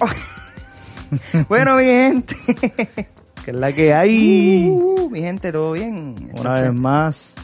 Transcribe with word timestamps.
bueno, 1.48 1.76
mi 1.76 1.84
gente. 1.84 2.36
que 3.44 3.50
es 3.50 3.56
la 3.56 3.72
que 3.72 3.94
hay. 3.94 4.68
Uh, 4.68 5.08
mi 5.10 5.20
gente, 5.20 5.52
¿todo 5.52 5.72
bien? 5.72 6.14
Una 6.38 6.60
vez 6.60 6.72
más, 6.72 7.34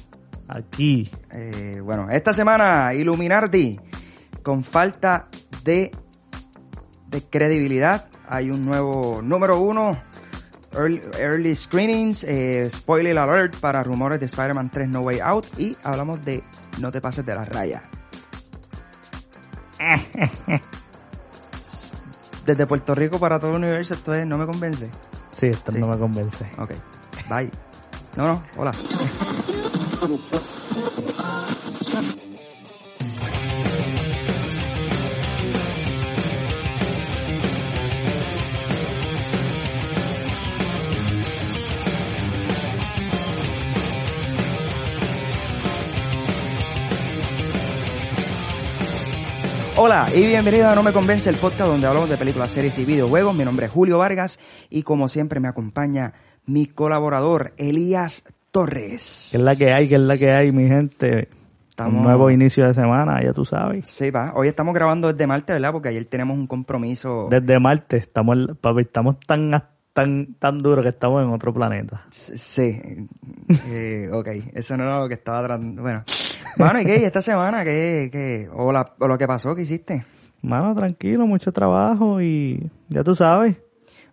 aquí. 0.49 1.11
Eh, 1.31 1.81
bueno, 1.83 2.09
esta 2.11 2.33
semana, 2.33 2.95
Illuminati, 2.95 3.79
con 4.43 4.65
falta 4.65 5.29
de, 5.65 5.91
de 7.09 7.23
credibilidad, 7.23 8.09
hay 8.29 8.51
un 8.51 8.65
nuevo 8.65 9.21
número 9.23 9.61
uno, 9.61 9.97
early, 10.73 11.01
early 11.19 11.55
screenings, 11.55 12.25
eh, 12.25 12.69
spoiler 12.71 13.19
alert 13.19 13.57
para 13.57 13.83
rumores 13.83 14.21
de 14.21 14.27
Spider-Man 14.27 14.71
3 14.71 14.89
No 14.89 15.01
Way 15.01 15.21
Out 15.21 15.59
y 15.59 15.77
hablamos 15.83 16.25
de 16.25 16.43
No 16.79 16.93
te 16.93 17.01
pases 17.01 17.25
de 17.25 17.35
la 17.35 17.45
raya. 17.45 17.83
Desde 22.45 22.67
Puerto 22.67 22.95
Rico 22.95 23.19
para 23.19 23.39
todo 23.39 23.53
el 23.53 23.57
universo, 23.65 23.95
esto 23.95 24.15
es, 24.15 24.27
no 24.27 24.39
me 24.39 24.47
convence. 24.47 24.89
Sí, 25.33 25.47
esto 25.47 25.73
Sí. 25.73 25.79
no 25.79 25.89
me 25.89 25.99
convence. 25.99 26.45
Ok, 26.59 26.71
bye. 27.29 27.51
No, 28.17 28.27
no, 28.29 28.43
hola. 28.57 28.73
Hola 49.87 50.07
y 50.17 50.21
bienvenido 50.27 50.67
a 50.71 50.75
No 50.75 50.83
Me 50.83 50.93
Convence, 50.95 51.29
el 51.29 51.37
podcast 51.37 51.69
donde 51.71 51.87
hablamos 51.87 52.09
de 52.09 52.17
películas, 52.17 52.51
series 52.51 52.79
y 52.79 52.87
videojuegos. 52.87 53.35
Mi 53.35 53.45
nombre 53.45 53.67
es 53.67 53.73
Julio 53.73 53.99
Vargas 53.99 54.39
y 54.71 54.83
como 54.83 55.09
siempre 55.09 55.41
me 55.41 55.49
acompaña 55.49 56.15
mi 56.47 56.65
colaborador 56.65 57.53
Elías 57.59 58.25
Torres. 58.51 59.29
Que 59.33 59.37
es 59.37 59.43
la 59.43 59.55
que 59.55 59.75
hay, 59.75 59.87
que 59.87 59.97
es 59.97 60.01
la 60.01 60.17
que 60.17 60.33
hay, 60.33 60.53
mi 60.53 60.67
gente. 60.69 61.29
Estamos- 61.69 61.99
Un 61.99 62.03
nuevo 62.05 62.31
inicio 62.31 62.67
de 62.67 62.73
semana, 62.73 63.23
ya 63.23 63.35
tú 63.35 63.45
sabes. 63.45 63.87
Sí, 63.87 64.11
va. 64.11 64.33
Hoy 64.35 64.49
estamos 64.49 64.75
grabando 64.75 65.13
desde 65.13 65.27
Marte, 65.27 65.53
¿verdad? 65.53 65.73
Porque 65.73 65.91
ayer 65.91 66.07
tenemos 66.07 66.39
un 66.39 66.47
compromiso. 66.47 67.29
Desde 67.31 67.59
Marte, 67.59 67.99
estamos, 67.99 68.39
papi, 68.63 68.81
estamos 68.81 69.21
tan, 69.21 69.51
tan, 69.95 70.35
tan 70.35 70.59
duros 70.59 70.83
que 70.83 70.91
estamos 70.91 71.25
en 71.25 71.31
otro 71.33 71.55
planeta. 71.55 72.05
Sí. 72.11 72.79
Eh, 73.69 74.11
ok, 74.13 74.29
eso 74.53 74.77
no 74.77 74.85
era 74.85 74.99
lo 75.01 75.09
que 75.09 75.15
estaba 75.15 75.43
tratando. 75.45 75.81
Bueno. 75.81 76.05
Bueno, 76.59 76.81
¿y 76.81 76.85
qué? 76.85 76.99
¿Y 77.01 77.05
esta 77.05 77.23
semana? 77.23 77.65
¿Qué? 77.65 78.11
qué? 78.13 78.49
O, 78.53 78.71
la- 78.73 78.95
o 78.99 79.09
lo 79.09 79.17
que 79.17 79.27
pasó? 79.27 79.55
¿Qué 79.57 79.63
hiciste? 79.63 80.05
Mano, 80.43 80.75
tranquilo, 80.75 81.27
mucho 81.27 81.51
trabajo 81.53 82.21
y 82.21 82.71
ya 82.91 83.03
tú 83.03 83.15
sabes. 83.15 83.57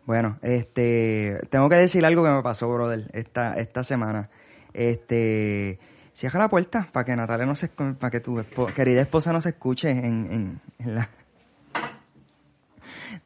Bueno, 0.06 0.40
este, 0.42 1.40
tengo 1.50 1.68
que 1.70 1.76
decir 1.76 2.06
algo 2.06 2.24
que 2.24 2.30
me 2.32 2.42
pasó, 2.42 2.74
brother, 2.74 3.10
esta, 3.14 3.56
esta 3.58 3.84
semana. 3.84 4.30
Este, 4.74 5.80
cierra 6.14 6.40
la 6.40 6.50
puerta 6.50 6.88
para 6.92 7.06
que 7.06 7.16
Natalia 7.16 7.46
no 7.46 7.56
se, 7.56 7.68
para 7.68 8.10
que 8.10 8.20
tu 8.20 8.40
espo- 8.40 8.72
querida 8.74 9.02
esposa 9.02 9.32
no 9.34 9.42
se 9.42 9.50
escuche 9.50 9.90
en, 9.92 10.06
en, 10.32 10.62
en 10.80 10.96
la... 10.96 11.10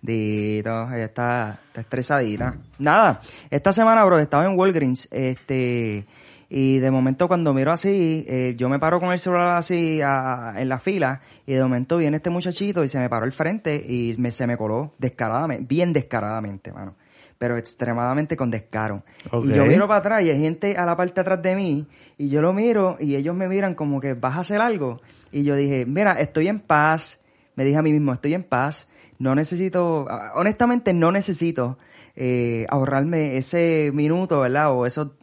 Dito, 0.05 0.87
ella 0.93 1.05
está, 1.05 1.59
está 1.67 1.81
estresadita. 1.81 2.55
Nada, 2.77 3.21
esta 3.49 3.73
semana, 3.73 4.03
bro, 4.05 4.19
estaba 4.19 4.45
en 4.45 4.57
Walgreens, 4.57 5.07
este, 5.11 6.05
y 6.49 6.77
de 6.77 6.91
momento 6.91 7.27
cuando 7.27 7.53
miro 7.53 7.71
así, 7.71 8.23
eh, 8.27 8.53
yo 8.55 8.69
me 8.69 8.77
paro 8.77 8.99
con 8.99 9.11
el 9.11 9.17
celular 9.19 9.57
así 9.57 10.01
a- 10.03 10.53
en 10.57 10.69
la 10.69 10.77
fila, 10.79 11.21
y 11.47 11.53
de 11.53 11.63
momento 11.63 11.97
viene 11.97 12.17
este 12.17 12.29
muchachito 12.29 12.83
y 12.83 12.87
se 12.89 12.99
me 12.99 13.09
paró 13.09 13.25
al 13.25 13.31
frente 13.31 13.75
y 13.75 14.13
me, 14.19 14.29
se 14.31 14.45
me 14.45 14.57
coló 14.57 14.93
descaradamente, 14.99 15.65
bien 15.67 15.91
descaradamente, 15.91 16.71
mano. 16.71 16.93
Pero 17.37 17.57
extremadamente 17.57 18.37
con 18.37 18.49
descaro. 18.51 19.03
Y 19.43 19.47
yo 19.57 19.65
miro 19.65 19.87
para 19.87 19.99
atrás 19.99 20.23
y 20.23 20.29
hay 20.29 20.39
gente 20.39 20.77
a 20.77 20.85
la 20.85 20.95
parte 20.95 21.15
de 21.15 21.21
atrás 21.21 21.41
de 21.41 21.55
mí, 21.55 21.87
y 22.17 22.29
yo 22.29 22.41
lo 22.43 22.53
miro 22.53 22.95
y 22.99 23.15
ellos 23.15 23.35
me 23.35 23.47
miran 23.49 23.73
como 23.75 23.99
que 23.99 24.13
vas 24.13 24.37
a 24.37 24.41
hacer 24.41 24.61
algo. 24.61 25.01
Y 25.31 25.43
yo 25.43 25.55
dije, 25.55 25.85
mira, 25.85 26.13
estoy 26.13 26.47
en 26.47 26.59
paz. 26.59 27.19
Me 27.55 27.65
dije 27.65 27.77
a 27.77 27.81
mí 27.81 27.91
mismo, 27.91 28.13
estoy 28.13 28.33
en 28.35 28.43
paz. 28.43 28.87
No 29.19 29.35
necesito, 29.35 30.07
ah, 30.09 30.31
honestamente 30.35 30.93
no 30.93 31.11
necesito 31.11 31.77
eh, 32.15 32.65
ahorrarme 32.69 33.37
ese 33.37 33.91
minuto, 33.93 34.41
¿verdad? 34.41 34.73
O 34.73 34.85
eso. 34.85 35.13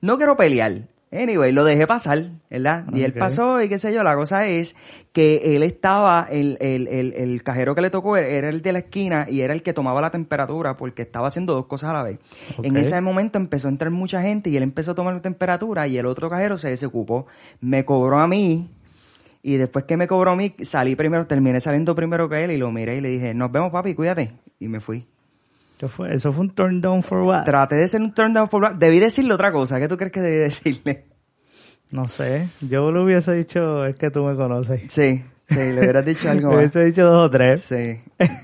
No 0.00 0.16
quiero 0.16 0.36
pelear. 0.36 0.82
Anyway, 1.12 1.50
lo 1.50 1.64
dejé 1.64 1.88
pasar, 1.88 2.26
¿verdad? 2.48 2.84
Y 2.94 3.02
él 3.02 3.12
pasó 3.12 3.60
y 3.60 3.68
qué 3.68 3.80
sé 3.80 3.92
yo. 3.92 4.04
La 4.04 4.14
cosa 4.14 4.46
es 4.46 4.76
que 5.12 5.56
él 5.56 5.64
estaba, 5.64 6.28
el, 6.30 6.56
el, 6.60 6.86
el, 6.86 7.12
el 7.14 7.42
cajero 7.42 7.74
que 7.74 7.80
le 7.80 7.90
tocó 7.90 8.16
era 8.16 8.48
el 8.48 8.62
de 8.62 8.72
la 8.72 8.78
esquina 8.78 9.26
y 9.28 9.40
era 9.40 9.52
el 9.52 9.64
que 9.64 9.72
tomaba 9.72 10.00
la 10.00 10.10
temperatura 10.10 10.76
porque 10.76 11.02
estaba 11.02 11.26
haciendo 11.26 11.52
dos 11.54 11.66
cosas 11.66 11.90
a 11.90 11.94
la 11.94 12.02
vez. 12.04 12.20
En 12.62 12.76
ese 12.76 13.00
momento 13.00 13.38
empezó 13.38 13.66
a 13.66 13.72
entrar 13.72 13.90
mucha 13.90 14.22
gente 14.22 14.50
y 14.50 14.56
él 14.56 14.62
empezó 14.62 14.92
a 14.92 14.94
tomar 14.94 15.14
la 15.14 15.20
temperatura 15.20 15.88
y 15.88 15.98
el 15.98 16.06
otro 16.06 16.30
cajero 16.30 16.56
se 16.56 16.70
desocupó. 16.70 17.26
Me 17.60 17.84
cobró 17.84 18.20
a 18.20 18.28
mí 18.28 18.70
y 19.42 19.56
después 19.56 19.84
que 19.86 19.96
me 19.96 20.06
cobró 20.06 20.32
a 20.32 20.36
mí, 20.36 20.54
salí 20.62 20.96
primero, 20.96 21.26
terminé 21.26 21.60
saliendo 21.60 21.94
primero 21.94 22.28
que 22.28 22.44
él 22.44 22.50
y 22.50 22.56
lo 22.56 22.70
miré 22.70 22.96
y 22.96 23.00
le 23.00 23.08
dije, 23.08 23.34
nos 23.34 23.50
vemos 23.50 23.70
papi, 23.72 23.94
cuídate. 23.94 24.32
Y 24.58 24.68
me 24.68 24.80
fui. 24.80 25.06
¿Qué 25.78 25.88
fue? 25.88 26.14
Eso 26.14 26.30
fue 26.32 26.42
un 26.42 26.50
turn 26.50 26.80
down 26.82 27.02
for 27.02 27.22
what? 27.22 27.44
Traté 27.44 27.76
de 27.76 27.88
ser 27.88 28.02
un 28.02 28.12
turn 28.12 28.34
down 28.34 28.48
for 28.50 28.60
black. 28.60 28.76
Debí 28.76 28.98
decirle 28.98 29.32
otra 29.32 29.50
cosa. 29.50 29.80
¿Qué 29.80 29.88
tú 29.88 29.96
crees 29.96 30.12
que 30.12 30.20
debí 30.20 30.36
decirle? 30.36 31.06
No 31.90 32.06
sé. 32.06 32.48
Yo 32.60 32.92
le 32.92 33.00
hubiese 33.00 33.32
dicho, 33.32 33.84
es 33.86 33.96
que 33.96 34.10
tú 34.10 34.22
me 34.24 34.36
conoces. 34.36 34.82
Sí, 34.92 35.24
sí, 35.48 35.54
le 35.56 35.80
hubieras 35.80 36.04
dicho 36.04 36.30
algo 36.30 36.50
Le 36.50 36.56
hubiese 36.58 36.84
dicho 36.84 37.04
dos 37.06 37.26
o 37.26 37.30
tres. 37.30 37.62
Sí, 37.62 37.98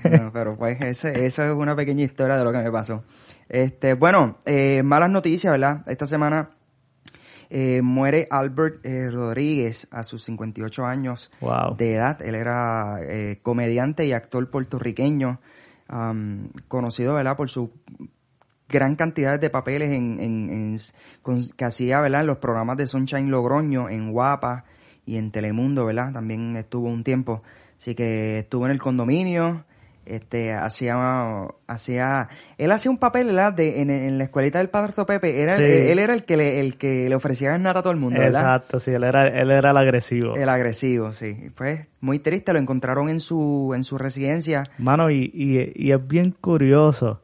No, 0.09 0.31
pero 0.33 0.57
pues 0.57 0.81
ese- 0.81 1.25
eso 1.27 1.43
es 1.43 1.53
una 1.53 1.75
pequeña 1.75 2.03
historia 2.03 2.37
de 2.37 2.43
lo 2.43 2.51
que 2.51 2.57
me 2.57 2.71
pasó. 2.71 3.03
Este, 3.47 3.93
bueno, 3.93 4.39
eh, 4.45 4.81
malas 4.83 5.09
noticias, 5.11 5.51
¿verdad? 5.51 5.83
Esta 5.87 6.07
semana 6.07 6.49
eh, 7.49 7.81
muere 7.81 8.27
Albert 8.31 8.85
eh, 8.85 9.09
Rodríguez 9.11 9.87
a 9.91 10.03
sus 10.03 10.23
58 10.25 10.85
años 10.85 11.31
Wow. 11.41 11.75
de 11.77 11.93
edad. 11.95 12.21
Él 12.21 12.35
era 12.35 12.99
eh, 13.01 13.39
comediante 13.41 14.05
y 14.05 14.11
actor 14.13 14.49
puertorriqueño, 14.49 15.39
conocido, 16.67 17.13
¿verdad? 17.13 17.35
Por 17.37 17.49
su 17.49 17.71
gran 18.69 18.95
cantidad 18.95 19.39
de 19.39 19.49
papeles 19.49 19.91
en, 19.91 20.19
en- 20.19 20.49
en- 20.49 20.79
con- 21.21 21.47
que 21.55 21.65
hacía, 21.65 22.01
¿verdad? 22.01 22.21
En 22.21 22.27
los 22.27 22.37
programas 22.37 22.77
de 22.77 22.87
Sunshine 22.87 23.29
Logroño, 23.29 23.89
en 23.89 24.11
Guapa 24.11 24.65
y 25.05 25.17
en 25.17 25.31
Telemundo, 25.31 25.85
¿verdad? 25.85 26.11
También 26.13 26.55
estuvo 26.57 26.89
un 26.89 27.03
tiempo. 27.03 27.43
Así 27.77 27.95
que 27.95 28.39
estuvo 28.39 28.65
en 28.65 28.71
el 28.71 28.81
condominio, 28.81 29.63
este, 30.07 30.53
hacía, 30.53 31.47
hacía, 31.67 32.29
él 32.57 32.71
hacía 32.71 32.91
un 32.91 32.97
papel, 32.97 33.27
¿verdad? 33.27 33.53
De, 33.53 33.81
en, 33.81 33.89
en 33.89 34.17
la 34.17 34.23
escuelita 34.25 34.59
del 34.59 34.69
Padre 34.69 34.93
Pepe, 35.05 35.41
era, 35.41 35.57
Sí. 35.57 35.63
él, 35.63 35.71
él 35.89 35.99
era 35.99 36.13
el 36.13 36.23
que 36.25 36.37
le, 36.37 36.59
el 36.59 36.77
que 36.77 37.07
le 37.09 37.15
ofrecía 37.15 37.57
nata 37.57 37.79
a 37.79 37.81
todo 37.83 37.91
el 37.93 37.99
mundo, 37.99 38.19
¿verdad? 38.19 38.41
Exacto, 38.41 38.79
sí, 38.79 38.91
él 38.91 39.03
era, 39.03 39.27
él 39.27 39.51
era 39.51 39.71
el 39.71 39.77
agresivo. 39.77 40.35
El 40.35 40.49
agresivo, 40.49 41.13
sí. 41.13 41.49
Pues 41.55 41.87
muy 42.01 42.19
triste, 42.19 42.53
lo 42.53 42.59
encontraron 42.59 43.09
en 43.09 43.19
su, 43.19 43.73
en 43.75 43.83
su 43.83 43.97
residencia. 43.97 44.63
Mano, 44.77 45.09
y, 45.11 45.31
y, 45.33 45.71
y 45.75 45.91
es 45.91 46.07
bien 46.07 46.31
curioso 46.39 47.21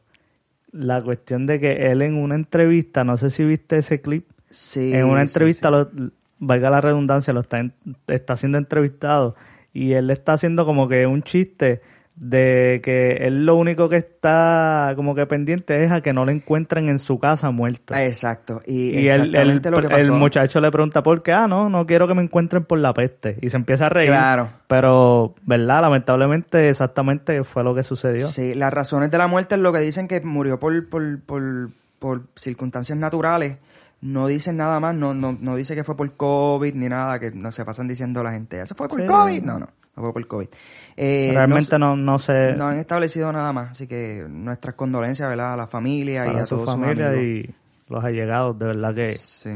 la 0.72 1.02
cuestión 1.02 1.46
de 1.46 1.60
que 1.60 1.90
él 1.90 2.02
en 2.02 2.16
una 2.16 2.34
entrevista, 2.34 3.04
no 3.04 3.16
sé 3.16 3.30
si 3.30 3.44
viste 3.44 3.78
ese 3.78 4.00
clip, 4.00 4.28
Sí. 4.50 4.92
en 4.94 5.04
una 5.06 5.22
entrevista, 5.22 5.68
sí. 5.68 5.72
lo- 5.96 6.10
valga 6.38 6.68
la 6.70 6.80
redundancia, 6.80 7.32
lo 7.32 7.40
está, 7.40 7.60
en- 7.60 7.72
está 8.08 8.36
siendo 8.36 8.58
entrevistado 8.58 9.34
y 9.72 9.92
él 9.92 10.10
está 10.10 10.34
haciendo 10.34 10.64
como 10.64 10.88
que 10.88 11.06
un 11.06 11.22
chiste 11.22 11.80
de 12.16 12.80
que 12.84 13.14
él 13.26 13.44
lo 13.44 13.56
único 13.56 13.88
que 13.88 13.96
está 13.96 14.92
como 14.94 15.16
que 15.16 15.26
pendiente 15.26 15.82
es 15.82 15.90
a 15.90 16.00
que 16.00 16.12
no 16.12 16.24
lo 16.24 16.30
encuentren 16.30 16.88
en 16.88 16.98
su 16.98 17.18
casa 17.18 17.50
muerto. 17.50 17.92
Ah, 17.94 18.04
Exacto. 18.04 18.62
Y, 18.66 18.90
Y 19.00 19.08
el, 19.08 19.32
lo 19.32 19.88
que 19.88 20.10
muchacho 20.10 20.60
le 20.60 20.70
pregunta 20.70 21.02
por 21.02 21.22
qué, 21.22 21.32
ah, 21.32 21.48
no, 21.48 21.68
no 21.68 21.86
quiero 21.86 22.06
que 22.06 22.14
me 22.14 22.22
encuentren 22.22 22.64
por 22.64 22.78
la 22.78 22.94
peste. 22.94 23.36
Y 23.42 23.50
se 23.50 23.56
empieza 23.56 23.86
a 23.86 23.88
reír. 23.88 24.10
Claro. 24.10 24.50
Pero, 24.68 25.34
¿verdad? 25.42 25.82
Lamentablemente, 25.82 26.68
exactamente 26.68 27.42
fue 27.42 27.64
lo 27.64 27.74
que 27.74 27.82
sucedió. 27.82 28.28
Sí, 28.28 28.54
las 28.54 28.72
razones 28.72 29.10
de 29.10 29.18
la 29.18 29.26
muerte 29.26 29.56
es 29.56 29.60
lo 29.60 29.72
que 29.72 29.80
dicen 29.80 30.06
que 30.06 30.20
murió 30.20 30.60
por, 30.60 30.88
por, 30.88 31.20
por, 31.22 31.70
por 31.98 32.22
circunstancias 32.36 32.96
naturales. 32.96 33.56
No 34.00 34.26
dicen 34.28 34.56
nada 34.58 34.78
más, 34.80 34.94
no, 34.94 35.14
no, 35.14 35.36
no 35.40 35.56
dice 35.56 35.74
que 35.74 35.82
fue 35.82 35.96
por 35.96 36.12
COVID 36.12 36.74
ni 36.74 36.88
nada, 36.88 37.18
que 37.18 37.30
no 37.32 37.50
se 37.50 37.64
pasan 37.64 37.88
diciendo 37.88 38.22
la 38.22 38.32
gente, 38.32 38.60
¿eso 38.60 38.74
fue 38.74 38.86
por 38.86 39.00
Sí. 39.00 39.06
COVID? 39.06 39.42
No, 39.42 39.58
no, 39.58 39.68
no 39.96 40.02
fue 40.02 40.12
por 40.12 40.26
COVID. 40.26 40.48
Eh, 40.96 41.30
Realmente 41.34 41.78
no, 41.78 41.96
no 41.96 42.18
sé 42.18 42.54
no, 42.56 42.66
han 42.68 42.78
establecido 42.78 43.30
nada 43.32 43.52
más, 43.52 43.72
así 43.72 43.86
que 43.86 44.24
nuestras 44.28 44.74
condolencias, 44.74 45.28
¿verdad? 45.28 45.54
A 45.54 45.56
la 45.56 45.66
familia 45.66 46.26
y 46.32 46.36
a 46.36 46.44
su 46.44 46.56
todos 46.56 46.70
sus 46.70 46.80
familia 46.80 47.10
amigos. 47.10 47.24
y 47.48 47.54
los 47.92 48.04
allegados, 48.04 48.58
de 48.58 48.66
verdad 48.66 48.94
que... 48.94 49.12
Sí. 49.12 49.50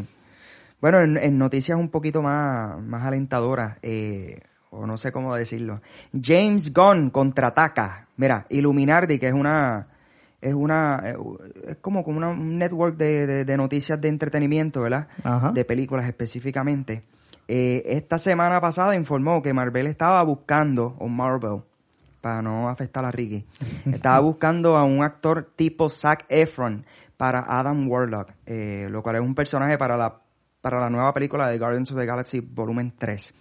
Bueno, 0.81 1.01
en, 1.01 1.17
en 1.17 1.39
noticias 1.39 1.77
un 1.79 1.89
poquito 1.89 2.23
más, 2.23 2.81
más 2.81 3.03
alentadoras, 3.05 3.79
eh, 3.83 4.39
o 4.71 4.87
no 4.87 4.97
sé 4.97 5.11
cómo 5.11 5.35
decirlo. 5.35 5.81
James 6.23 6.73
Gunn 6.73 7.11
contraataca. 7.11 8.07
Mira, 8.17 8.47
Illuminati, 8.49 9.19
que 9.19 9.27
es 9.29 9.33
una, 9.33 9.89
es 10.41 10.55
una, 10.55 11.03
eh, 11.05 11.17
es 11.69 11.77
como, 11.77 12.05
como 12.05 12.19
una- 12.19 12.29
un 12.29 12.59
network 12.59 12.97
de, 12.97 13.27
de- 13.27 13.45
de 13.45 13.57
noticias 13.57 14.01
de 14.01 14.07
entretenimiento, 14.09 14.83
¿verdad? 14.83 15.09
Ajá. 15.25 15.51
De 15.53 15.65
películas 15.65 16.07
específicamente. 16.07 17.03
Eh, 17.51 17.83
esta 17.87 18.19
semana 18.19 18.61
pasada 18.61 18.95
informó 18.95 19.41
que 19.41 19.55
Marvel 19.55 19.87
estaba 19.87 20.23
buscando, 20.23 20.95
o 20.99 21.09
Marvel, 21.09 21.63
para 22.21 22.43
no 22.43 22.69
afectar 22.69 23.05
a 23.07 23.11
Ricky. 23.11 23.47
Estaba 23.91 24.21
buscando 24.21 24.77
a 24.77 24.85
un 24.85 25.03
actor 25.03 25.51
tipo 25.57 25.89
Zac 25.89 26.27
Efron 26.29 26.85
para 27.17 27.41
Adam 27.41 27.89
Warlock, 27.89 28.33
eh, 28.45 28.89
lo 28.91 29.03
cual 29.03 29.17
es 29.17 29.23
un 29.23 29.35
personaje 29.35 29.79
para 29.79 29.97
la, 29.97 30.21
para 30.61 30.79
la 30.79 30.91
nueva 30.91 31.15
película 31.15 31.49
de 31.49 31.59
Guardians 31.59 31.91
of 31.91 31.99
the 31.99 32.05
Galaxy 32.05 32.41
Volumen 32.41 32.93
3. 32.99 33.35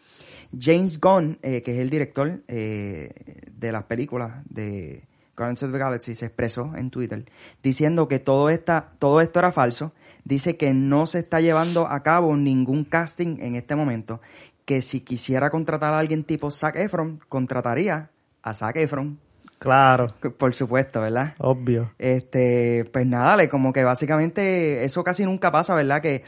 James 0.57 1.01
Gunn, 1.01 1.37
eh, 1.41 1.61
que 1.61 1.73
es 1.73 1.79
el 1.79 1.89
director 1.89 2.41
de 2.45 3.71
las 3.71 3.83
películas 3.83 4.41
de 4.49 5.03
Guardians 5.37 5.63
of 5.63 5.71
the 5.71 5.77
Galaxy, 5.77 6.15
se 6.15 6.25
expresó 6.25 6.73
en 6.75 6.89
Twitter 6.89 7.25
diciendo 7.61 8.07
que 8.07 8.19
todo, 8.19 8.49
esta, 8.49 8.89
todo 8.99 9.21
esto 9.21 9.39
era 9.39 9.51
falso. 9.51 9.93
Dice 10.23 10.57
que 10.57 10.73
no 10.73 11.05
se 11.05 11.19
está 11.19 11.39
llevando 11.39 11.87
a 11.87 12.03
cabo 12.03 12.35
ningún 12.35 12.83
casting 12.83 13.37
en 13.39 13.55
este 13.55 13.75
momento. 13.75 14.19
Que 14.65 14.81
si 14.81 15.01
quisiera 15.01 15.49
contratar 15.49 15.93
a 15.93 15.99
alguien 15.99 16.25
tipo 16.25 16.51
Zac 16.51 16.75
Efron, 16.75 17.21
contrataría 17.29 18.09
a 18.41 18.53
Zac 18.53 18.75
Efron. 18.75 19.19
Claro. 19.59 20.07
Por 20.37 20.53
supuesto, 20.53 21.01
¿verdad? 21.01 21.35
Obvio. 21.37 21.91
Este, 21.97 22.89
pues 22.91 23.05
nada, 23.05 23.47
como 23.47 23.71
que 23.71 23.83
básicamente 23.83 24.83
eso 24.83 25.03
casi 25.03 25.23
nunca 25.23 25.51
pasa, 25.51 25.73
¿verdad? 25.75 26.01
Que 26.01 26.23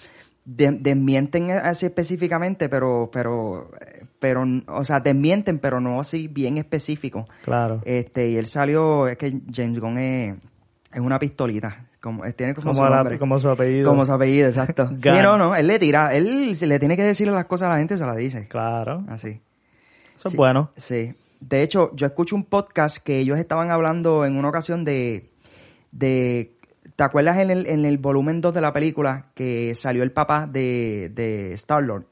desmienten 0.45 1.51
así 1.51 1.85
específicamente, 1.85 2.69
pero, 2.69 3.09
pero, 3.11 3.69
pero, 4.19 4.45
o 4.67 4.83
sea, 4.83 4.99
desmienten, 4.99 5.59
pero 5.59 5.79
no 5.79 5.99
así 5.99 6.27
bien 6.27 6.57
específico. 6.57 7.25
Claro. 7.43 7.81
Este, 7.85 8.29
y 8.29 8.37
él 8.37 8.45
salió, 8.45 9.07
es 9.07 9.17
que 9.17 9.41
James 9.51 9.79
Gunn 9.79 9.97
es, 9.97 10.35
es 10.93 10.99
una 10.99 11.19
pistolita. 11.19 11.85
Como, 12.01 12.23
tiene 12.33 12.53
como, 12.53 12.73
su 12.73 12.81
nombre. 12.81 13.19
como 13.19 13.39
su 13.39 13.49
apellido. 13.49 13.89
Como 13.89 14.05
su 14.05 14.13
apellido, 14.13 14.47
exacto. 14.47 14.89
sí, 15.01 15.09
no, 15.21 15.37
no, 15.37 15.55
él 15.55 15.67
le 15.67 15.79
tira, 15.79 16.13
él 16.13 16.53
le 16.59 16.79
tiene 16.79 16.95
que 16.95 17.03
decirle 17.03 17.33
las 17.33 17.45
cosas 17.45 17.67
a 17.67 17.73
la 17.73 17.77
gente, 17.79 17.97
se 17.97 18.05
las 18.05 18.15
dice. 18.15 18.47
Claro. 18.47 19.03
Así. 19.09 19.41
Eso 20.15 20.29
es 20.29 20.35
bueno. 20.35 20.71
Sí. 20.77 21.13
De 21.39 21.61
hecho, 21.61 21.95
yo 21.95 22.05
escucho 22.05 22.35
un 22.35 22.43
podcast 22.43 22.97
que 22.97 23.19
ellos 23.19 23.37
estaban 23.37 23.69
hablando 23.69 24.25
en 24.25 24.37
una 24.37 24.49
ocasión 24.49 24.85
de, 24.85 25.29
de 25.91 26.57
¿Te 26.99 27.03
acuerdas 27.05 27.37
en 27.37 27.49
el, 27.49 27.65
en 27.67 27.85
el 27.85 27.97
volumen 27.97 28.41
2 28.41 28.53
de 28.53 28.59
la 28.59 28.73
película 28.73 29.27
que 29.33 29.73
salió 29.73 30.03
el 30.03 30.11
papá 30.11 30.47
de, 30.47 31.09
de 31.15 31.53
Star-Lord? 31.53 32.05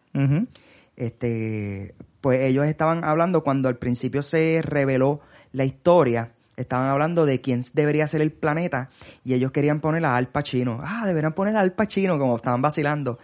Este, 0.98 1.96
pues 2.22 2.42
ellos 2.42 2.66
estaban 2.66 3.04
hablando 3.04 3.44
cuando 3.44 3.70
al 3.70 3.78
principio 3.78 4.22
se 4.22 4.62
reveló 4.64 5.22
la 5.54 5.64
historia, 5.64 6.34
estaban 6.58 6.90
hablando 6.90 7.26
de 7.26 7.40
quién 7.40 7.64
debería 7.74 8.08
ser 8.08 8.22
el 8.22 8.32
planeta 8.32 8.90
y 9.24 9.34
ellos 9.36 9.52
querían 9.52 9.80
poner 9.80 10.04
a 10.06 10.18
Al 10.18 10.28
Pacino. 10.28 10.82
Ah, 10.84 11.06
deberían 11.06 11.34
poner 11.34 11.56
a 11.56 11.62
Al 11.62 11.74
Pacino, 11.74 12.18
como 12.20 12.36
estaban 12.36 12.62
vacilando. 12.62 13.20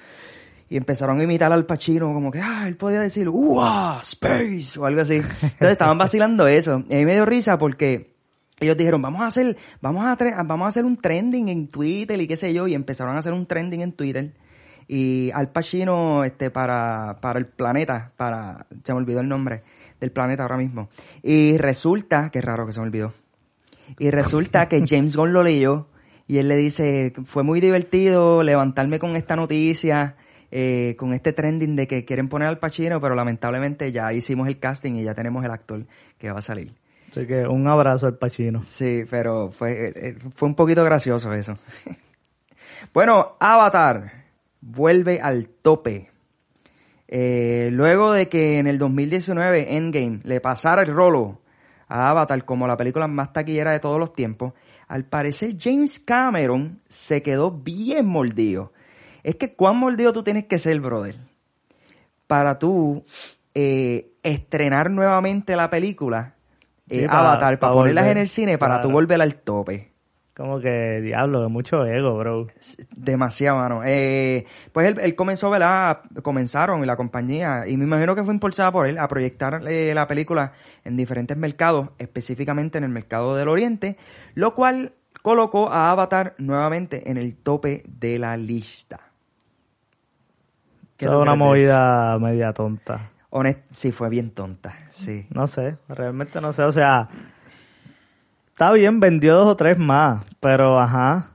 Y 0.70 0.78
empezaron 0.78 1.20
a 1.20 1.24
imitar 1.24 1.52
al 1.52 1.66
Pacino, 1.66 2.12
como 2.14 2.31
que, 2.31 2.40
ah, 2.40 2.68
él 2.68 2.78
podía 2.78 3.02
decir, 3.02 3.30
¡Uah! 3.30 4.00
¡Space! 4.02 4.80
o 4.80 4.86
algo 4.86 5.02
así. 5.02 5.16
Entonces 5.16 5.70
estaban 5.70 5.98
vacilando 5.98 6.48
eso. 6.48 6.84
Y 6.90 6.96
a 6.96 6.98
mí 6.98 7.06
me 7.06 7.14
dio 7.14 7.25
risa 7.25 7.60
porque 7.60 8.14
ellos 8.60 8.78
dijeron, 8.78 9.02
vamos 9.02 9.22
a 9.22 9.28
hacer, 9.28 9.58
vamos 9.81 10.06
a, 10.06 10.44
vamos 10.44 10.66
a 10.66 10.70
hacer 10.70 10.86
un 10.86 10.98
trending 10.98 11.50
en 11.50 11.68
Twitter 11.68 12.20
y 12.20 12.28
qué 12.28 12.38
sé 12.38 12.54
yo, 12.54 12.68
y 12.68 12.74
empezaron 12.74 13.16
a 13.16 13.20
hacer 13.20 13.34
un 13.34 13.46
trending 13.46 13.81
en 13.81 13.92
Twitter. 13.92 14.31
Y 14.88 15.31
Al 15.33 15.50
Pacino, 15.50 16.24
este, 16.24 16.50
para, 16.50 17.18
para 17.21 17.39
el 17.39 17.45
planeta, 17.45 18.12
para, 18.18 18.68
se 18.83 18.94
me 18.94 19.00
olvidó 19.00 19.21
el 19.21 19.27
nombre 19.27 19.63
del 20.00 20.12
planeta 20.12 20.44
ahora 20.44 20.57
mismo. 20.57 20.89
Y 21.21 21.57
resulta, 21.57 22.30
qué 22.30 22.41
raro 22.41 22.65
que 22.65 22.74
se 22.74 22.80
me 22.80 22.88
olvidó. 22.88 23.13
Y 24.00 24.12
resulta 24.12 24.68
que 24.68 24.83
James 24.85 25.15
Gunn 25.15 25.33
lo 25.33 25.44
leyó 25.44 25.88
y 26.27 26.38
él 26.38 26.47
le 26.47 26.56
dice, 26.56 27.13
fue 27.25 27.44
muy 27.44 27.59
divertido 27.59 28.44
levantarme 28.44 29.00
con 29.00 29.15
esta 29.15 29.35
noticia, 29.35 30.15
eh, 30.51 30.95
con 30.97 31.13
este 31.13 31.33
trending 31.33 31.75
de 31.75 31.88
que 31.88 32.06
quieren 32.06 32.29
poner 32.29 32.47
al 32.47 32.59
Pacino, 32.59 33.01
pero 33.01 33.15
lamentablemente 33.15 33.91
ya 33.91 34.13
hicimos 34.13 34.47
el 34.47 34.59
casting 34.59 34.94
y 34.94 35.03
ya 35.03 35.13
tenemos 35.13 35.44
el 35.44 35.51
actor 35.51 35.86
que 36.18 36.31
va 36.31 36.39
a 36.39 36.41
salir. 36.41 36.74
Así 37.12 37.27
que 37.27 37.47
un 37.47 37.68
abrazo 37.68 38.07
al 38.07 38.18
Pachino. 38.18 38.63
Sí, 38.63 39.03
pero 39.09 39.51
fue, 39.51 39.89
eh, 39.89 39.94
eh, 39.95 40.18
fue 40.33 40.47
un 40.47 40.56
poquito 40.56 40.83
gracioso 40.83 41.31
eso. 41.31 41.53
bueno, 42.94 43.36
Avatar 43.39 44.23
vuelve 44.65 45.19
al 45.21 45.48
tope. 45.48 46.12
Eh, 47.07 47.69
luego 47.71 48.12
de 48.13 48.30
que 48.30 48.60
en 48.60 48.68
el 48.68 48.77
2019 48.80 49.75
Endgame 49.75 50.21
le 50.24 50.42
pasara 50.42 50.81
el 50.81 50.94
rolo 50.94 51.42
a 51.88 52.10
Avatar 52.10 52.44
como 52.45 52.68
la 52.68 52.77
película 52.77 53.07
más 53.07 53.33
taquillera 53.33 53.71
de 53.71 53.80
todos 53.80 54.00
los 54.00 54.13
tiempos, 54.13 54.54
al 54.88 55.06
parecer 55.06 55.56
James 55.60 56.00
Cameron 56.00 56.81
se 56.88 57.21
quedó 57.21 57.51
bien 57.51 58.07
mordido. 58.07 58.74
Es 59.21 59.36
que 59.36 59.54
cuán 59.54 59.77
mordido 59.77 60.12
tú 60.13 60.24
tienes 60.24 60.45
que 60.45 60.57
ser, 60.57 60.80
brother, 60.80 61.18
para 62.27 62.57
tú 62.57 63.04
estrenar 63.54 64.89
nuevamente 64.89 65.56
la 65.56 65.69
película 65.69 66.33
eh, 66.89 67.06
Avatar 67.10 67.60
para, 67.60 67.74
ponerlas 67.74 68.07
en 68.07 68.18
el 68.18 68.27
cine 68.27 68.57
para 68.57 68.81
tú 68.81 68.92
volver 68.92 69.21
al 69.21 69.36
tope. 69.36 69.93
Como 70.35 70.59
que, 70.59 71.00
diablo, 71.01 71.44
de 71.44 71.47
mucho 71.47 71.85
ego, 71.85 72.18
bro. 72.18 72.47
Demasiado, 72.95 73.57
mano. 73.57 73.81
Eh, 73.85 74.45
pues 74.71 74.97
él, 74.97 75.15
comenzó, 75.15 75.51
¿verdad? 75.51 76.01
Comenzaron 76.24 76.85
la 76.88 76.95
compañía, 76.95 77.68
y 77.68 77.77
me 77.77 77.85
imagino 77.85 78.15
que 78.15 78.24
fue 78.24 78.33
impulsada 78.33 78.71
por 78.71 78.88
él, 78.88 78.97
a 78.97 79.07
proyectar 79.07 79.62
eh, 79.68 79.94
la 79.94 80.07
película 80.07 80.53
en 80.83 80.97
diferentes 80.97 81.38
mercados, 81.38 81.89
específicamente 82.00 82.80
en 82.80 82.83
el 82.83 82.89
mercado 82.89 83.35
del 83.35 83.47
Oriente, 83.47 83.95
lo 84.33 84.56
cual 84.56 84.94
colocó 85.21 85.69
a 85.69 85.91
Avatar 85.91 86.33
nuevamente 86.39 87.12
en 87.12 87.18
el 87.18 87.36
tope 87.36 87.83
de 87.88 88.18
la 88.18 88.36
lista. 88.36 89.12
Es 90.97 91.09
una 91.09 91.36
movida 91.36 92.18
media 92.18 92.53
tonta. 92.53 93.12
Honest, 93.29 93.59
sí, 93.71 93.91
fue 93.91 94.09
bien 94.09 94.31
tonta, 94.31 94.77
sí. 94.91 95.27
No 95.31 95.47
sé, 95.47 95.77
realmente 95.89 96.39
no 96.39 96.53
sé, 96.53 96.63
o 96.63 96.71
sea, 96.71 97.09
está 98.53 98.71
bien, 98.71 99.00
vendió 99.00 99.35
dos 99.35 99.47
o 99.47 99.57
tres 99.57 99.77
más, 99.77 100.23
pero 100.39 100.79
ajá. 100.79 101.31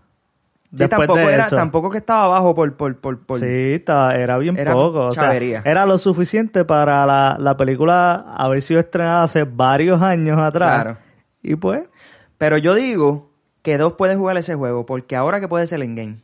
Sí, 0.77 0.87
tampoco 0.87 1.19
era, 1.19 1.49
tampoco 1.49 1.91
que 1.91 1.99
estaba 1.99 2.25
abajo 2.27 2.55
por, 2.55 2.77
por, 2.77 2.97
por, 2.99 3.39
Sí, 3.39 3.73
estaba, 3.75 4.15
era 4.15 4.37
bien 4.37 4.55
poco. 4.55 5.07
O 5.07 5.13
sea, 5.13 5.35
era 5.35 5.87
lo 5.87 5.99
suficiente 5.99 6.65
para 6.65 7.07
la, 7.07 7.37
la 7.41 7.57
película 7.57 8.35
haber 8.37 8.61
sido 8.61 8.79
estrenada 8.81 9.23
hace 9.23 9.45
varios 9.45 10.03
años 10.03 10.39
atrás. 10.39 10.83
Claro. 10.83 10.99
Y 11.43 11.57
pues. 11.57 11.89
Pero 12.37 12.59
yo 12.59 12.75
digo 12.75 13.31
que 13.63 13.79
dos 13.79 13.95
pueden 13.95 14.19
jugar 14.19 14.37
ese 14.37 14.55
juego, 14.55 14.85
porque 14.85 15.17
ahora 15.17 15.41
que 15.41 15.49
puede 15.49 15.67
ser 15.67 15.81
en 15.83 15.95
game. 15.95 16.17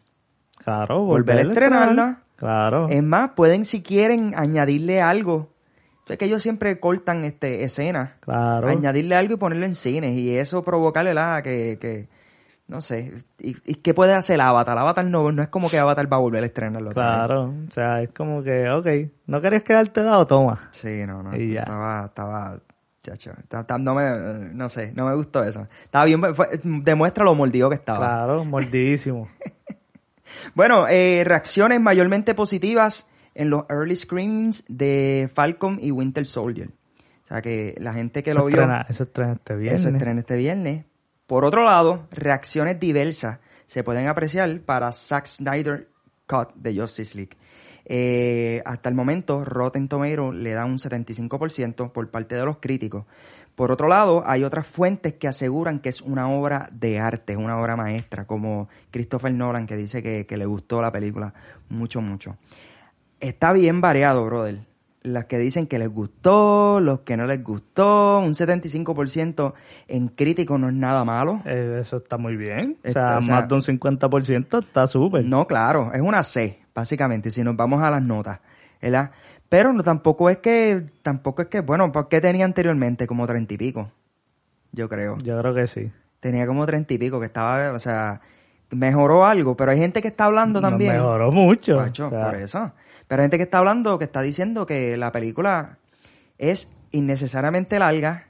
Claro, 0.63 1.05
volver, 1.05 1.39
a 1.39 1.41
estrenarla. 1.41 2.19
Claro. 2.37 2.89
Es 2.91 3.03
más, 3.03 3.31
pueden 3.31 3.65
si 3.65 3.83
quieren 3.83 4.35
añadirle 4.37 5.01
algo 5.01 5.54
es 6.07 6.19
que 6.19 6.27
ellos 6.27 6.43
siempre 6.43 6.79
cortan 6.81 7.25
este 7.25 7.65
escenas. 7.65 8.11
Claro. 8.21 8.69
Añadirle 8.69 9.15
algo 9.17 9.35
y 9.35 9.37
ponerlo 9.37 9.65
en 9.67 9.75
cines. 9.75 10.13
Y 10.19 10.37
eso 10.37 10.63
provocarle 10.63 11.15
la 11.15 11.43
que, 11.43 11.79
que 11.81 12.09
no 12.67 12.81
sé. 12.81 13.25
¿Y, 13.39 13.55
qué 13.55 13.95
puede 13.95 14.15
hacer 14.15 14.41
Avatar? 14.41 14.79
Avatar 14.79 15.05
no, 15.05 15.33
no 15.33 15.43
es 15.43 15.49
como 15.49 15.69
que 15.69 15.79
Avatar 15.79 16.11
va 16.13 16.17
a 16.17 16.21
volver 16.21 16.43
a 16.43 16.47
estrenarlo. 16.47 16.91
Claro. 16.93 17.55
O 17.69 17.73
sea, 17.73 18.03
es 18.03 18.11
como 18.11 18.43
que, 18.43 18.69
ok, 18.69 18.87
¿no 19.27 19.41
querías 19.41 19.63
quedarte 19.63 20.03
dado? 20.03 20.27
Toma. 20.27 20.69
Sí, 20.73 21.05
no, 21.07 21.23
no. 21.23 21.33
Estaba, 21.33 22.07
estaba, 22.07 22.59
chacho. 23.03 23.33
no, 23.79 23.95
me, 23.95 24.11
no 24.53 24.69
sé, 24.69 24.93
no 24.95 25.07
me 25.07 25.15
gustó 25.15 25.43
eso. 25.43 25.67
Estaba 25.85 26.05
bien, 26.05 26.23
demuestra 26.63 27.25
lo 27.25 27.35
mordido 27.35 27.69
que 27.69 27.77
estaba. 27.77 27.99
Claro, 27.99 28.45
mordidísimo. 28.45 29.29
bueno, 30.55 30.87
eh, 30.89 31.23
reacciones 31.25 31.81
mayormente 31.81 32.35
positivas 32.35 33.07
en 33.35 33.51
los 33.51 33.65
early 33.69 33.97
screenings 33.97 34.65
de 34.69 35.31
Falcon 35.33 35.79
y 35.81 35.91
Winter 35.91 36.25
Soldier. 36.25 36.71
O 37.25 37.27
sea 37.27 37.43
que 37.43 37.75
la 37.79 37.95
gente 37.95 38.23
que 38.23 38.35
lo 38.35 38.47
vio... 38.47 38.63
eso 38.89 39.05
estrena 39.05 39.33
este 39.33 39.57
viernes. 39.57 39.81
Eso 39.81 39.89
estrena 39.89 40.21
este 40.21 40.37
viernes. 40.37 40.85
Por 41.27 41.45
otro 41.45 41.65
lado, 41.65 42.07
reacciones 42.11 42.79
diversas 42.79 43.39
se 43.67 43.83
pueden 43.83 44.09
apreciar 44.09 44.61
para 44.61 44.93
Zack 44.93 45.27
Snyder 45.27 45.89
Cut 46.27 46.55
de 46.55 46.79
Justice 46.79 47.17
League. 47.17 47.37
Eh, 47.87 48.63
hasta 48.65 48.89
el 48.89 48.95
momento, 48.95 49.45
Rotten 49.45 49.89
Tomatoes 49.89 50.35
le 50.35 50.53
da 50.53 50.65
un 50.65 50.79
75% 50.79 51.93
por 51.93 52.11
parte 52.11 52.35
de 52.35 52.45
los 52.45 52.59
críticos. 52.59 53.05
Por 53.55 53.71
otro 53.71 53.89
lado, 53.89 54.23
hay 54.27 54.43
otras 54.43 54.67
fuentes 54.67 55.15
que 55.15 55.29
aseguran 55.29 55.79
que 55.79 55.89
es 55.89 56.01
una 56.01 56.29
obra 56.29 56.69
de 56.73 56.99
arte, 56.99 57.37
una 57.37 57.59
obra 57.59 57.77
maestra, 57.77 58.27
como 58.27 58.69
Christopher 58.91 59.33
Nolan, 59.33 59.67
que 59.67 59.77
dice 59.77 60.03
que, 60.03 60.27
que 60.27 60.37
le 60.37 60.45
gustó 60.45 60.83
la 60.83 60.91
película 60.91 61.33
mucho, 61.69 62.01
mucho 62.01 62.37
está 63.21 63.53
bien 63.53 63.81
variado, 63.81 64.25
brother. 64.25 64.61
Las 65.03 65.27
que 65.27 65.37
dicen 65.37 65.67
que 65.67 65.79
les 65.79 65.89
gustó, 65.89 66.81
los 66.81 67.01
que 67.01 67.17
no 67.19 67.27
les 67.27 67.43
gustó, 67.45 68.21
un 68.21 68.33
75% 68.33 69.53
en 69.87 70.09
crítico 70.09 70.57
no 70.57 70.69
es 70.69 70.75
nada 70.75 71.05
malo. 71.05 71.43
Eh, 71.45 71.79
eso 71.83 71.99
está 71.99 72.17
muy 72.17 72.37
bien. 72.37 72.79
o, 72.83 72.91
sea, 72.91 73.21
más 73.21 73.47
de 73.47 73.55
un 73.55 73.63
50% 73.63 74.61
está 74.61 74.87
súper. 74.87 75.25
No, 75.25 75.47
claro, 75.47 75.93
es 75.93 76.01
una 76.01 76.23
C, 76.23 76.59
básicamente, 76.75 77.31
si 77.31 77.45
nos 77.45 77.55
vamos 77.55 77.83
a 77.83 77.91
las 77.91 78.03
notas, 78.03 78.41
¿verdad? 78.81 79.11
Pero 79.51 79.75
no, 79.75 79.83
tampoco 79.83 80.31
es 80.31 80.39
que, 80.39 80.87
tampoco 81.03 81.43
es 81.43 81.49
que, 81.49 81.61
bueno, 81.61 81.93
¿por 81.93 82.09
qué 82.09 82.23
tenía 82.23 82.47
anteriormente? 82.47 83.07
Como 83.07 83.27
treinta 83.27 83.53
y 83.53 83.59
pico, 83.59 83.91
yo 84.73 84.89
creo. 84.89 85.19
Yo 85.19 85.39
creo 85.39 85.55
que 85.55 85.67
sí. 85.67 85.93
Tenía 86.21 86.47
como 86.47 86.65
treinta 86.65 86.95
y 86.95 86.99
pico, 86.99 87.21
que 87.21 87.27
estaba, 87.27 87.73
o 87.73 87.79
sea, 87.79 88.23
mejoró 88.71 89.27
algo, 89.27 89.57
pero 89.57 89.71
hay 89.71 89.79
gente 89.79 90.03
que 90.03 90.09
está 90.09 90.25
hablando 90.25 90.61
también. 90.61 90.95
mejoró 90.95 91.31
mucho. 91.31 91.79
por 92.11 92.35
eso. 92.37 92.73
Pero 93.09 93.21
hay 93.23 93.25
gente 93.25 93.37
que 93.39 93.43
está 93.45 93.59
hablando, 93.59 93.99
que 93.99 94.05
está 94.05 94.23
diciendo 94.23 94.67
que 94.67 94.97
la 94.97 95.13
película 95.13 95.79
es 96.39 96.73
innecesariamente 96.91 97.79
larga 97.79 98.29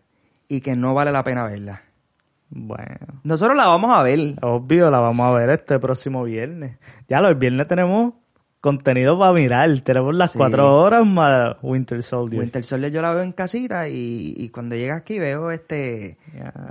y 0.49 0.61
que 0.61 0.76
no 0.76 0.95
vale 0.95 1.12
la 1.12 1.25
pena 1.25 1.45
verla. 1.45 1.83
Bueno, 2.50 2.97
Nosotros 3.25 3.57
la 3.57 3.66
vamos 3.66 3.90
a 3.97 4.02
ver. 4.02 4.35
obvio, 4.43 4.90
la 4.90 4.99
vamos 5.00 5.26
a 5.26 5.33
ver 5.37 5.50
este 5.50 5.78
próximo 5.78 6.25
viernes. 6.25 6.76
Ya 7.09 7.21
los 7.21 7.38
viernes 7.38 7.66
tenemos 7.66 8.12
contenido 8.61 9.19
para 9.19 9.33
mirar. 9.33 9.69
Tenemos 9.81 10.16
las 10.16 10.31
Sí. 10.33 10.38
cuatro 10.38 10.81
horas 10.81 11.07
más 11.07 11.57
Winter 11.62 12.02
Soldier. 12.02 12.40
Winter 12.40 12.64
Soldier 12.64 12.90
yo 12.93 13.02
la 13.02 13.12
veo 13.12 13.23
en 13.23 13.33
casita 13.33 13.88
y, 13.88 14.35
y 14.37 14.49
cuando 14.50 14.76
llega 14.76 14.97
aquí 14.97 15.19
veo 15.19 15.50
este 15.50 16.16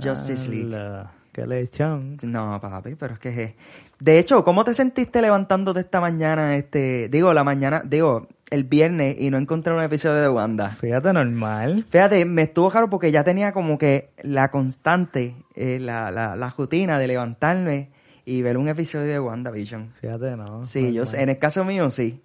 Justice 0.02 0.48
League. 0.48 0.68
La- 0.70 1.10
Qué 1.32 1.46
lechón. 1.48 2.16
No, 2.22 2.60
papi, 2.60 2.94
pero 2.94 3.14
es 3.14 3.18
que... 3.20 3.56
De 4.04 4.18
hecho, 4.18 4.44
¿cómo 4.44 4.64
te 4.64 4.74
sentiste 4.74 5.22
levantándote 5.22 5.80
esta 5.80 5.98
mañana, 5.98 6.56
este... 6.56 7.08
Digo, 7.08 7.32
la 7.32 7.42
mañana, 7.42 7.82
digo, 7.86 8.28
el 8.50 8.64
viernes 8.64 9.16
y 9.18 9.30
no 9.30 9.38
encontré 9.38 9.72
un 9.72 9.80
episodio 9.82 10.20
de 10.20 10.28
Wanda? 10.28 10.68
Fíjate, 10.72 11.10
normal. 11.14 11.86
Fíjate, 11.88 12.26
me 12.26 12.42
estuvo 12.42 12.68
caro 12.70 12.90
porque 12.90 13.10
ya 13.10 13.24
tenía 13.24 13.52
como 13.52 13.78
que 13.78 14.10
la 14.22 14.50
constante, 14.50 15.34
eh, 15.54 15.78
la, 15.80 16.10
la, 16.10 16.36
la 16.36 16.50
rutina 16.50 16.98
de 16.98 17.06
levantarme 17.08 17.88
y 18.26 18.42
ver 18.42 18.58
un 18.58 18.68
episodio 18.68 19.10
de 19.10 19.20
WandaVision. 19.20 19.94
Fíjate, 20.02 20.36
no. 20.36 20.66
Sí, 20.66 20.80
yo 20.82 20.86
normal. 20.88 21.06
sé, 21.06 21.22
en 21.22 21.28
el 21.30 21.38
caso 21.38 21.64
mío 21.64 21.88
sí. 21.88 22.20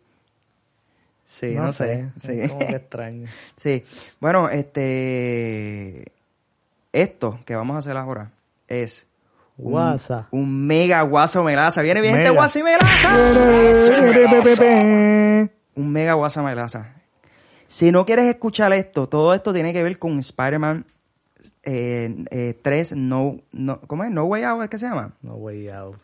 Sí, 1.24 1.56
no, 1.56 1.72
sé. 1.72 2.10
es 2.18 2.24
Sí. 2.24 2.48
como 2.50 2.60
que 2.60 2.66
extraño. 2.76 3.30
sí. 3.56 3.86
Bueno, 4.20 4.50
este... 4.50 6.12
Esto 6.92 7.40
que 7.46 7.56
vamos 7.56 7.78
a 7.78 7.80
hacer 7.80 7.96
ahora 7.96 8.32
es... 8.68 9.06
un- 9.60 9.72
Guasa. 9.72 10.28
Un, 10.32 10.66
mega 10.68 11.02
guaso 11.04 11.44
melaza. 11.44 11.82
Viene 11.82 12.02
bien 12.02 12.18
este 12.18 12.30
guaso 12.32 12.60
y 12.60 12.64
melaza. 12.64 13.16
Un 15.76 15.92
mega 15.92 16.14
guasa 16.14 16.42
melaza. 16.42 16.94
Si 17.68 17.92
no 17.92 18.06
quieres 18.06 18.26
escuchar 18.26 18.74
esto, 18.74 19.08
todo 19.08 19.34
esto 19.34 19.54
tiene 19.54 19.74
que 19.74 19.84
ver 19.84 20.00
con 20.00 20.18
Spider-Man 20.20 20.86
eh, 21.64 22.26
eh, 22.32 22.60
3 22.62 22.94
no, 22.94 23.38
no... 23.52 23.80
¿Cómo 23.82 24.04
es? 24.04 24.12
No 24.12 24.26
Way 24.26 24.44
Out, 24.44 24.64
¿es 24.64 24.70
que 24.70 24.80
se 24.80 24.88
llama? 24.88 25.14
No 25.22 25.36
way 25.36 25.68
out. 25.70 25.98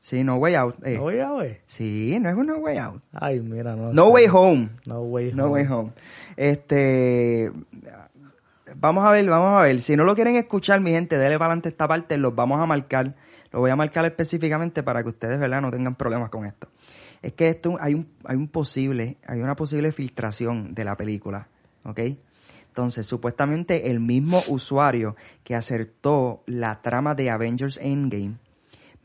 Sí, 0.00 0.24
No 0.24 0.36
Way 0.36 0.54
Out. 0.54 0.76
eh. 0.84 0.96
No 0.98 1.04
way 1.04 1.20
out, 1.20 1.42
eh. 1.42 1.60
Sí, 1.66 2.16
no 2.20 2.28
es 2.28 2.34
un 2.36 2.46
No 2.46 2.56
Way 2.58 2.78
Out. 2.78 3.02
Ay, 3.12 3.40
mira, 3.40 3.74
no. 3.76 3.92
No 3.92 4.06
sé. 4.06 4.10
Way 4.12 4.26
Home. 4.32 4.68
No 4.84 5.00
way 5.02 5.32
No 5.32 5.44
home. 5.44 5.52
Way 5.52 5.66
Home. 5.70 5.90
Este. 6.36 7.50
Vamos 8.78 9.06
a 9.06 9.10
ver, 9.10 9.26
vamos 9.26 9.58
a 9.58 9.62
ver. 9.62 9.80
Si 9.80 9.96
no 9.96 10.04
lo 10.04 10.14
quieren 10.14 10.36
escuchar, 10.36 10.80
mi 10.80 10.90
gente, 10.90 11.16
dele 11.16 11.38
para 11.38 11.46
adelante 11.46 11.70
esta 11.70 11.88
parte, 11.88 12.18
los 12.18 12.34
vamos 12.34 12.60
a 12.60 12.66
marcar. 12.66 13.14
Lo 13.50 13.60
voy 13.60 13.70
a 13.70 13.76
marcar 13.76 14.04
específicamente 14.04 14.82
para 14.82 15.02
que 15.02 15.08
ustedes, 15.08 15.38
¿verdad?, 15.38 15.62
no 15.62 15.70
tengan 15.70 15.94
problemas 15.94 16.28
con 16.28 16.44
esto. 16.44 16.68
Es 17.22 17.32
que 17.32 17.48
esto 17.48 17.76
hay 17.80 17.94
un, 17.94 18.06
hay 18.24 18.36
un 18.36 18.48
posible, 18.48 19.16
hay 19.26 19.40
una 19.40 19.56
posible 19.56 19.92
filtración 19.92 20.74
de 20.74 20.84
la 20.84 20.94
película, 20.94 21.48
¿ok? 21.84 22.00
Entonces, 22.68 23.06
supuestamente 23.06 23.90
el 23.90 24.00
mismo 24.00 24.42
usuario 24.48 25.16
que 25.42 25.54
acertó 25.54 26.42
la 26.44 26.82
trama 26.82 27.14
de 27.14 27.30
Avengers 27.30 27.78
Endgame 27.78 28.34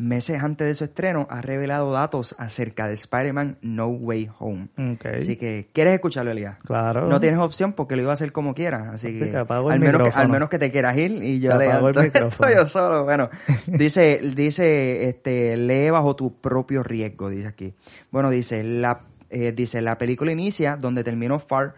meses 0.01 0.41
antes 0.41 0.67
de 0.67 0.73
su 0.73 0.83
estreno 0.83 1.27
ha 1.29 1.41
revelado 1.41 1.91
datos 1.91 2.35
acerca 2.37 2.87
de 2.87 2.95
Spider-Man 2.95 3.57
No 3.61 3.87
Way 3.87 4.29
Home. 4.39 4.69
Así 5.17 5.37
que, 5.37 5.69
¿quieres 5.73 5.93
escucharlo, 5.93 6.31
Elías? 6.31 6.57
Claro. 6.65 7.07
No 7.07 7.19
tienes 7.19 7.39
opción 7.39 7.73
porque 7.73 7.95
lo 7.95 8.01
iba 8.01 8.11
a 8.11 8.15
hacer 8.15 8.31
como 8.31 8.53
quieras. 8.53 8.87
Así 8.87 9.17
que, 9.17 9.35
al, 9.35 9.45
menos 9.45 9.69
que 9.69 9.79
micrófono. 9.79 10.21
al 10.21 10.29
menos 10.29 10.49
que 10.49 10.59
te 10.59 10.71
quieras 10.71 10.97
ir 10.97 11.23
y 11.23 11.39
yo 11.39 11.57
le 11.57 11.71
apago 11.71 11.89
el 11.89 11.97
esto 12.05 12.19
micrófono. 12.19 12.51
yo 12.53 12.65
solo. 12.65 13.03
Bueno, 13.03 13.29
dice, 13.67 14.19
dice, 14.35 15.07
este, 15.07 15.55
lee 15.55 15.89
bajo 15.89 16.15
tu 16.15 16.39
propio 16.41 16.83
riesgo, 16.83 17.29
dice 17.29 17.47
aquí. 17.47 17.73
Bueno, 18.09 18.29
dice, 18.29 18.63
la, 18.63 19.01
eh, 19.29 19.51
dice, 19.51 19.81
la 19.81 19.97
película 19.97 20.31
inicia 20.31 20.75
donde 20.75 21.03
terminó 21.03 21.39
Far 21.39 21.75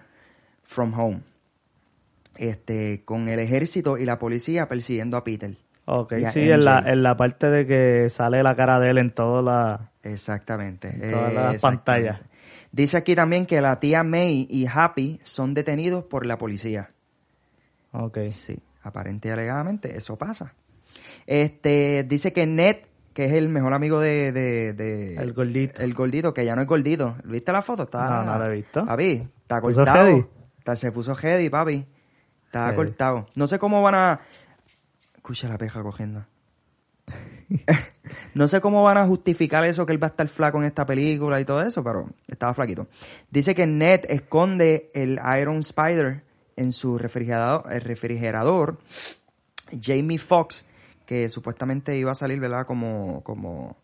From 0.64 0.98
Home. 0.98 1.22
Este, 2.36 3.04
con 3.06 3.30
el 3.30 3.40
ejército 3.40 4.00
y 4.00 4.06
la 4.06 4.18
policía 4.18 4.68
persiguiendo 4.68 5.18
a 5.18 5.24
Peter. 5.24 5.56
Ok, 5.86 6.14
Y 6.20 6.26
sí, 6.28 6.50
en 6.50 6.64
la, 6.64 6.80
en 6.80 7.04
la 7.04 7.18
parte 7.18 7.50
de 7.50 7.68
que 7.68 8.10
sale 8.10 8.42
la 8.44 8.56
cara 8.56 8.80
de 8.80 8.90
él 8.92 8.98
en 8.98 9.12
toda 9.12 9.42
la... 9.42 9.92
Exactamente. 10.04 10.90
En 10.90 11.12
todas 11.12 11.32
eh, 11.32 11.36
las 11.36 11.56
exactamente. 11.56 11.60
pantallas. 11.60 12.22
Dice 12.72 12.98
aquí 12.98 13.16
también 13.16 13.46
que 13.46 13.62
la 13.62 13.80
tía 13.80 14.04
May 14.04 14.48
y 14.50 14.66
Happy 14.72 15.20
son 15.24 15.54
detenidos 15.54 16.06
por 16.06 16.26
la 16.26 16.38
policía. 16.38 16.92
Ok. 17.92 18.20
Sí, 18.30 18.58
aparente 18.82 19.28
y 19.28 19.32
alegadamente 19.32 19.96
eso 19.98 20.18
pasa. 20.18 20.54
Este, 21.28 22.04
dice 22.08 22.34
que 22.34 22.46
Ned, 22.46 22.78
que 23.14 23.26
es 23.26 23.34
el 23.34 23.50
mejor 23.50 23.74
amigo 23.74 24.00
de, 24.00 24.32
de, 24.32 24.74
de- 24.74 25.16
El 25.16 25.34
gordito. 25.34 25.82
el 25.82 25.94
gordito, 25.94 26.34
que 26.34 26.46
ya 26.46 26.56
no 26.56 26.62
es 26.64 26.68
gordito. 26.68 27.16
¿Viste 27.26 27.52
la 27.52 27.62
foto? 27.62 27.84
Está, 27.84 28.10
No, 28.10 28.24
no 28.34 28.40
la 28.40 28.48
he 28.48 28.52
visto. 28.56 28.86
Papi, 28.86 29.28
está 29.42 29.62
¿Puso 29.62 29.78
cortado. 29.86 30.30
Está- 30.58 30.76
se 30.76 30.92
puso 30.92 31.16
heady, 31.22 31.50
papi. 31.50 31.86
Está 32.46 32.74
cortado. 32.76 33.28
No 33.36 33.48
sé 33.48 33.60
cómo 33.60 33.82
van 33.82 33.96
a... 33.96 34.20
Escucha 35.24 35.48
la 35.48 35.58
peja 35.58 35.82
cogiendo. 35.82 36.26
no 38.34 38.46
sé 38.50 38.60
cómo 38.60 38.84
van 38.84 38.98
a 38.98 39.08
justificar 39.08 39.64
eso, 39.64 39.86
que 39.86 39.94
él 39.94 40.04
va 40.04 40.08
a 40.08 40.10
estar 40.10 40.28
flaco 40.28 40.58
en 40.58 40.66
esta 40.66 40.86
película 40.86 41.40
y 41.40 41.46
todo 41.46 41.62
eso, 41.62 41.82
pero 41.82 42.10
estaba 42.28 42.54
flaquito. 42.54 42.90
Dice 43.32 43.56
que 43.56 43.66
Ned 43.66 44.02
esconde 44.10 44.90
el 44.94 45.22
Iron 45.40 45.60
Spider 45.60 46.26
en 46.58 46.74
su 46.74 46.98
refrigerador, 46.98 47.72
el 47.72 47.80
refrigerador. 47.80 48.80
Jamie 49.82 50.18
Foxx, 50.18 50.66
que 51.06 51.30
supuestamente 51.30 51.98
iba 51.98 52.12
a 52.12 52.16
salir, 52.16 52.42
¿verdad? 52.42 52.66
Como, 52.66 53.24
como, 53.24 53.78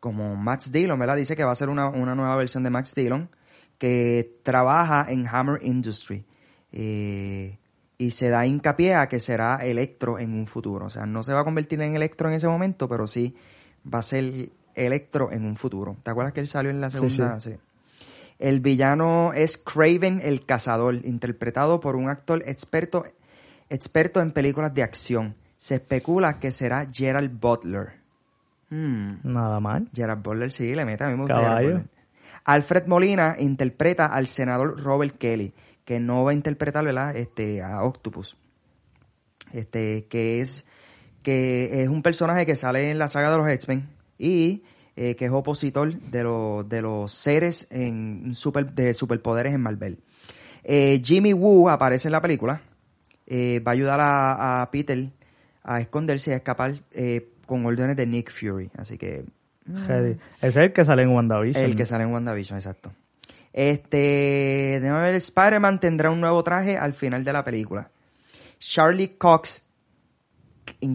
como 0.00 0.34
Max 0.34 0.72
Dillon, 0.72 0.98
¿verdad? 0.98 1.14
Dice 1.14 1.36
que 1.36 1.44
va 1.44 1.52
a 1.52 1.54
ser 1.54 1.68
una, 1.68 1.86
una 1.88 2.16
nueva 2.16 2.34
versión 2.34 2.64
de 2.64 2.70
Max 2.70 2.96
Dillon, 2.96 3.30
que 3.78 4.40
trabaja 4.42 5.06
en 5.08 5.24
Hammer 5.28 5.60
Industry. 5.62 6.24
Eh, 6.72 7.58
y 7.98 8.12
se 8.12 8.28
da 8.28 8.46
hincapié 8.46 8.94
a 8.94 9.08
que 9.08 9.18
será 9.18 9.56
Electro 9.56 10.20
en 10.20 10.32
un 10.32 10.46
futuro. 10.46 10.86
O 10.86 10.90
sea, 10.90 11.04
no 11.04 11.24
se 11.24 11.32
va 11.32 11.40
a 11.40 11.44
convertir 11.44 11.80
en 11.82 11.96
Electro 11.96 12.28
en 12.28 12.36
ese 12.36 12.46
momento, 12.46 12.88
pero 12.88 13.06
sí 13.08 13.36
va 13.92 13.98
a 13.98 14.02
ser 14.02 14.50
Electro 14.74 15.32
en 15.32 15.44
un 15.44 15.56
futuro. 15.56 15.96
¿Te 16.04 16.10
acuerdas 16.10 16.32
que 16.32 16.40
él 16.40 16.46
salió 16.46 16.70
en 16.70 16.80
la 16.80 16.90
Sí, 16.90 16.98
segunda? 16.98 17.40
Sí. 17.40 17.56
El 18.38 18.60
villano 18.60 19.32
es 19.32 19.58
Craven 19.58 20.20
el 20.22 20.46
Cazador, 20.46 20.94
interpretado 21.04 21.80
por 21.80 21.96
un 21.96 22.08
actor 22.08 22.42
experto, 22.46 23.04
experto 23.68 24.20
en 24.20 24.30
películas 24.30 24.72
de 24.72 24.84
acción. 24.84 25.34
Se 25.56 25.74
especula 25.74 26.38
que 26.38 26.52
será 26.52 26.88
Gerald 26.92 27.40
Butler. 27.40 27.94
Hmm. 28.70 29.14
Nada 29.24 29.58
mal. 29.58 29.88
Gerard 29.92 30.22
Butler 30.22 30.52
sí, 30.52 30.72
le 30.74 30.84
mete 30.84 31.02
a 31.02 31.08
mí 31.08 31.26
Caballo. 31.26 31.82
Alfred 32.44 32.86
Molina 32.86 33.34
interpreta 33.38 34.06
al 34.06 34.28
senador 34.28 34.80
Robert 34.82 35.18
Kelly, 35.18 35.52
que 35.88 36.00
no 36.00 36.22
va 36.22 36.32
a 36.32 36.34
interpretar, 36.34 36.84
¿verdad? 36.84 37.16
Este, 37.16 37.62
a 37.62 37.82
Octopus. 37.82 38.36
Este, 39.54 40.04
que 40.04 40.42
es, 40.42 40.66
que 41.22 41.82
es 41.82 41.88
un 41.88 42.02
personaje 42.02 42.44
que 42.44 42.56
sale 42.56 42.90
en 42.90 42.98
la 42.98 43.08
saga 43.08 43.30
de 43.30 43.38
los 43.38 43.48
X-Men 43.48 43.88
y 44.18 44.64
eh, 44.96 45.16
que 45.16 45.24
es 45.24 45.30
opositor 45.30 45.98
de, 45.98 46.24
los 46.24 46.68
de 46.68 46.82
los 46.82 47.10
seres 47.10 47.68
en 47.70 48.34
super, 48.34 48.70
de 48.74 48.92
superpoderes 48.92 49.54
en 49.54 49.62
Marvel. 49.62 50.00
Eh, 50.62 51.00
Jimmy 51.02 51.32
Woo 51.32 51.70
aparece 51.70 52.08
en 52.08 52.12
la 52.12 52.20
película. 52.20 52.60
Eh, 53.26 53.60
va 53.66 53.70
a 53.70 53.74
ayudar 53.74 53.98
a, 53.98 54.60
a 54.60 54.70
Peter 54.70 55.08
a 55.62 55.80
esconderse 55.80 56.32
y 56.32 56.34
a 56.34 56.36
escapar 56.36 56.82
eh, 56.92 57.30
con 57.46 57.64
órdenes 57.64 57.96
de 57.96 58.06
Nick 58.06 58.30
Fury. 58.30 58.70
Así 58.76 58.98
que. 58.98 59.24
Ese 59.66 60.18
es 60.42 60.56
el 60.56 60.74
que 60.74 60.84
sale 60.84 61.04
en 61.04 61.08
WandaVision. 61.08 61.64
el 61.64 61.76
que 61.76 61.86
sale 61.86 62.04
en 62.04 62.12
WandaVision, 62.12 62.58
exacto. 62.58 62.92
Este, 63.52 64.78
déjame 64.80 65.00
ver, 65.00 65.14
Spider-Man 65.14 65.80
tendrá 65.80 66.10
un 66.10 66.20
nuevo 66.20 66.42
traje 66.44 66.76
al 66.76 66.94
final 66.94 67.24
de 67.24 67.32
la 67.32 67.44
película. 67.44 67.90
Charlie 68.58 69.16
Cox, 69.16 69.62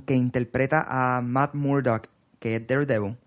que 0.05 0.13
interpreta 0.13 0.85
a 0.87 1.21
Matt 1.21 1.53
Murdock, 1.55 2.07
que 2.39 2.57
es 2.57 2.67
Daredevil, 2.67 3.17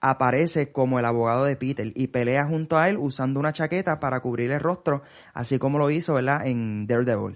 aparece 0.00 0.72
como 0.72 0.98
el 0.98 1.04
abogado 1.04 1.44
de 1.44 1.56
Peter 1.56 1.92
y 1.94 2.08
pelea 2.08 2.46
junto 2.46 2.78
a 2.78 2.88
él 2.88 2.96
usando 2.98 3.40
una 3.40 3.52
chaqueta 3.52 4.00
para 4.00 4.20
cubrir 4.20 4.50
el 4.50 4.60
rostro, 4.60 5.02
así 5.34 5.58
como 5.58 5.78
lo 5.78 5.90
hizo, 5.90 6.14
¿verdad? 6.14 6.46
En 6.46 6.86
Daredevil. 6.86 7.34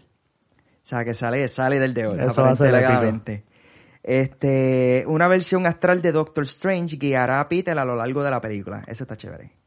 O 0.84 0.86
sea, 0.86 1.04
que 1.04 1.14
sale, 1.14 1.48
sale 1.48 1.78
del 1.78 1.94
Devil. 1.94 2.20
Eso 2.20 2.42
va 2.42 2.50
a 2.50 2.56
ser. 2.56 3.22
Este, 4.02 5.04
una 5.06 5.26
versión 5.28 5.66
astral 5.66 6.02
de 6.02 6.12
Doctor 6.12 6.44
Strange 6.44 6.96
guiará 6.96 7.40
a 7.40 7.48
Peter 7.48 7.78
a 7.78 7.86
lo 7.86 7.96
largo 7.96 8.22
de 8.22 8.30
la 8.30 8.38
película. 8.38 8.84
Eso 8.86 9.04
está 9.04 9.16
chévere. 9.16 9.63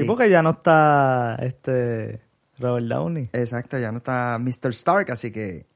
Sí, 0.00 0.04
porque 0.04 0.28
ya 0.30 0.42
no 0.42 0.50
está 0.50 1.36
este 1.40 2.20
Robert 2.58 2.86
Downey. 2.86 3.30
Exacto, 3.32 3.78
ya 3.78 3.90
no 3.92 3.98
está 3.98 4.38
Mr. 4.38 4.70
Stark, 4.70 5.10
así 5.10 5.30
que 5.30 5.66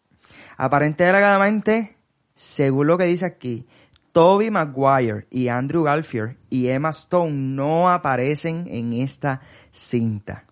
aparentemente, 0.56 1.96
según 2.34 2.86
lo 2.86 2.98
que 2.98 3.04
dice 3.04 3.24
aquí, 3.26 3.66
Toby 4.12 4.50
Maguire 4.50 5.26
y 5.30 5.48
Andrew 5.48 5.82
Garfield 5.82 6.36
y 6.48 6.68
Emma 6.68 6.90
Stone 6.90 7.32
no 7.32 7.90
aparecen 7.90 8.66
en 8.68 8.94
esta 8.94 9.40
cinta. 9.70 10.44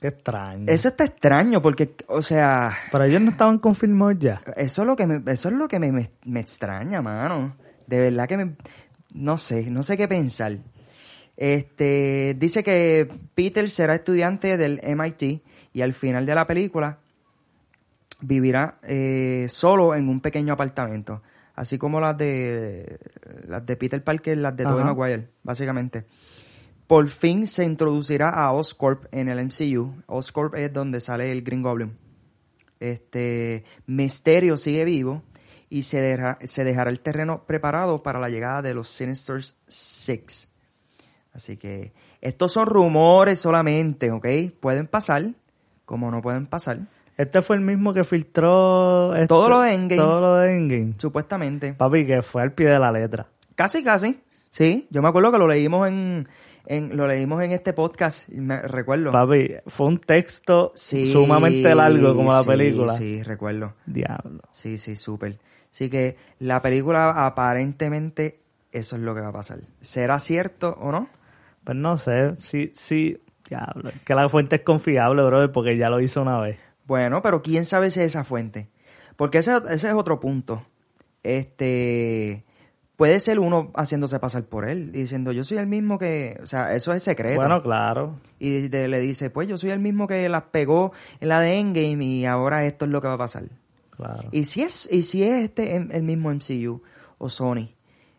Qué 0.00 0.08
extraño. 0.08 0.64
Eso 0.66 0.88
está 0.88 1.04
extraño 1.04 1.62
porque, 1.62 1.94
o 2.08 2.22
sea, 2.22 2.76
Pero 2.90 3.04
ellos 3.04 3.20
no 3.20 3.30
estaban 3.30 3.58
confirmados 3.58 4.18
ya. 4.18 4.40
eso 4.56 4.82
es 4.82 4.86
lo 4.88 4.96
que 4.96 5.06
me, 5.06 5.22
eso 5.32 5.48
es 5.48 5.54
lo 5.54 5.68
que 5.68 5.78
me, 5.78 5.92
me- 5.92 6.10
me 6.24 6.40
extraña, 6.40 7.00
mano. 7.02 7.54
De 7.86 7.98
verdad 7.98 8.26
que 8.26 8.36
me, 8.36 8.56
no 9.12 9.38
sé, 9.38 9.70
no 9.70 9.82
sé 9.84 9.96
qué 9.96 10.08
pensar. 10.08 10.56
Este, 11.36 12.36
dice 12.38 12.62
que 12.62 13.08
Peter 13.34 13.68
será 13.70 13.94
estudiante 13.94 14.56
del 14.56 14.80
MIT 14.84 15.42
y 15.72 15.80
al 15.82 15.94
final 15.94 16.26
de 16.26 16.34
la 16.34 16.46
película 16.46 16.98
vivirá 18.20 18.78
eh, 18.82 19.46
solo 19.48 19.94
en 19.94 20.08
un 20.08 20.20
pequeño 20.20 20.52
apartamento, 20.52 21.22
así 21.54 21.78
como 21.78 22.00
las 22.00 22.16
de 22.16 22.98
las 23.48 23.64
de 23.66 23.76
Peter 23.76 24.02
Parker, 24.04 24.38
las 24.38 24.56
de 24.56 24.64
Tobey. 24.64 24.84
Maguire, 24.84 25.28
básicamente. 25.42 26.04
Por 26.86 27.08
fin 27.08 27.46
se 27.46 27.64
introducirá 27.64 28.28
a 28.28 28.52
Oscorp 28.52 29.06
en 29.12 29.28
el 29.28 29.44
MCU. 29.46 29.94
Oscorp 30.06 30.54
es 30.56 30.72
donde 30.72 31.00
sale 31.00 31.32
el 31.32 31.42
Green 31.42 31.62
Goblin. 31.62 31.96
Este 32.78 33.64
Misterio 33.86 34.56
sigue 34.56 34.84
vivo 34.84 35.22
y 35.70 35.84
se, 35.84 36.00
deja- 36.00 36.38
se 36.44 36.64
dejará 36.64 36.90
el 36.90 37.00
terreno 37.00 37.44
preparado 37.46 38.02
para 38.02 38.20
la 38.20 38.28
llegada 38.28 38.60
de 38.60 38.74
los 38.74 38.88
Sinister 38.88 39.42
Six. 39.68 40.48
Así 41.34 41.56
que 41.56 41.92
estos 42.20 42.52
son 42.52 42.66
rumores 42.66 43.40
solamente, 43.40 44.10
¿ok? 44.10 44.26
Pueden 44.60 44.86
pasar, 44.86 45.30
como 45.84 46.10
no 46.10 46.20
pueden 46.22 46.46
pasar. 46.46 46.80
Este 47.16 47.42
fue 47.42 47.56
el 47.56 47.62
mismo 47.62 47.92
que 47.94 48.04
filtró... 48.04 49.14
este- 49.14 49.28
Todo 49.28 49.48
lo 49.48 49.60
de 49.60 49.74
Endgame. 49.74 50.00
Todo 50.02 50.20
lo 50.20 50.36
de 50.36 50.56
Endgame. 50.56 50.94
Supuestamente. 50.98 51.74
Papi, 51.74 52.06
que 52.06 52.22
fue 52.22 52.42
al 52.42 52.52
pie 52.52 52.68
de 52.68 52.78
la 52.78 52.90
letra. 52.92 53.26
Casi, 53.54 53.82
casi. 53.82 54.20
Sí, 54.50 54.86
yo 54.90 55.00
me 55.02 55.08
acuerdo 55.08 55.32
que 55.32 55.38
lo 55.38 55.46
leímos 55.48 55.88
en, 55.88 56.28
en 56.66 56.96
lo 56.96 57.06
leímos 57.06 57.42
en 57.42 57.52
este 57.52 57.72
podcast, 57.72 58.28
me 58.28 58.60
recuerdo. 58.62 59.10
Papi, 59.12 59.54
fue 59.66 59.86
un 59.86 59.98
texto 59.98 60.72
Sí, 60.74 61.10
sumamente 61.12 61.74
largo 61.74 62.14
como 62.14 62.32
la 62.32 62.42
sí, 62.42 62.48
película. 62.48 62.94
Sí, 62.94 63.22
recuerdo. 63.22 63.74
Diablo. 63.86 64.42
Sí, 64.52 64.78
sí, 64.78 64.96
súper. 64.96 65.38
Así 65.70 65.88
que 65.88 66.16
la 66.38 66.60
película 66.60 67.26
aparentemente 67.26 68.40
eso 68.72 68.96
es 68.96 69.02
lo 69.02 69.14
que 69.14 69.20
va 69.20 69.28
a 69.28 69.32
pasar. 69.32 69.60
¿Será 69.80 70.18
cierto 70.18 70.76
o 70.80 70.92
no? 70.92 71.08
Pues 71.64 71.76
no 71.78 71.96
sé, 71.96 72.34
sí, 72.36 72.70
sí, 72.74 73.18
diablo. 73.48 73.90
Que 74.04 74.14
la 74.14 74.28
fuente 74.28 74.56
es 74.56 74.62
confiable, 74.62 75.22
brother, 75.24 75.52
porque 75.52 75.76
ya 75.76 75.88
lo 75.90 76.00
hizo 76.00 76.22
una 76.22 76.38
vez. 76.40 76.58
Bueno, 76.86 77.22
pero 77.22 77.42
quién 77.42 77.64
sabe 77.64 77.90
si 77.90 78.00
es 78.00 78.06
esa 78.06 78.24
fuente. 78.24 78.68
Porque 79.16 79.38
ese, 79.38 79.52
ese 79.70 79.88
es 79.88 79.94
otro 79.94 80.18
punto. 80.20 80.64
Este 81.22 82.44
puede 82.96 83.18
ser 83.20 83.40
uno 83.40 83.72
haciéndose 83.74 84.20
pasar 84.20 84.44
por 84.44 84.68
él 84.68 84.92
diciendo 84.92 85.32
yo 85.32 85.42
soy 85.42 85.56
el 85.58 85.66
mismo 85.66 85.98
que, 85.98 86.38
o 86.42 86.46
sea, 86.46 86.74
eso 86.74 86.92
es 86.92 87.02
secreto. 87.02 87.36
Bueno, 87.36 87.62
claro. 87.62 88.16
y 88.38 88.68
de- 88.68 88.86
le 88.88 89.00
dice, 89.00 89.28
pues 89.30 89.48
yo 89.48 89.56
soy 89.56 89.70
el 89.70 89.80
mismo 89.80 90.06
que 90.06 90.28
las 90.28 90.42
pegó 90.44 90.92
en 91.20 91.28
la 91.28 91.40
de 91.40 91.58
Endgame 91.58 92.04
y 92.04 92.26
ahora 92.26 92.64
esto 92.64 92.84
es 92.84 92.90
lo 92.90 93.00
que 93.00 93.08
va 93.08 93.14
a 93.14 93.18
pasar. 93.18 93.44
Claro. 93.90 94.28
Y 94.30 94.44
si 94.44 94.62
es, 94.62 94.88
y 94.90 95.02
si 95.02 95.22
es 95.24 95.44
este 95.44 95.74
el 95.76 96.02
mismo 96.02 96.30
MCU 96.30 96.82
o 97.18 97.28
Sony, 97.28 97.70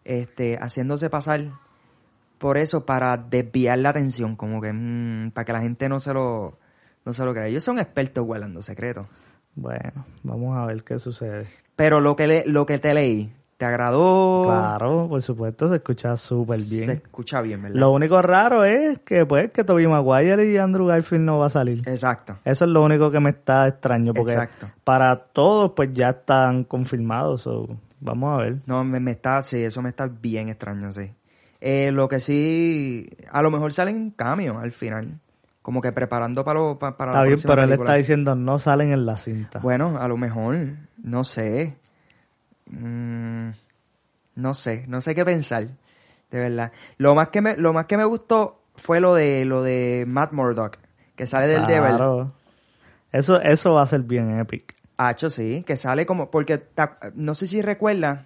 este, 0.04 0.58
haciéndose 0.58 1.10
pasar 1.10 1.52
por 2.44 2.58
eso 2.58 2.86
para 2.86 3.16
desviar 3.16 3.80
la 3.80 3.92
atención, 3.92 4.36
como 4.36 4.60
que 4.60 4.74
mm, 4.74 5.32
para 5.32 5.46
que 5.46 5.54
la 5.54 5.62
gente 5.62 5.88
no 5.88 6.02
se 6.02 6.14
lo, 6.14 6.58
no 7.06 7.14
se 7.14 7.24
lo 7.24 7.34
crea. 7.34 7.48
Ellos 7.48 7.64
son 7.64 7.80
expertos 7.80 8.26
guardando 8.26 8.62
secretos. 8.62 9.08
Bueno, 9.56 10.06
vamos 10.24 10.58
a 10.58 10.66
ver 10.66 10.84
qué 10.84 11.00
sucede. 11.00 11.48
Pero 11.78 12.02
lo 12.02 12.18
que 12.18 12.28
le, 12.28 12.44
lo 12.46 12.66
que 12.66 12.80
te 12.80 12.94
leí, 12.94 13.32
¿te 13.56 13.64
agradó? 13.64 14.44
Claro, 14.44 15.08
por 15.08 15.22
supuesto, 15.22 15.70
se 15.70 15.76
escucha 15.76 16.18
súper 16.18 16.60
Se 16.60 16.76
bien. 16.76 16.90
escucha 16.90 17.40
bien, 17.40 17.62
¿verdad? 17.62 17.78
Lo 17.80 17.92
único 17.94 18.22
raro 18.22 18.66
es 18.66 19.00
que, 19.00 19.26
pues, 19.26 19.50
que 19.52 19.64
Tobey 19.64 19.88
Maguire 19.88 20.46
y 20.52 20.58
Andrew 20.58 20.88
Garfield 20.88 21.24
no 21.24 21.40
va 21.40 21.46
a 21.46 21.50
salir. 21.50 21.88
Exacto. 21.88 22.40
Eso 22.44 22.66
es 22.66 22.72
lo 22.72 22.84
único 22.84 23.10
que 23.10 23.22
me 23.22 23.30
está 23.30 23.70
extraño, 23.70 24.14
porque 24.14 24.34
Exacto. 24.34 24.70
para 24.84 25.16
todos, 25.16 25.72
pues, 25.78 25.94
ya 25.94 26.10
están 26.10 26.66
confirmados. 26.66 27.44
so, 27.44 27.70
vamos 28.02 28.38
a 28.38 28.44
ver. 28.44 28.58
No, 28.66 28.84
me, 28.84 29.00
me 29.00 29.12
está, 29.12 29.42
sí, 29.44 29.64
eso 29.64 29.82
me 29.82 29.88
está 29.88 30.08
bien 30.08 30.50
extraño, 30.50 30.92
sí. 30.92 31.10
Eh, 31.65 31.91
lo 31.93 32.10
que 32.10 32.20
sí, 32.20 33.08
a 33.32 33.41
lo 33.41 33.50
mejor 33.50 33.72
salen 33.72 34.12
cambios 34.12 34.58
al 34.62 34.74
final, 34.74 35.20
como 35.62 35.82
que 35.82 35.93
preparando 35.93 36.43
para, 36.43 36.60
lo, 36.60 36.77
pa- 36.77 36.98
para 36.98 37.12
Está 37.13 37.22
la 37.22 37.25
bien, 37.25 37.39
pero 37.41 37.53
él 37.63 37.70
película. 37.70 37.89
está 37.91 37.98
diciendo 37.98 38.36
no 38.36 38.60
salen 38.60 38.91
en 38.91 39.05
la 39.05 39.17
cinta. 39.17 39.60
Bueno, 39.60 39.98
a 39.98 40.08
lo 40.10 40.17
mejor, 40.17 40.58
no 41.01 41.24
sé. 41.24 41.78
Mm, 42.65 43.49
no 44.36 44.54
sé, 44.54 44.86
no 44.88 44.99
sé 44.99 45.15
qué 45.15 45.23
pensar, 45.23 45.67
de 46.32 46.39
verdad. 46.39 46.71
Lo 46.97 47.15
más 47.15 47.30
que 47.30 47.39
me, 47.41 47.56
lo 47.56 47.71
más 47.71 47.86
que 47.86 47.95
me 47.95 48.04
gustó 48.06 48.60
fue 48.76 48.99
lo 48.99 49.15
de 49.15 49.45
lo 49.45 49.63
de 49.63 50.06
Matt 50.08 50.34
Murdock, 50.34 50.80
que 51.15 51.28
sale 51.28 51.47
del 51.47 51.65
Devil. 51.65 51.95
Eso, 53.13 53.39
eso 53.41 53.73
va 53.73 53.84
a 53.84 53.88
ser 53.88 54.02
bien 54.02 54.39
epic. 54.39 54.76
Hacho, 54.97 55.30
sí, 55.30 55.63
que 55.65 55.78
sale 55.78 56.06
como, 56.06 56.30
porque 56.30 56.58
ta- 56.58 56.97
no 57.15 57.36
sé 57.36 57.47
si 57.47 57.62
recuerdas, 57.62 58.26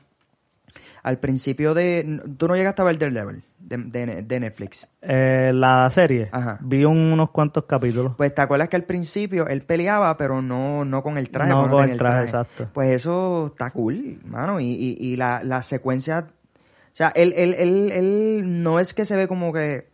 al 1.07 1.19
principio 1.19 1.73
de, 1.73 2.19
tú 2.37 2.47
no 2.47 2.55
llegaste 2.55 2.81
a 2.81 2.85
ver 2.85 2.97
Daredevil 2.99 3.43
de, 3.59 3.77
de, 3.77 4.21
de 4.23 4.39
Netflix. 4.39 4.89
Eh, 5.01 5.51
la 5.53 5.89
serie, 5.89 6.29
Ajá. 6.31 6.57
vi 6.61 6.85
un- 6.85 7.11
unos 7.13 7.31
cuantos 7.31 7.65
capítulos. 7.65 8.13
Pues 8.17 8.33
te 8.35 8.41
acuerdas 8.41 8.69
que 8.69 8.75
al 8.75 8.83
principio 8.83 9.47
él 9.47 9.61
peleaba, 9.63 10.15
pero 10.17 10.41
no, 10.41 10.85
no 10.85 11.01
con 11.03 11.17
el 11.17 11.29
traje. 11.29 11.49
No 11.51 11.69
con 11.69 11.89
el 11.89 11.97
traje, 11.97 12.23
exacto. 12.25 12.69
Pues 12.73 12.91
eso 12.91 13.47
está 13.47 13.71
cool, 13.71 14.19
mano. 14.25 14.59
Y, 14.59 14.65
y, 14.65 14.97
y 14.99 15.15
la, 15.17 15.43
la 15.43 15.63
secuencia. 15.63 16.27
O 16.29 16.95
sea, 16.97 17.09
él, 17.15 17.33
él, 17.37 17.53
él, 17.57 17.91
él 17.91 18.63
no 18.63 18.79
es 18.79 18.93
que 18.93 19.05
se 19.05 19.15
ve 19.15 19.27
como 19.27 19.53
que. 19.53 19.87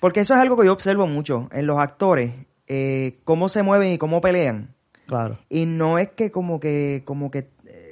Porque 0.00 0.20
eso 0.20 0.34
es 0.34 0.40
algo 0.40 0.56
que 0.56 0.66
yo 0.66 0.72
observo 0.72 1.06
mucho 1.06 1.48
en 1.52 1.66
los 1.66 1.78
actores. 1.78 2.32
eh, 2.68 3.18
cómo 3.24 3.48
se 3.48 3.62
mueven 3.62 3.92
y 3.92 3.98
cómo 3.98 4.20
pelean. 4.20 4.74
Claro. 5.06 5.38
Y 5.48 5.64
no 5.64 5.98
es 5.98 6.08
que 6.10 6.30
como 6.30 6.60
que, 6.60 7.02
como 7.06 7.30
que, 7.30 7.48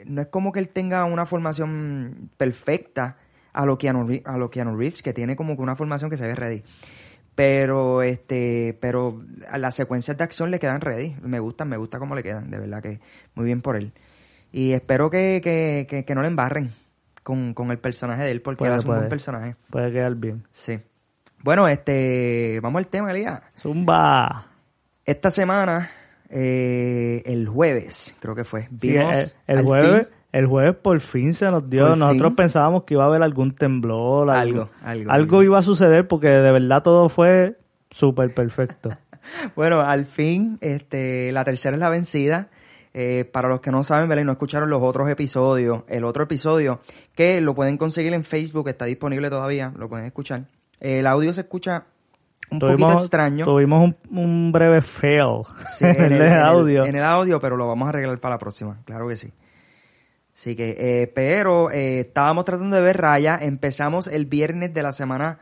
no 0.07 0.21
es 0.23 0.29
como 0.29 0.53
que 0.53 0.61
él 0.61 0.69
tenga 0.69 1.05
una 1.05 1.27
formación 1.27 2.31
perfecta 2.37 3.17
a 3.53 3.67
lo 3.67 3.79
Keanu, 3.79 4.07
Re- 4.07 4.23
a 4.25 4.37
lo 4.39 4.51
Keanu 4.51 4.77
Reeves, 4.77 5.03
que 5.03 5.13
tiene 5.13 5.37
como 5.37 5.57
que 5.57 5.63
una 5.63 5.77
formación 5.77 6.11
que 6.11 6.17
se 6.17 6.27
ve 6.27 6.35
ready. 6.35 6.63
Pero, 7.35 8.03
este, 8.03 8.77
pero 8.81 9.23
a 9.51 9.59
las 9.59 9.75
secuencias 9.75 10.17
de 10.17 10.25
acción 10.25 10.51
le 10.51 10.59
quedan 10.59 10.81
ready. 10.81 11.17
Me 11.23 11.39
gustan, 11.39 11.69
me 11.69 11.77
gusta 11.77 11.99
cómo 11.99 12.15
le 12.15 12.23
quedan, 12.23 12.51
de 12.51 12.59
verdad 12.59 12.83
que 12.83 13.01
muy 13.35 13.45
bien 13.45 13.61
por 13.61 13.77
él. 13.77 13.93
Y 14.53 14.73
espero 14.73 15.11
que, 15.11 15.41
que, 15.45 15.87
que, 15.89 16.05
que 16.07 16.15
no 16.15 16.23
le 16.23 16.29
embarren 16.29 16.71
con, 17.23 17.53
con 17.53 17.71
el 17.71 17.79
personaje 17.79 18.23
de 18.23 18.31
él, 18.31 18.41
porque 18.41 18.61
Puede, 18.61 18.73
él 18.73 18.79
hace 18.79 18.89
un 18.89 18.97
buen 18.97 19.09
personaje. 19.11 19.57
Puede 19.69 19.93
quedar 19.93 20.15
bien. 20.15 20.47
Sí. 20.51 20.79
Bueno, 21.43 21.69
este, 21.69 22.59
vamos 22.63 22.79
al 22.79 22.87
tema, 22.89 23.11
Elías. 23.11 23.43
Zumba. 23.55 24.47
Esta 25.05 25.31
semana, 25.31 25.91
eh, 26.31 27.23
el 27.27 27.49
jueves, 27.49 28.15
creo 28.21 28.35
que 28.35 28.45
fue, 28.45 28.63
Sí, 28.63 28.69
vimos 28.93 29.33
el, 29.47 29.63
jueves, 29.63 30.07
fin 30.07 30.15
el 30.33 30.47
jueves 30.47 30.75
por 30.77 31.01
fin 31.01 31.35
se 31.35 31.51
nos 31.51 31.69
dio. 31.71 31.89
Por 31.89 31.99
Nosotros 31.99 32.31
fin. 32.31 32.37
pensábamos 32.37 32.85
que 32.85 32.95
iba 32.95 33.05
a 33.05 33.07
haber 33.07 33.23
algún 33.23 33.55
temblor, 33.55 34.31
Algo, 34.31 34.63
algo, 34.63 34.71
algo, 34.83 35.11
algo. 35.11 35.43
iba 35.43 35.59
a 35.59 35.63
suceder 35.63 36.07
porque 36.09 36.29
de 36.29 36.53
verdad 36.53 36.83
todo 36.83 37.09
fue 37.09 37.59
súper 37.91 38.33
perfecto. 38.35 38.91
Bueno, 39.57 39.81
al 39.81 40.07
fin, 40.07 40.57
este, 40.61 41.33
la 41.33 41.45
tercera 41.45 41.75
es 41.75 41.81
la 41.81 41.89
vencida. 41.89 42.49
Eh, 42.95 43.25
para 43.25 43.49
los 43.49 43.61
que 43.61 43.73
no 43.73 43.83
saben, 43.83 44.09
¿verdad? 44.09 44.23
y 44.23 44.25
no 44.25 44.33
escucharon 44.33 44.71
los 44.71 44.81
otros 44.83 45.11
episodios, 45.11 45.83
el 45.89 46.05
otro 46.05 46.23
episodio, 46.23 46.81
que 47.15 47.41
lo 47.41 47.55
pueden 47.55 47.77
conseguir 47.77 48.15
en 48.15 48.23
Facebook, 48.23 48.69
está 48.69 48.85
disponible 48.85 49.29
todavía, 49.29 49.73
lo 49.77 49.89
pueden 49.89 50.07
escuchar. 50.07 50.45
El 50.81 51.07
audio 51.07 51.35
se 51.35 51.41
escucha 51.43 51.87
un 52.51 52.59
poquito 52.59 52.93
extraño. 52.93 53.45
Tuvimos 53.45 53.83
un, 53.83 54.19
un 54.19 54.53
breve 54.53 54.81
fail 54.81 55.43
Sí, 55.77 55.85
en, 55.87 56.13
el, 56.13 56.33
audio. 56.35 56.85
en 56.85 56.95
el 56.95 57.03
audio, 57.03 57.41
pero 57.41 57.57
lo 57.57 57.67
vamos 57.67 57.87
a 57.87 57.89
arreglar 57.91 58.19
para 58.19 58.37
la 58.37 58.39
próxima, 58.39 58.79
claro 58.85 59.09
que 59.09 59.17
sí. 59.17 59.33
Así 60.35 60.55
que, 60.55 60.77
eh, 60.79 61.07
pero 61.15 61.71
eh, 61.71 62.01
estábamos 62.01 62.45
tratando 62.45 62.77
de 62.77 62.83
ver 62.83 62.99
Raya, 62.99 63.39
empezamos 63.41 64.07
el 64.07 64.27
viernes 64.27 64.75
de 64.75 64.83
la 64.83 64.93
semana 64.93 65.39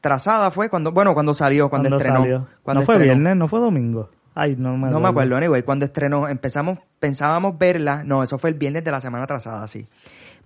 trazada, 0.00 0.50
fue 0.50 0.68
cuando, 0.68 0.92
bueno, 0.92 1.14
cuando 1.14 1.34
salió, 1.34 1.70
cuando, 1.70 1.96
estrenó. 1.96 2.20
salió. 2.20 2.46
Cuando 2.62 2.82
no 2.82 2.86
fue 2.86 2.96
estrenó. 2.96 3.14
viernes, 3.14 3.36
no 3.36 3.48
fue 3.48 3.60
domingo. 3.60 4.10
Ay, 4.34 4.54
no 4.56 4.72
me 4.72 4.76
acuerdo. 4.76 4.94
No 4.94 5.00
me 5.00 5.08
acuerdo, 5.08 5.36
anyway, 5.36 5.62
cuando 5.62 5.86
estrenó, 5.86 6.28
empezamos, 6.28 6.78
pensábamos 6.98 7.58
verla, 7.58 8.04
no, 8.04 8.22
eso 8.22 8.38
fue 8.38 8.50
el 8.50 8.56
viernes 8.56 8.84
de 8.84 8.90
la 8.90 9.00
semana 9.00 9.26
trazada, 9.26 9.66
sí. 9.66 9.88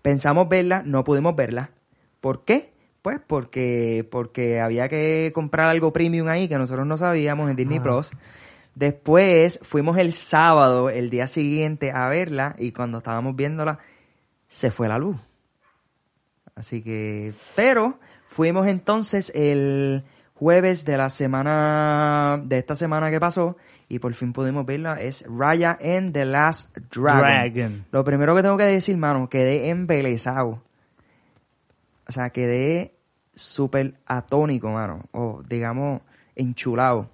Pensamos 0.00 0.48
verla, 0.48 0.82
no 0.84 1.04
pudimos 1.04 1.34
verla. 1.34 1.70
¿Por 2.20 2.44
qué? 2.44 2.73
Pues 3.04 3.20
porque, 3.26 4.08
porque 4.10 4.60
había 4.60 4.88
que 4.88 5.30
comprar 5.34 5.68
algo 5.68 5.92
premium 5.92 6.26
ahí 6.28 6.48
que 6.48 6.56
nosotros 6.56 6.86
no 6.86 6.96
sabíamos 6.96 7.50
en 7.50 7.56
Disney 7.56 7.76
Ah. 7.76 7.82
Plus. 7.82 8.10
Después 8.74 9.60
fuimos 9.60 9.98
el 9.98 10.14
sábado, 10.14 10.88
el 10.88 11.10
día 11.10 11.26
siguiente, 11.26 11.92
a 11.92 12.08
verla 12.08 12.56
y 12.58 12.72
cuando 12.72 12.98
estábamos 12.98 13.36
viéndola, 13.36 13.78
se 14.48 14.70
fue 14.70 14.88
la 14.88 14.96
luz. 14.96 15.18
Así 16.54 16.80
que, 16.80 17.34
pero 17.54 17.98
fuimos 18.30 18.66
entonces 18.68 19.30
el 19.34 20.02
jueves 20.32 20.86
de 20.86 20.96
la 20.96 21.10
semana, 21.10 22.40
de 22.42 22.56
esta 22.56 22.74
semana 22.74 23.10
que 23.10 23.20
pasó 23.20 23.58
y 23.86 23.98
por 23.98 24.14
fin 24.14 24.32
pudimos 24.32 24.64
verla, 24.64 24.98
es 24.98 25.26
Raya 25.28 25.78
and 25.78 26.14
the 26.14 26.24
Last 26.24 26.74
Dragon. 26.90 27.20
Dragon. 27.20 27.84
Lo 27.92 28.02
primero 28.02 28.34
que 28.34 28.40
tengo 28.40 28.56
que 28.56 28.64
decir, 28.64 28.96
mano, 28.96 29.28
quedé 29.28 29.68
embelesado. 29.68 30.62
O 32.08 32.12
sea, 32.12 32.30
quedé 32.30 32.94
súper 33.34 33.94
atónico, 34.06 34.70
mano. 34.70 35.04
O 35.12 35.42
digamos, 35.48 36.00
enchulado. 36.36 37.10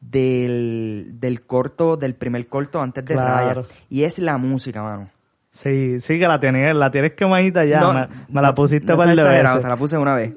Del, 0.00 1.14
del 1.20 1.42
corto, 1.44 1.96
del 1.96 2.14
primer 2.14 2.46
corto 2.46 2.80
antes 2.80 3.04
de 3.04 3.14
Claro. 3.14 3.62
Raya. 3.62 3.68
Y 3.90 4.04
es 4.04 4.18
la 4.20 4.38
música, 4.38 4.82
mano. 4.82 5.10
Sí, 5.50 5.98
sí 6.00 6.18
que 6.20 6.28
la 6.28 6.38
tienes, 6.38 6.74
la 6.74 6.90
tienes 6.90 7.12
quemadita 7.14 7.64
ya. 7.64 7.80
No, 7.80 7.92
me, 7.92 8.06
me 8.28 8.40
la 8.42 8.54
pusiste 8.54 8.92
no 8.92 8.96
para 8.96 9.10
el 9.10 9.16
veces. 9.16 9.60
te 9.60 9.68
la 9.68 9.76
puse 9.76 9.98
una 9.98 10.14
vez. 10.14 10.32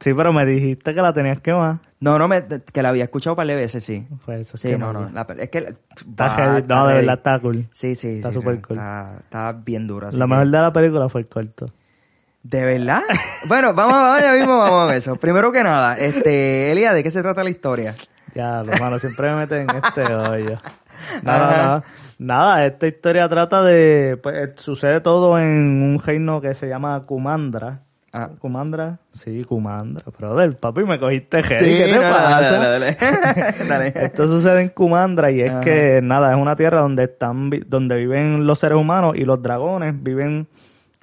Sí, 0.00 0.14
pero 0.14 0.32
me 0.32 0.44
dijiste 0.46 0.94
que 0.94 1.02
la 1.02 1.12
tenías 1.12 1.40
que 1.40 1.52
más. 1.52 1.78
No, 2.00 2.18
no, 2.18 2.26
me, 2.26 2.42
que 2.42 2.82
la 2.82 2.88
había 2.88 3.04
escuchado 3.04 3.34
un 3.34 3.36
par 3.36 3.46
de 3.46 3.54
veces, 3.54 3.84
sí. 3.84 4.06
Pues 4.24 4.40
eso 4.40 4.56
es 4.56 4.60
Sí, 4.62 4.68
que 4.70 4.78
no, 4.78 4.92
no. 4.92 5.08
la- 5.10 5.26
es 5.38 5.48
que... 5.50 5.58
Está 5.58 6.60
No, 6.66 6.86
de 6.88 6.94
verdad 6.94 7.14
está 7.18 7.38
cool. 7.38 7.68
Sí, 7.70 7.94
sí. 7.94 8.08
Está 8.16 8.32
súper 8.32 8.56
sí, 8.56 8.62
cool. 8.62 8.76
Está, 8.78 9.16
está 9.22 9.52
bien 9.52 9.86
dura. 9.86 10.10
Lo 10.10 10.18
que- 10.18 10.26
mejor 10.26 10.46
de 10.46 10.58
la 10.58 10.72
película 10.72 11.08
fue 11.08 11.20
el 11.20 11.28
corto. 11.28 11.66
¿De 12.42 12.64
verdad? 12.64 13.02
bueno, 13.46 13.72
vamos, 13.74 13.94
vamos 13.94 14.20
ya 14.20 14.32
mismo 14.32 14.58
vamos 14.58 14.90
a 14.90 14.96
eso. 14.96 15.16
Primero 15.16 15.52
que 15.52 15.62
nada, 15.62 15.96
este, 15.96 16.70
Elia, 16.72 16.92
¿de 16.92 17.02
qué 17.02 17.10
se 17.10 17.22
trata 17.22 17.44
la 17.44 17.50
historia? 17.50 17.94
Ya, 18.34 18.62
lo 18.62 18.72
malo, 18.78 18.98
siempre 18.98 19.30
me 19.30 19.36
meten 19.36 19.66
en 19.70 19.76
este 19.76 20.14
hoyo. 20.14 20.58
Ajá. 21.24 21.76
no. 21.76 21.84
Nada, 22.18 22.64
esta 22.66 22.86
historia 22.86 23.28
trata 23.28 23.62
de. 23.64 24.16
Pues 24.22 24.36
eh, 24.36 24.52
sucede 24.56 25.00
todo 25.00 25.38
en 25.38 25.82
un 25.82 26.00
reino 26.04 26.40
que 26.40 26.54
se 26.54 26.68
llama 26.68 27.04
Kumandra. 27.04 27.80
Ah. 28.12 28.30
¿Kumandra? 28.38 28.98
Sí, 29.14 29.42
Kumandra. 29.42 30.04
Brother, 30.16 30.56
papi, 30.56 30.84
me 30.84 30.98
cogiste 30.98 31.42
heavy. 31.42 31.64
¿Qué 31.64 31.84
te 31.86 31.94
no, 31.94 32.02
pasa? 32.02 32.40
dale, 32.40 32.96
dale, 32.96 32.96
dale. 33.68 33.92
Esto 33.96 34.28
sucede 34.28 34.62
en 34.62 34.68
Kumandra 34.68 35.30
y 35.30 35.40
es 35.40 35.50
Ajá. 35.50 35.60
que, 35.62 36.00
nada, 36.02 36.30
es 36.32 36.38
una 36.38 36.54
tierra 36.54 36.82
donde 36.82 37.04
están 37.04 37.50
donde 37.66 37.96
viven 37.96 38.46
los 38.46 38.58
seres 38.58 38.78
humanos 38.78 39.14
y 39.16 39.24
los 39.24 39.42
dragones 39.42 40.00
viven 40.00 40.46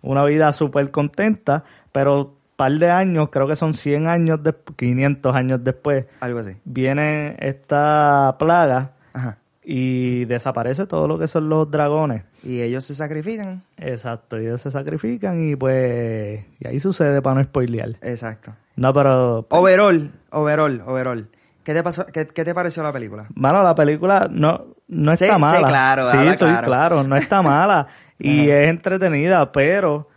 una 0.02 0.24
vida 0.26 0.52
súper 0.54 0.92
contenta, 0.92 1.64
pero 1.92 2.36
par 2.56 2.74
de 2.74 2.92
años, 2.92 3.30
creo 3.32 3.48
que 3.48 3.56
son 3.56 3.74
100 3.74 4.08
años, 4.08 4.44
de, 4.44 4.54
500 4.76 5.36
años 5.36 5.64
después, 5.64 6.06
Algo 6.20 6.40
así. 6.40 6.58
viene 6.66 7.36
esta 7.40 8.36
plaga 8.38 8.92
Ajá. 9.14 9.38
y 9.64 10.26
desaparece 10.26 10.86
todo 10.86 11.08
lo 11.08 11.18
que 11.18 11.28
son 11.28 11.48
los 11.50 11.70
dragones. 11.72 12.24
Y 12.44 12.62
ellos 12.62 12.84
se 12.86 12.96
sacrifican. 12.96 13.64
Exacto, 13.78 14.38
ellos 14.38 14.60
se 14.62 14.72
sacrifican 14.72 15.42
y 15.50 15.56
pues 15.56 16.44
y 16.60 16.68
ahí 16.68 16.80
sucede 16.80 17.22
para 17.22 17.36
no 17.38 17.44
spoilear. 17.44 17.96
Exacto. 18.02 18.54
No, 18.76 18.94
pero 18.94 19.46
Overall, 19.50 20.12
overall, 20.32 20.82
overall. 20.86 21.28
¿Qué 21.64 21.74
te 21.74 21.84
pasó? 21.84 22.06
¿Qué, 22.08 22.28
qué 22.28 22.44
te 22.46 22.54
pareció 22.56 22.82
la 22.84 22.92
película? 22.94 23.28
Mano, 23.36 23.62
la 23.62 23.76
película 23.76 24.28
no, 24.32 24.66
no 24.88 25.16
Sí, 25.16 25.26
está 25.26 25.36
sí, 25.36 25.42
mala. 25.42 25.68
claro, 25.68 26.12
sí, 26.12 26.18
estoy 26.28 26.50
claro. 26.50 26.66
claro. 26.68 27.04
no 27.04 27.16
está 27.16 27.42
mala. 27.44 27.88
Y 28.20 28.50
es 28.50 28.70
entretenida, 28.70 29.52
pero 29.52 30.08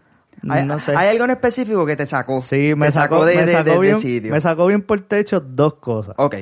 ¿Hay, 0.49 0.67
no 0.67 0.79
sé. 0.79 0.97
¿Hay 0.97 1.09
algo 1.09 1.25
en 1.25 1.31
específico 1.31 1.87
que 1.87 1.95
te 1.97 2.05
sacó? 2.07 2.41
sí, 2.43 2.75
me 2.77 2.87
Te 2.87 2.93
sacó, 2.93 3.25
de, 3.25 3.37
me, 3.37 3.47
sacó 3.47 3.65
de- 3.65 3.75
de 3.77 3.81
bien, 3.81 3.97
sitio. 3.99 4.31
me 4.33 4.41
sacó 4.41 4.67
bien 4.67 4.83
por 4.83 5.01
techo 5.01 5.41
dos 5.41 5.75
cosas. 5.75 6.15
Ok. 6.19 6.37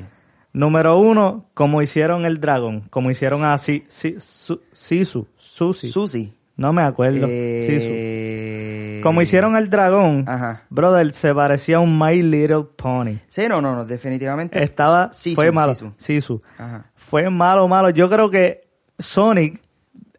Número 0.53 0.99
uno, 0.99 1.46
como 1.55 1.81
hicieron 1.83 2.25
el 2.25 2.40
dragón, 2.40 2.81
como 2.90 3.11
hicieron 3.11 3.44
a 3.44 3.57
Si- 3.59 3.85
Si- 3.88 4.16
Su- 4.18 4.61
Sisu, 4.73 5.29
Susi. 5.37 5.88
Susi. 5.88 6.35
no 6.57 6.73
me 6.73 6.83
acuerdo. 6.83 7.27
Eh, 7.31 8.99
Sisu. 8.99 9.03
Como 9.05 9.23
hicieron 9.23 9.57
el 9.57 9.70
dragón, 9.70 10.25
Ajá. 10.27 10.64
brother, 10.68 11.12
se 11.12 11.33
parecía 11.35 11.77
a 11.77 11.81
un 11.81 11.99
My 11.99 12.20
Little 12.23 12.64
Pony. 12.77 13.18
Sí, 13.29 13.42
no, 13.49 13.61
no, 13.61 13.75
no, 13.75 13.85
definitivamente. 13.85 14.62
Estaba, 14.62 15.12
Sisu, 15.12 15.37
fue 15.37 15.53
malo. 15.53 15.75
Sisu. 15.75 15.92
Sisu. 15.96 16.42
Ajá. 16.59 16.87
Fue 16.96 17.31
malo, 17.31 17.66
malo. 17.68 17.90
Yo 17.90 18.09
creo 18.11 18.29
que 18.31 18.62
Sonic, 18.99 19.61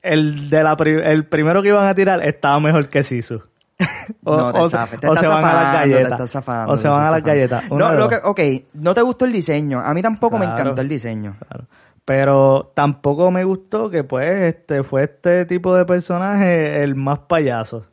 el 0.02 0.50
de 0.50 0.64
la 0.64 0.76
pri- 0.78 1.02
el 1.04 1.26
primero 1.26 1.62
que 1.62 1.70
iban 1.70 1.88
a 1.88 1.96
tirar, 1.96 2.26
estaba 2.26 2.60
mejor 2.60 2.90
que 2.90 3.04
Sisu. 3.04 3.42
o 4.24 4.38
no, 4.38 4.54
te 4.54 4.60
o- 4.60 4.70
zafes, 4.70 5.00
te 5.00 5.08
o 5.08 5.16
se 5.16 5.28
van 5.28 5.44
a 5.44 5.54
las 5.54 5.74
galletas. 5.74 6.32
zafando, 6.32 6.74
o 6.74 6.78
se 6.78 6.88
van 6.88 7.06
a 7.08 7.12
las 7.12 7.24
galletas. 7.24 7.70
No, 7.72 7.94
lo 7.94 8.08
que, 8.10 8.16
ok, 8.24 8.40
no 8.74 8.94
te 8.94 9.02
gustó 9.02 9.26
el 9.26 9.32
diseño. 9.32 9.80
A 9.80 9.94
mí 9.94 10.02
tampoco 10.02 10.38
me 10.38 10.46
encantó 10.46 10.82
el 10.82 10.90
diseño. 10.90 11.36
Claro. 11.48 11.66
Pero 12.06 12.72
tampoco 12.76 13.30
me 13.32 13.44
gustó 13.44 13.90
que 13.90 14.04
pues 14.04 14.28
este 14.56 14.84
fue 14.84 15.04
este 15.04 15.46
tipo 15.46 15.76
de 15.76 15.86
personaje 15.86 16.84
el 16.84 16.96
más 16.96 17.20
payaso. 17.20 17.86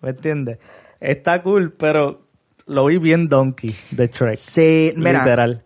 ¿Me 0.00 0.10
entiendes? 0.10 0.58
Está 0.98 1.42
cool, 1.42 1.72
pero 1.72 2.22
lo 2.66 2.86
vi 2.86 2.98
bien 2.98 3.28
donkey 3.28 3.76
de 3.90 4.06
Shrek. 4.08 4.36
Sí, 4.36 4.92
mira, 4.96 5.20
Literal. 5.20 5.62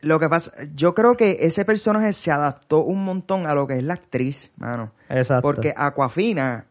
Lo 0.00 0.18
que 0.20 0.28
pasa, 0.28 0.52
yo 0.74 0.94
creo 0.94 1.16
que 1.16 1.38
ese 1.40 1.64
personaje 1.64 2.12
se 2.12 2.30
adaptó 2.30 2.82
un 2.84 3.04
montón 3.04 3.46
a 3.46 3.54
lo 3.54 3.66
que 3.66 3.74
es 3.78 3.82
la 3.82 3.94
actriz, 3.94 4.52
mano. 4.56 4.92
Exacto. 5.08 5.42
Porque 5.42 5.74
Aquafina, 5.76 6.66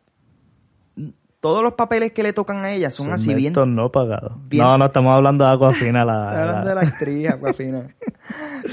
todos 1.40 1.62
los 1.64 1.74
papeles 1.74 2.12
que 2.14 2.24
le 2.24 2.34
tocan 2.34 2.64
a 2.66 2.72
ella 2.72 2.90
son, 2.90 3.12
así 3.12 3.34
bien. 3.36 3.54
No 3.54 3.92
pagados. 3.92 4.34
bien- 4.50 4.64
No, 4.64 4.78
no 4.78 4.86
estamos 4.86 5.16
hablando 5.16 5.46
de 5.46 5.52
Aquafina. 5.54 6.04
La, 6.04 6.30
hablando 6.42 6.64
la- 6.64 6.70
de 6.70 6.76
la 6.76 6.82
actriz 6.82 7.30
Aquafina. 7.30 7.86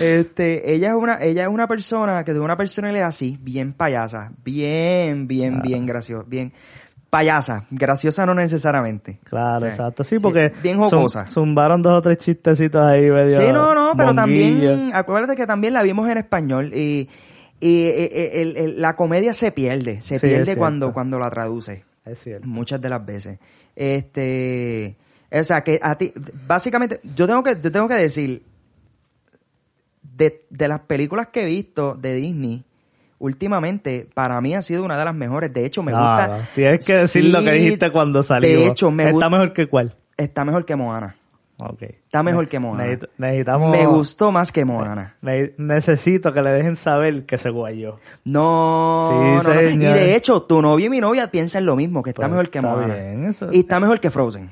este, 0.00 0.72
ella 0.74 0.88
es 0.90 0.94
una, 0.94 1.22
ella 1.22 1.42
es 1.42 1.48
una 1.48 1.66
persona 1.68 2.24
que 2.24 2.32
de 2.32 2.40
una 2.40 2.56
personalidad 2.56 3.08
así, 3.08 3.38
bien 3.42 3.72
payasa, 3.74 4.32
bien, 4.44 5.26
bien, 5.28 5.56
Ah. 5.58 5.62
bien 5.62 5.86
graciosa, 5.86 6.24
bien 6.26 6.52
payasa, 7.18 7.64
graciosa 7.70 8.26
no 8.26 8.34
necesariamente. 8.34 9.18
Claro, 9.22 9.66
exacto. 9.66 10.02
Sí, 10.02 10.18
porque 10.18 10.52
bien 10.62 10.78
zum- 10.80 10.90
jocosa. 10.90 11.28
zumbaron 11.28 11.80
dos 11.80 11.92
o 11.98 12.02
tres 12.02 12.18
chistecitos 12.18 12.84
ahí 12.84 13.08
medio 13.08 13.40
Sí, 13.40 13.52
no, 13.52 13.72
no, 13.72 13.92
pero 13.96 14.12
también, 14.14 14.90
acuérdate 14.92 15.36
que 15.36 15.46
también 15.46 15.74
la 15.74 15.82
vimos 15.84 16.08
en 16.10 16.18
español 16.18 16.72
y, 16.74 17.08
y, 17.60 17.82
eh, 17.86 18.42
el- 18.42 18.56
el- 18.56 18.80
la 18.80 18.96
comedia 18.96 19.32
se 19.32 19.52
pierde, 19.52 20.00
se 20.00 20.18
Sí, 20.18 20.26
pierde 20.26 20.56
cuando, 20.56 20.92
cuando 20.92 21.20
la 21.20 21.30
traduce, 21.30 21.84
Es 22.04 22.18
cierto. 22.18 22.46
muchas 22.48 22.80
de 22.80 22.88
las 22.88 23.06
veces. 23.06 23.38
Este, 23.76 24.96
o 25.30 25.44
sea, 25.44 25.62
que 25.62 25.78
a 25.82 25.96
ti, 25.96 26.12
básicamente, 26.48 27.00
yo 27.14 27.26
tengo 27.28 27.42
que, 27.44 27.56
yo 27.62 27.70
tengo 27.70 27.86
que 27.86 27.94
decir, 27.94 28.42
de, 30.02 30.44
de 30.50 30.68
las 30.68 30.80
películas 30.80 31.28
que 31.28 31.42
he 31.42 31.46
visto 31.46 31.94
de 31.94 32.14
Disney, 32.14 32.64
últimamente, 33.18 34.08
para 34.14 34.40
mí 34.40 34.54
ha 34.54 34.62
sido 34.62 34.84
una 34.84 34.96
de 34.96 35.04
las 35.04 35.14
mejores. 35.14 35.52
De 35.52 35.64
hecho, 35.64 35.82
me 35.82 35.92
No, 35.92 35.98
gusta. 35.98 36.48
Tienes 36.54 36.84
que 36.86 36.94
decir 36.94 37.24
lo 37.26 37.42
que 37.42 37.52
dijiste 37.52 37.90
cuando 37.90 38.22
salió. 38.22 38.48
De 38.48 38.66
hecho, 38.66 38.90
me 38.90 39.04
¿Está 39.04 39.12
gusta. 39.12 39.30
mejor 39.30 39.52
que 39.52 39.66
cuál? 39.66 39.94
Está 40.16 40.44
mejor 40.44 40.64
que 40.64 40.76
Moana. 40.76 41.16
Ok. 41.56 41.82
Está 41.82 42.22
mejor 42.24 42.48
que 42.48 42.58
Moana. 42.58 42.84
Necesito- 42.84 43.08
necesitamos... 43.16 43.70
Me 43.70 43.86
gustó 43.86 44.32
más 44.32 44.50
que 44.50 44.64
Moana. 44.64 45.14
Ne- 45.22 45.52
necesito 45.56 46.32
que 46.32 46.42
le 46.42 46.50
dejen 46.50 46.76
saber 46.76 47.24
que 47.26 47.38
se 47.38 47.48
guayó. 47.50 48.00
No, 48.24 49.08
Sí, 49.42 49.48
no, 49.48 49.54
no. 49.54 49.60
Y 49.62 49.76
de 49.78 50.16
hecho, 50.16 50.42
tu 50.42 50.60
novio 50.60 50.86
y 50.86 50.90
mi 50.90 51.00
novia 51.00 51.30
piensan 51.30 51.64
lo 51.64 51.76
mismo, 51.76 52.02
que 52.02 52.10
está 52.10 52.22
Pues, 52.22 52.30
mejor 52.30 52.50
que 52.50 52.58
está 52.58 52.70
Moana. 52.70 52.94
bien, 52.94 53.24
eso- 53.26 53.48
Y 53.52 53.60
está 53.60 53.78
mejor 53.80 54.00
que 54.00 54.10
Frozen. 54.10 54.50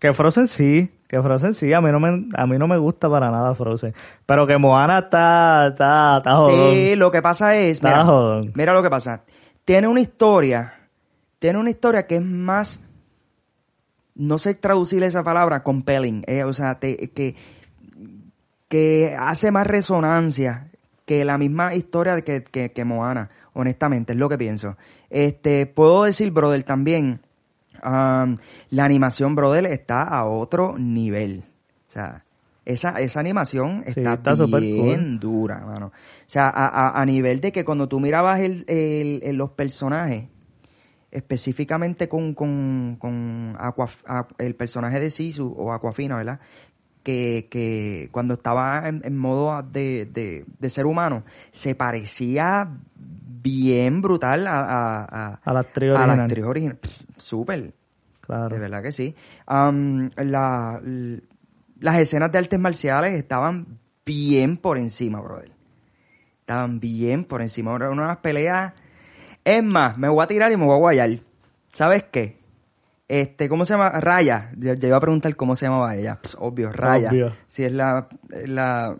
Que 0.00 0.12
Frozen 0.12 0.48
sí, 0.48 0.90
que 1.08 1.20
Frozen 1.22 1.54
sí, 1.54 1.72
a 1.72 1.80
mí 1.80 1.90
no 1.92 2.00
me, 2.00 2.26
a 2.34 2.46
mí 2.46 2.58
no 2.58 2.66
me 2.66 2.76
gusta 2.78 3.08
para 3.10 3.30
nada 3.30 3.54
Frozen. 3.54 3.94
Pero 4.26 4.46
que 4.46 4.56
Moana 4.58 4.98
está, 5.00 5.68
está, 5.68 6.16
está 6.18 6.34
jodón. 6.34 6.74
Sí, 6.74 6.96
lo 6.96 7.10
que 7.10 7.22
pasa 7.22 7.54
es, 7.56 7.72
Está 7.78 7.88
mira, 7.88 8.04
jodón. 8.04 8.52
mira 8.54 8.72
lo 8.72 8.82
que 8.82 8.90
pasa. 8.90 9.22
Tiene 9.64 9.86
una 9.88 10.00
historia, 10.00 10.74
tiene 11.38 11.58
una 11.58 11.70
historia 11.70 12.06
que 12.06 12.16
es 12.16 12.22
más, 12.22 12.80
no 14.14 14.38
sé 14.38 14.54
traducir 14.54 15.02
esa 15.02 15.22
palabra, 15.22 15.62
compelling, 15.62 16.24
eh, 16.26 16.44
o 16.44 16.52
sea, 16.52 16.78
te- 16.80 17.10
que, 17.10 17.34
que 18.68 19.14
hace 19.18 19.50
más 19.50 19.66
resonancia 19.66 20.70
que 21.06 21.24
la 21.24 21.36
misma 21.38 21.74
historia 21.74 22.20
que, 22.22 22.44
que, 22.44 22.72
que 22.72 22.84
Moana, 22.84 23.30
honestamente, 23.52 24.12
es 24.14 24.18
lo 24.18 24.28
que 24.28 24.38
pienso. 24.38 24.76
Este, 25.10 25.66
puedo 25.66 26.04
decir, 26.04 26.30
brother, 26.30 26.62
también, 26.64 27.20
um, 27.84 28.36
la 28.70 28.84
animación, 28.84 29.34
brother, 29.34 29.66
está 29.66 30.02
a 30.02 30.24
otro 30.26 30.76
nivel. 30.78 31.44
O 31.88 31.92
sea, 31.92 32.24
esa, 32.64 32.98
esa 33.00 33.20
animación 33.20 33.82
Sí, 33.84 33.90
está, 34.00 34.16
bien 34.60 35.18
dura, 35.20 35.64
mano. 35.66 35.86
O 35.88 35.92
sea, 36.26 36.48
a, 36.48 36.66
a- 36.66 37.00
a 37.00 37.04
nivel 37.06 37.40
de 37.40 37.52
que 37.52 37.64
cuando 37.64 37.88
tú 37.88 38.00
mirabas 38.00 38.40
el, 38.40 38.64
el- 38.68 39.20
el- 39.22 39.36
los 39.36 39.50
personajes, 39.50 40.24
específicamente 41.10 42.08
con, 42.08 42.34
con, 42.34 42.96
con 42.98 43.56
Aqua- 43.58 44.26
el 44.38 44.54
personaje 44.56 44.98
de 45.00 45.10
Sisu 45.10 45.54
o 45.56 45.72
Aquafina, 45.72 46.16
¿verdad? 46.16 46.40
Que, 47.02 47.48
que 47.50 48.08
cuando 48.10 48.34
estaba 48.34 48.88
en, 48.88 49.02
en 49.04 49.16
modo 49.18 49.62
de, 49.62 50.06
de- 50.06 50.44
de 50.58 50.70
ser 50.70 50.86
humano, 50.86 51.22
se 51.52 51.74
parecía 51.74 52.70
bien 53.44 54.00
brutal 54.02 54.46
a, 54.48 54.58
a, 54.60 55.04
a- 55.04 55.40
A 55.44 55.52
la 55.52 55.60
actriz 55.60 55.90
a 55.90 55.92
la 55.92 56.00
original. 56.00 56.20
actriz 56.22 56.44
original. 56.44 56.78
Súper, 57.18 57.72
Claro. 58.22 58.48
de 58.54 58.58
verdad 58.58 58.82
que 58.82 58.90
sí. 58.90 59.14
Am, 59.46 60.10
la- 60.16 60.80
las 61.80 61.98
escenas 61.98 62.32
de 62.32 62.38
artes 62.38 62.58
marciales 62.58 63.12
estaban 63.12 63.78
bien 64.06 64.56
por 64.56 64.78
encima, 64.78 65.20
brother. 65.20 65.52
Estaban 66.40 66.80
bien 66.80 67.24
por 67.24 67.42
encima. 67.42 67.74
Era 67.76 67.90
una 67.90 68.02
de 68.02 68.08
las 68.08 68.16
peleas. 68.18 68.72
Es 69.44 69.62
más, 69.62 69.98
me 69.98 70.08
voy 70.08 70.24
a 70.24 70.26
tirar 70.26 70.50
y 70.52 70.56
me 70.56 70.64
voy 70.64 70.74
a 70.74 70.78
guayar. 70.78 71.10
¿Sabes 71.74 72.04
qué? 72.10 72.38
Este, 73.08 73.50
¿cómo 73.50 73.66
se 73.66 73.74
llama? 73.74 73.90
Raya. 74.00 74.52
Yo, 74.56 74.72
yo 74.74 74.88
iba 74.88 74.96
a 74.96 75.00
preguntar 75.00 75.36
cómo 75.36 75.54
se 75.56 75.66
llamaba 75.66 75.94
ella. 75.94 76.18
Obvio, 76.38 76.72
Raya. 76.72 77.10
Obvio. 77.10 77.34
Si 77.46 77.62
es 77.64 77.72
la, 77.72 78.08
la 78.46 78.96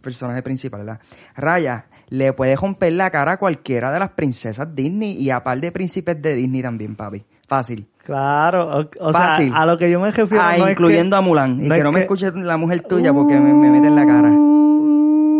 personaje 0.00 0.42
principal, 0.42 0.80
¿verdad? 0.86 1.00
Raya 1.34 1.86
le 2.08 2.32
puede 2.32 2.56
romper 2.56 2.92
la 2.92 3.10
cara 3.10 3.32
a 3.32 3.36
cualquiera 3.38 3.90
de 3.92 3.98
las 3.98 4.10
princesas 4.10 4.74
Disney 4.74 5.12
y 5.20 5.30
a 5.30 5.42
par 5.42 5.60
de 5.60 5.72
príncipes 5.72 6.20
de 6.22 6.34
Disney 6.34 6.62
también, 6.62 6.94
papi. 6.96 7.24
Fácil. 7.48 7.86
Claro, 8.04 8.68
o, 8.68 8.88
o 9.08 9.12
Fácil. 9.12 9.50
sea, 9.52 9.62
a 9.62 9.66
lo 9.66 9.76
que 9.78 9.90
yo 9.90 9.98
me 10.00 10.10
refiero 10.10 10.42
Ah, 10.44 10.54
no 10.58 10.66
es 10.66 10.72
incluyendo 10.72 11.16
que- 11.16 11.18
a 11.18 11.20
Mulan. 11.22 11.64
Y 11.64 11.68
no 11.68 11.74
que 11.74 11.82
no 11.82 11.90
me 11.92 11.98
que- 11.98 12.02
escuche 12.04 12.30
la 12.32 12.56
mujer 12.56 12.82
tuya 12.82 13.12
porque 13.12 13.34
me, 13.40 13.52
me 13.52 13.70
mete 13.70 13.88
en 13.88 13.96
la 13.96 14.06
cara. 14.06 14.28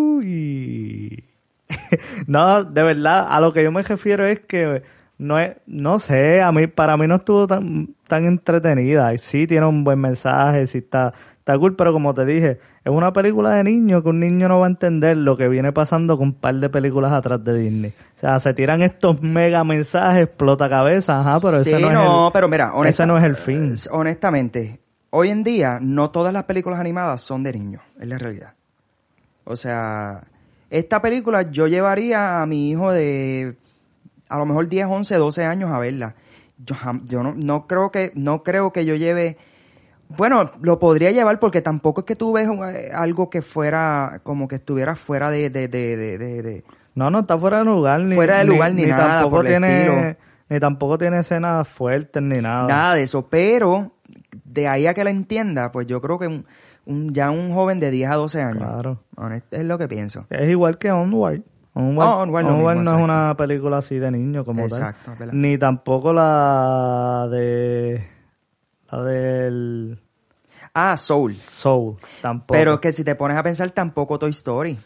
Uy. 0.06 1.24
no, 2.26 2.64
de 2.64 2.82
verdad, 2.82 3.26
a 3.28 3.40
lo 3.40 3.52
que 3.52 3.62
yo 3.62 3.70
me 3.72 3.82
refiero 3.82 4.24
es 4.26 4.40
que 4.40 4.82
no 5.18 5.38
es, 5.38 5.56
no 5.66 5.98
sé, 5.98 6.42
a 6.42 6.52
mí, 6.52 6.66
para 6.66 6.96
mí 6.96 7.06
no 7.06 7.16
estuvo 7.16 7.46
tan, 7.46 7.94
tan 8.06 8.24
entretenida. 8.26 9.12
Y 9.14 9.18
sí 9.18 9.46
tiene 9.46 9.66
un 9.66 9.84
buen 9.84 10.00
mensaje, 10.00 10.66
sí 10.66 10.78
está, 10.78 11.12
está 11.46 11.56
cool, 11.60 11.76
pero 11.76 11.92
como 11.92 12.12
te 12.12 12.24
dije, 12.26 12.58
es 12.84 12.90
una 12.92 13.12
película 13.12 13.50
de 13.50 13.62
niño 13.62 14.02
que 14.02 14.08
un 14.08 14.18
niño 14.18 14.48
no 14.48 14.58
va 14.58 14.66
a 14.66 14.68
entender 14.68 15.16
lo 15.16 15.36
que 15.36 15.46
viene 15.46 15.70
pasando 15.72 16.16
con 16.18 16.28
un 16.28 16.34
par 16.34 16.56
de 16.56 16.68
películas 16.68 17.12
atrás 17.12 17.44
de 17.44 17.56
Disney. 17.56 17.92
O 18.16 18.18
sea, 18.18 18.40
se 18.40 18.52
tiran 18.52 18.82
estos 18.82 19.22
mega 19.22 19.62
mensajes, 19.62 20.24
explota 20.24 20.68
cabeza, 20.68 21.20
ajá, 21.20 21.38
pero 21.40 21.58
ese 21.58 21.78
no, 21.78 21.92
no, 21.92 22.02
es 22.02 22.26
el, 22.26 22.32
pero 22.32 22.48
mira, 22.48 22.72
honesta- 22.74 23.04
ese 23.04 23.06
no 23.06 23.16
es 23.16 23.22
el 23.22 23.36
fin. 23.36 23.74
eh, 23.76 23.88
honestamente, 23.92 24.80
hoy 25.10 25.28
en 25.30 25.44
día 25.44 25.78
no 25.80 26.10
todas 26.10 26.32
las 26.32 26.42
películas 26.44 26.80
animadas 26.80 27.20
son 27.20 27.44
de 27.44 27.52
niños, 27.52 27.82
es 28.00 28.08
la 28.08 28.18
realidad. 28.18 28.54
O 29.44 29.56
sea, 29.56 30.24
esta 30.68 31.00
película 31.00 31.42
yo 31.42 31.68
llevaría 31.68 32.42
a 32.42 32.46
mi 32.46 32.70
hijo 32.70 32.90
de 32.90 33.54
a 34.28 34.38
lo 34.38 34.46
mejor 34.46 34.66
10, 34.68 34.86
11, 34.88 35.14
12 35.14 35.44
años 35.44 35.70
a 35.70 35.78
verla. 35.78 36.16
Yo, 36.58 36.74
jam- 36.74 37.02
yo 37.06 37.22
no, 37.22 37.34
no 37.36 37.68
creo 37.68 37.92
que 37.92 38.10
no 38.16 38.42
creo 38.42 38.72
que 38.72 38.84
yo 38.84 38.96
lleve 38.96 39.36
bueno, 40.08 40.50
lo 40.60 40.78
podría 40.78 41.10
llevar 41.10 41.38
porque 41.40 41.62
tampoco 41.62 42.00
es 42.02 42.04
que 42.06 42.16
tú 42.16 42.32
ves 42.32 42.48
eh, 42.48 42.90
algo 42.94 43.28
que 43.30 43.42
fuera 43.42 44.20
como 44.22 44.46
que 44.48 44.56
estuviera 44.56 44.94
fuera 44.96 45.30
de, 45.30 45.50
de, 45.50 45.68
de, 45.68 45.96
de- 46.18 46.64
No, 46.94 47.10
no 47.10 47.20
está 47.20 47.36
fuera 47.38 47.58
de 47.58 47.64
lugar 47.64 48.00
ni 48.00 48.14
Fuera 48.14 48.38
de 48.38 48.44
lugar 48.44 48.72
ni 48.72 48.86
nada, 48.86 49.20
tampoco 49.20 49.36
por 49.36 49.46
el 49.46 49.52
tiene 49.52 49.78
estilo. 49.80 50.16
ni 50.48 50.60
tampoco 50.60 50.98
tiene 50.98 51.18
escenas 51.18 51.66
fuertes 51.68 52.22
ni 52.22 52.38
nada. 52.40 52.68
Nada 52.68 52.94
de 52.94 53.02
eso, 53.02 53.26
pero 53.28 53.92
de 54.44 54.68
ahí 54.68 54.86
a 54.86 54.94
que 54.94 55.04
la 55.04 55.10
entienda, 55.10 55.72
pues 55.72 55.86
yo 55.86 56.00
creo 56.00 56.18
que 56.18 56.26
un, 56.28 56.46
un- 56.84 57.12
ya 57.12 57.30
un 57.30 57.52
joven 57.52 57.80
de 57.80 57.90
10 57.90 58.10
a 58.10 58.14
12 58.14 58.42
años. 58.42 58.58
Claro. 58.58 59.02
Honest- 59.16 59.44
es 59.50 59.64
lo 59.64 59.76
que 59.78 59.88
pienso. 59.88 60.26
Es 60.30 60.48
igual 60.48 60.78
que 60.78 60.90
Onward. 60.92 61.40
Onward, 61.78 62.08
Ah, 62.08 62.16
Onward 62.18 62.44
lo 62.44 62.50
mismo, 62.52 62.58
Onward 62.68 62.76
no 62.76 62.82
exacto. 62.82 62.98
es 62.98 63.04
una 63.04 63.36
película 63.36 63.78
así 63.78 63.98
de 63.98 64.10
niño 64.10 64.44
como 64.46 64.62
Exacto, 64.62 65.10
tal. 65.10 65.16
verdad. 65.18 65.34
Ni 65.34 65.58
tampoco 65.58 66.12
la 66.14 67.28
de 67.30 68.02
la 68.90 69.02
del 69.02 69.98
Ah, 70.78 70.94
Soul. 70.98 71.32
Soul, 71.32 71.96
tampoco. 72.20 72.52
Pero 72.52 72.78
que 72.82 72.92
si 72.92 73.02
te 73.02 73.14
pones 73.14 73.38
a 73.38 73.42
pensar, 73.42 73.70
tampoco 73.70 74.18
Toy 74.18 74.28
Story. 74.28 74.76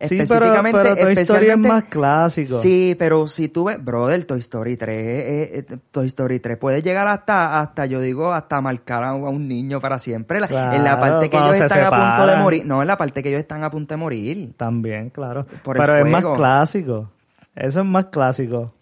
sí, 0.00 0.18
pero, 0.26 0.62
pero 0.72 0.96
Toy 0.96 1.12
Story 1.12 1.50
es 1.50 1.58
más 1.58 1.82
clásico. 1.84 2.58
Sí, 2.58 2.96
pero 2.98 3.26
si 3.26 3.50
tú 3.50 3.64
ves, 3.64 3.84
brother, 3.84 4.24
Toy 4.24 4.38
Story 4.38 4.78
3, 4.78 4.96
eh, 4.96 5.58
eh, 5.58 5.76
Toy 5.90 6.06
Story 6.06 6.40
3 6.40 6.56
puede 6.56 6.80
llegar 6.80 7.06
hasta, 7.06 7.60
hasta 7.60 7.84
yo 7.84 8.00
digo, 8.00 8.32
hasta 8.32 8.62
marcar 8.62 9.04
a 9.04 9.12
un, 9.12 9.46
niño 9.46 9.78
para 9.78 9.98
siempre. 9.98 10.38
En 10.38 10.84
la 10.84 10.98
parte 10.98 11.28
que 11.28 11.36
ellos 11.36 11.56
se 11.58 11.66
están 11.66 11.84
a 11.84 11.90
punto 11.90 12.26
de 12.26 12.36
morir. 12.36 12.64
No, 12.64 12.80
en 12.80 12.88
la 12.88 12.96
parte 12.96 13.22
que 13.22 13.28
ellos 13.28 13.40
están 13.40 13.64
a 13.64 13.70
punto 13.70 13.92
de 13.92 13.98
morir. 13.98 14.54
También, 14.56 15.10
claro. 15.10 15.46
Por 15.62 15.76
pero 15.76 15.98
es 15.98 16.06
más 16.06 16.24
clásico. 16.24 17.10
Eso 17.54 17.80
es 17.80 17.86
más 17.86 18.06
clásico. 18.06 18.72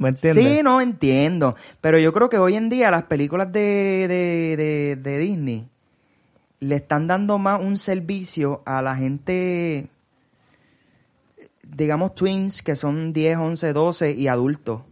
¿Me 0.00 0.08
entiendes? 0.08 0.44
Sí, 0.44 0.62
no 0.64 0.80
entiendo. 0.80 1.54
Pero 1.80 1.98
yo 2.00 2.12
creo 2.12 2.28
que 2.28 2.38
hoy 2.38 2.56
en 2.56 2.68
día 2.70 2.90
las 2.90 3.04
películas 3.04 3.52
de, 3.52 4.06
de, 4.08 4.56
de, 4.56 4.96
de 4.96 5.18
Disney 5.18 5.68
le 6.58 6.76
están 6.76 7.06
dando 7.06 7.38
más 7.38 7.60
un 7.60 7.78
servicio 7.78 8.62
a 8.66 8.82
la 8.82 8.96
gente, 8.96 9.88
digamos, 11.62 12.14
twins, 12.14 12.62
que 12.62 12.76
son 12.76 13.12
10, 13.12 13.36
11, 13.38 13.72
12 13.72 14.10
y 14.12 14.28
adultos, 14.28 14.82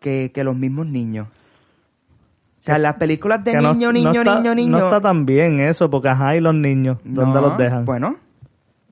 que, 0.00 0.30
que 0.34 0.44
los 0.44 0.56
mismos 0.56 0.86
niños. 0.86 1.28
O 1.28 2.62
sea, 2.62 2.78
las 2.78 2.94
películas 2.96 3.42
de 3.44 3.52
Que 3.52 3.56
no- 3.58 3.72
niño, 3.72 3.88
no 3.88 3.92
niño, 3.92 4.20
está- 4.22 4.34
niño, 4.36 4.54
niño. 4.54 4.78
No 4.78 4.84
está 4.86 5.00
tan 5.00 5.24
bien 5.24 5.60
eso, 5.60 5.88
porque 5.90 6.08
ajá, 6.08 6.36
y 6.36 6.40
los 6.40 6.54
niños, 6.54 6.98
¿dónde 7.04 7.40
No, 7.40 7.48
los 7.48 7.56
dejan? 7.58 7.84
Bueno, 7.86 8.16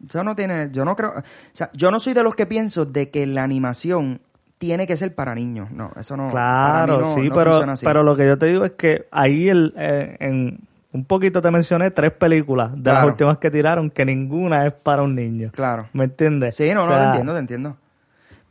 eso 0.09 0.25
no 0.25 0.35
tiene, 0.35 0.71
yo 0.73 0.85
no 0.85 0.97
creo, 0.97 1.11
o 1.19 1.23
sea, 1.53 1.71
yo 1.75 1.91
no 1.91 2.01
soy 2.01 2.15
de 2.15 2.23
los 2.23 2.35
que 2.35 2.47
pienso 2.47 2.87
de 2.87 3.11
que 3.11 3.27
la 3.27 3.43
animación 3.43 4.21
tiene 4.59 4.87
que 4.87 4.97
ser 4.97 5.15
para 5.15 5.35
niños. 5.35 5.71
No, 5.71 5.93
eso 5.97 6.17
no. 6.17 6.31
Claro, 6.31 6.99
no- 7.01 7.15
sí, 7.15 7.29
no 7.29 7.35
pero, 7.35 7.61
pero 7.83 8.03
lo 8.03 8.17
que 8.17 8.27
yo 8.27 8.37
te 8.39 8.47
digo 8.47 8.65
es 8.65 8.73
que 8.73 9.07
ahí 9.11 9.49
el, 9.49 9.73
eh, 9.77 10.17
en 10.21 10.61
un 10.93 11.05
poquito 11.05 11.41
te 11.41 11.51
mencioné 11.51 11.91
tres 11.91 12.13
películas 12.13 12.71
de 12.75 12.93
las 12.93 13.05
últimas 13.05 13.39
que 13.39 13.51
tiraron 13.51 13.91
que 13.91 14.05
ninguna 14.05 14.67
es 14.67 14.73
para 14.73 15.03
un 15.03 15.15
niño. 15.15 15.51
Claro. 15.53 15.89
¿Me 15.93 16.05
entiendes? 16.05 16.57
Sí, 16.57 16.73
no, 16.75 16.85
O 16.85 16.87
no, 16.87 16.99
te 16.99 17.05
entiendo, 17.05 17.33
te 17.35 17.39
entiendo. 17.39 17.77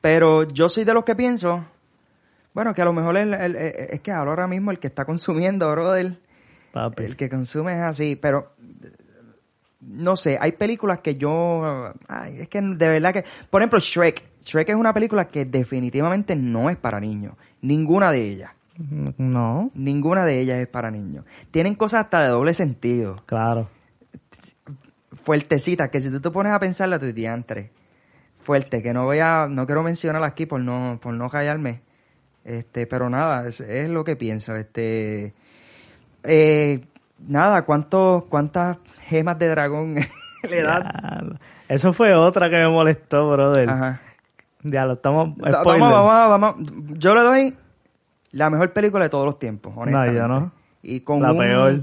Pero 0.02 0.44
yo 0.44 0.70
soy 0.70 0.84
de 0.86 0.94
los 0.94 1.04
que 1.04 1.16
pienso, 1.16 1.66
bueno, 2.54 2.74
que 2.74 2.82
a 2.82 2.86
lo 2.86 2.94
mejor 2.94 3.18
el- 3.18 3.34
el- 3.34 3.56
el- 3.56 3.74
es 3.90 4.00
que 4.02 4.12
ahora 4.12 4.48
mismo 4.48 4.72
el 4.72 4.80
que 4.80 4.88
está 4.88 5.04
consumiendo, 5.04 5.70
brother, 5.72 6.20
papi. 6.72 7.04
el 7.04 7.16
que 7.18 7.28
consume 7.30 7.74
es 7.74 7.82
así, 7.82 8.16
pero 8.16 8.52
eh, 8.84 8.92
no 9.82 10.16
sé, 10.16 10.38
hay 10.40 10.52
películas 10.54 11.00
que 11.00 11.16
yo, 11.16 11.92
ay, 12.08 12.42
es 12.42 12.48
que 12.48 12.62
de 12.62 12.88
verdad 12.88 13.14
que, 13.14 13.26
por 13.50 13.62
ejemplo, 13.62 13.80
Shrek, 13.80 14.24
Shrek 14.48 14.70
es 14.70 14.76
una 14.76 14.94
película 14.94 15.28
que 15.28 15.44
definitivamente 15.44 16.34
no 16.38 16.70
es 16.70 16.78
para 16.78 17.02
niños, 17.02 17.34
ninguna 17.62 18.14
de 18.14 18.30
ellas, 18.30 18.52
No, 19.18 19.72
ninguna 19.74 20.24
de 20.24 20.40
ellas 20.40 20.60
es 20.60 20.68
para 20.68 20.90
niños. 20.90 21.26
Tienen 21.52 21.76
cosas 21.76 22.06
hasta 22.06 22.22
de 22.22 22.30
doble 22.30 22.54
sentido, 22.54 23.22
claro. 23.26 23.68
fuertecitas, 25.22 25.90
que 25.90 26.00
si 26.00 26.10
tú 26.10 26.22
te 26.22 26.32
pones 26.32 26.54
a 26.54 26.62
pensarla, 26.62 26.98
tu 26.98 27.12
diantre, 27.12 27.72
fuerte, 28.42 28.82
que 28.82 28.94
no 28.94 29.04
voy 29.04 29.20
a, 29.20 29.48
no 29.50 29.66
quiero 29.66 29.84
mencionarla 29.84 30.28
aquí 30.28 30.46
por 30.46 30.62
no, 30.62 30.98
por 31.02 31.14
no 31.14 31.30
callarme, 31.30 31.82
este, 32.46 32.88
pero 32.88 33.10
nada, 33.10 33.50
es, 33.50 33.60
es 33.60 33.90
lo 33.90 34.06
que 34.06 34.16
pienso, 34.16 34.56
este, 34.56 35.34
eh, 36.24 36.86
nada, 37.20 37.66
¿cuántos, 37.66 38.24
cuántas 38.30 38.78
gemas 39.10 39.38
de 39.40 39.50
dragón 39.50 39.96
le 40.50 40.62
da? 40.62 40.80
Ya, 40.80 41.22
Eso 41.68 41.92
fue 41.92 42.14
otra 42.14 42.50
que 42.50 42.56
me 42.56 42.70
molestó, 42.70 43.30
brother. 43.30 43.70
Ajá. 43.70 44.02
Ya 44.72 44.86
lo 44.86 44.94
estamos. 44.94 45.30
Spoiler. 45.38 45.82
Vamos, 45.82 46.04
vamos, 46.04 46.30
vamos, 46.58 46.72
yo 47.00 47.16
le 47.16 47.22
doy 47.22 47.56
la 48.32 48.50
mejor 48.50 48.72
película 48.74 49.06
de 49.06 49.10
todos 49.10 49.26
los 49.26 49.40
tiempos, 49.40 49.74
honestamente. 49.76 50.18
yo 50.18 50.28
no. 50.28 50.52
Y 50.84 51.00
con 51.02 51.22
La 51.22 51.32
un 51.32 51.38
peor. 51.40 51.82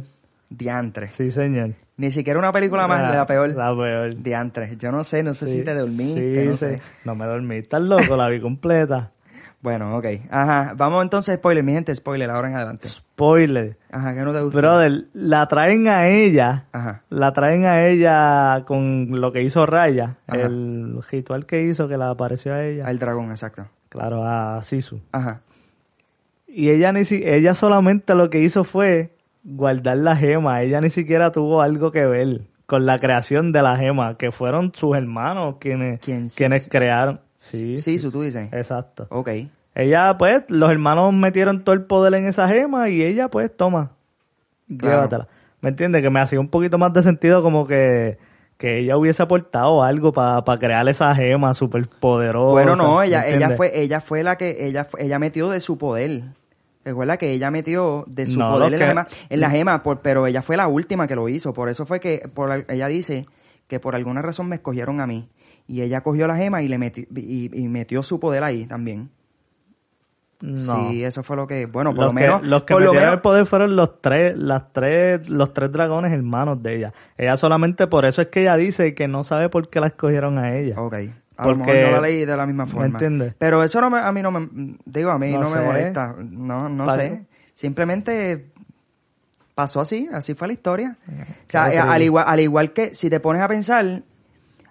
diantre. 0.49 1.09
Sí, 1.09 1.31
señor. 1.31 1.75
Ni 1.97 2.11
siquiera 2.11 2.39
una 2.39 2.51
película 2.53 2.87
más, 2.89 3.09
la, 3.15 3.25
peor. 3.27 3.55
La 3.55 3.75
peor. 3.75 4.15
Diantre. 4.23 4.77
Yo 4.77 4.91
no 4.91 5.05
sé, 5.05 5.23
no 5.23 5.33
sé 5.35 5.47
Sí, 5.47 5.59
si 5.59 5.65
te 5.65 5.75
dormiste, 5.75 6.43
sí, 6.43 6.49
no 6.49 6.53
sí. 6.53 6.59
sé. 6.59 6.81
No 7.05 7.15
me 7.15 7.25
dormí. 7.27 7.57
Estás 7.57 7.83
loco, 7.83 8.17
la 8.17 8.29
vi 8.29 8.41
completa. 8.41 9.11
Bueno, 9.65 9.97
ok. 9.97 10.05
Ajá, 10.31 10.75
vamos 10.77 11.03
entonces, 11.03 11.37
spoiler, 11.37 11.65
mi 11.65 11.73
gente, 11.73 11.95
spoiler, 11.95 12.29
ahora 12.29 12.49
en 12.51 12.57
adelante. 12.57 12.89
Spoiler. 13.15 13.77
Ajá, 13.93 14.13
¿qué 14.13 14.21
no 14.23 14.33
te 14.33 14.41
gusta? 14.41 14.59
Brother, 14.59 15.05
la 15.13 15.47
traen 15.47 15.87
a 15.87 16.09
ella. 16.09 16.65
Ajá. 16.73 17.03
La 17.11 17.33
traen 17.33 17.65
a 17.65 17.87
ella 17.87 18.65
con 18.67 19.21
lo 19.21 19.31
que 19.33 19.43
hizo 19.43 19.67
Raya. 19.67 20.17
Ajá. 20.27 20.43
El 20.43 20.99
ritual 21.11 21.47
que 21.47 21.63
hizo 21.63 21.87
que 21.87 21.97
la 21.97 22.11
apareció 22.11 22.55
a 22.55 22.65
ella. 22.65 22.89
Al 22.89 22.99
dragón, 22.99 23.31
exacto. 23.31 23.69
Claro, 23.89 24.25
a 24.27 24.61
Sisu. 24.63 25.01
Ajá. 25.13 25.43
Y 26.49 26.71
ella 26.71 26.93
ni 26.93 27.05
si 27.05 27.23
ella 27.25 27.55
solamente 27.55 28.17
lo 28.17 28.31
que 28.31 28.41
hizo 28.41 28.65
fue 28.65 29.15
guardar 29.45 29.99
la 29.99 30.17
gema. 30.17 30.61
Ella 30.63 30.81
ni 30.81 30.91
siquiera 30.91 31.31
tuvo 31.31 31.63
algo 31.63 31.93
que 31.93 32.05
ver 32.07 32.41
con 32.67 32.85
la 32.85 32.99
creación 32.99 33.53
de 33.53 33.63
la 33.63 33.77
gema, 33.77 34.17
que 34.17 34.33
fueron 34.33 34.73
sus 34.75 34.97
hermanos 34.97 35.57
quienes, 35.61 36.01
quienes 36.01 36.69
crearon. 36.69 37.21
Sí, 37.37 37.77
Sí, 37.79 37.99
tú 38.11 38.23
dices. 38.23 38.49
exacto. 38.53 39.07
Ok. 39.11 39.31
Ella, 39.75 40.17
pues, 40.19 40.45
los 40.49 40.71
hermanos 40.71 41.13
metieron 41.13 41.65
todo 41.65 41.75
el 41.75 41.83
poder 41.83 42.15
en 42.15 42.27
esa 42.27 42.49
gema 42.49 42.89
y 42.91 43.03
ella, 43.03 43.29
pues, 43.29 43.55
toma, 43.57 43.93
Claro. 44.79 44.97
llévatela. 44.97 45.29
¿Me 45.61 45.71
entiendes? 45.71 46.03
Que 46.03 46.11
me 46.11 46.21
hacía 46.21 46.39
un 46.41 46.49
poquito 46.49 46.79
más 46.79 46.93
de 46.93 47.03
sentido 47.03 47.43
como 47.43 47.67
que, 47.67 48.19
que 48.59 48.79
ella 48.81 48.97
hubiese 48.97 49.23
aportado 49.23 49.83
algo 49.83 50.13
para 50.13 50.43
crear 50.59 50.87
esa 50.89 51.15
gema 51.15 51.55
súper 51.55 51.89
poderosa. 51.89 52.53
Bueno, 52.53 52.77
no, 52.77 52.99
¿me 52.99 53.07
ella, 53.07 53.27
ella 53.27 53.51
fue, 53.57 53.81
ella 53.81 54.01
fue 54.01 54.23
la 54.23 54.37
que, 54.37 54.67
ella, 54.67 54.87
ella 54.99 55.19
metió 55.19 55.49
de 55.49 55.61
su 55.61 55.77
poder. 55.79 56.23
Recuerda 56.85 57.17
que 57.17 57.33
ella 57.33 57.51
metió 57.51 58.05
de 58.07 58.27
su 58.27 58.39
No, 58.39 58.51
poder 58.53 58.75
en 58.75 58.79
la 58.81 58.87
gema, 58.87 59.09
en 59.31 59.41
la 59.41 59.51
gema, 59.51 59.83
por- 59.83 60.01
pero 60.03 60.27
ella 60.27 60.43
fue 60.43 60.57
la 60.59 60.69
última 60.69 61.07
que 61.09 61.17
lo 61.17 61.29
hizo. 61.31 61.55
Por 61.55 61.71
eso 61.71 61.87
fue 61.87 61.99
que, 61.99 62.29
por, 62.33 62.67
ella 62.69 62.87
dice 62.89 63.27
que 63.67 63.81
por 63.81 63.95
alguna 63.97 64.21
razón 64.21 64.49
me 64.51 64.57
escogieron 64.57 65.01
a 65.01 65.07
mí. 65.07 65.31
Y 65.67 65.81
ella 65.81 66.03
cogió 66.03 66.27
la 66.27 66.37
gema 66.37 66.61
y 66.63 66.69
le 66.69 66.77
metió, 66.77 67.07
y, 67.17 67.51
y 67.59 67.69
metió 67.69 68.03
su 68.03 68.21
poder 68.21 68.45
ahí 68.45 68.67
también. 68.67 69.09
No. 70.47 70.91
Sí, 70.91 71.03
eso 71.03 71.23
fue 71.23 71.37
lo 71.37 71.47
que, 71.47 71.65
bueno, 71.65 71.91
por 71.95 72.05
los 72.05 72.07
lo 72.09 72.13
menos, 72.13 72.41
que, 72.43 72.47
los 72.49 72.63
que 72.65 72.75
por 72.75 72.83
lo 72.83 72.93
menos, 72.93 73.15
el 73.15 73.21
poder 73.23 73.47
fueron 73.47 73.77
los 73.77 74.03
tres, 74.03 74.37
las 74.37 74.73
tres, 74.75 75.31
los 75.31 75.55
tres 75.55 75.73
dragones 75.73 76.13
hermanos 76.13 76.63
de 76.63 76.77
ella. 76.77 76.93
Ella 77.17 77.37
solamente 77.39 77.87
por 77.87 78.05
eso 78.05 78.21
es 78.21 78.29
que 78.29 78.43
ella 78.43 78.55
dice 78.57 78.95
que 78.95 79.09
no 79.09 79.25
sabe 79.25 79.49
por 79.49 79.71
qué 79.71 79.81
la 79.81 79.87
escogieron 79.87 80.37
a 80.37 80.55
ella. 80.57 80.79
Ok. 80.79 80.95
A 81.37 81.49
lo 81.49 81.57
Porque- 81.57 81.73
mejor 81.73 81.91
no 81.91 81.91
la 81.93 82.01
leí 82.03 82.25
de 82.27 82.37
la 82.37 82.45
misma 82.47 82.67
forma. 82.67 82.87
entiendes? 82.87 83.35
Pero 83.39 83.63
eso 83.65 83.81
no 83.81 83.89
me, 83.89 83.99
a 84.01 84.13
mí 84.13 84.21
no 84.21 84.31
me, 84.31 84.49
digo, 84.85 85.11
a 85.11 85.19
mí 85.19 85.33
no, 85.33 85.41
No 85.41 85.51
me 85.51 85.61
molesta. 85.63 86.15
No, 86.19 86.69
no 86.69 86.91
sé. 86.91 87.25
Simplemente 87.55 88.53
pasó 89.55 89.81
así, 89.81 90.09
así 90.13 90.35
fue 90.35 90.49
la 90.49 90.53
historia. 90.55 90.99
O 91.09 91.51
sea, 91.51 91.73
eh, 91.73 91.79
al 91.79 92.03
igual, 92.03 92.25
al 92.29 92.41
igual 92.41 92.73
que, 92.73 92.95
si 92.95 93.09
te 93.09 93.19
pones 93.19 93.41
a 93.41 93.49
pensar, 93.49 94.03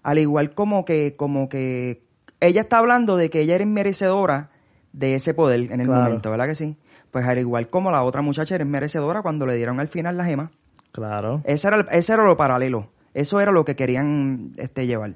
al 0.04 0.18
igual 0.20 0.52
como 0.52 0.86
que, 0.86 1.16
como 1.18 1.50
que 1.50 2.04
ella 2.40 2.62
está 2.62 2.78
hablando 2.78 3.18
de 3.18 3.30
que 3.30 3.40
ella 3.40 3.56
era 3.56 3.66
merecedora 3.66 4.50
de 4.94 5.16
ese 5.16 5.34
poder 5.34 5.72
en 5.72 5.82
el 5.82 5.88
Claro. 5.88 6.04
momento, 6.06 6.32
¿verdad 6.32 6.46
que 6.48 6.56
sí? 6.56 6.78
Pues 7.12 7.26
al 7.26 7.38
igual 7.38 7.70
como 7.70 7.92
la 7.92 8.04
otra 8.04 8.22
muchacha 8.22 8.56
era 8.56 8.64
merecedora 8.66 9.22
cuando 9.22 9.46
le 9.46 9.56
dieron 9.56 9.80
al 9.80 9.88
final 9.88 10.16
la 10.18 10.26
gema. 10.26 10.50
Claro, 10.92 11.42
Ese 11.44 11.68
era, 11.68 11.78
el- 11.78 11.88
ese 11.92 12.14
era 12.14 12.24
lo 12.24 12.38
paralelo. 12.38 12.90
Eso 13.14 13.40
era 13.42 13.52
lo 13.52 13.66
que 13.66 13.76
querían 13.76 14.54
este, 14.58 14.88
llevar. 14.88 15.14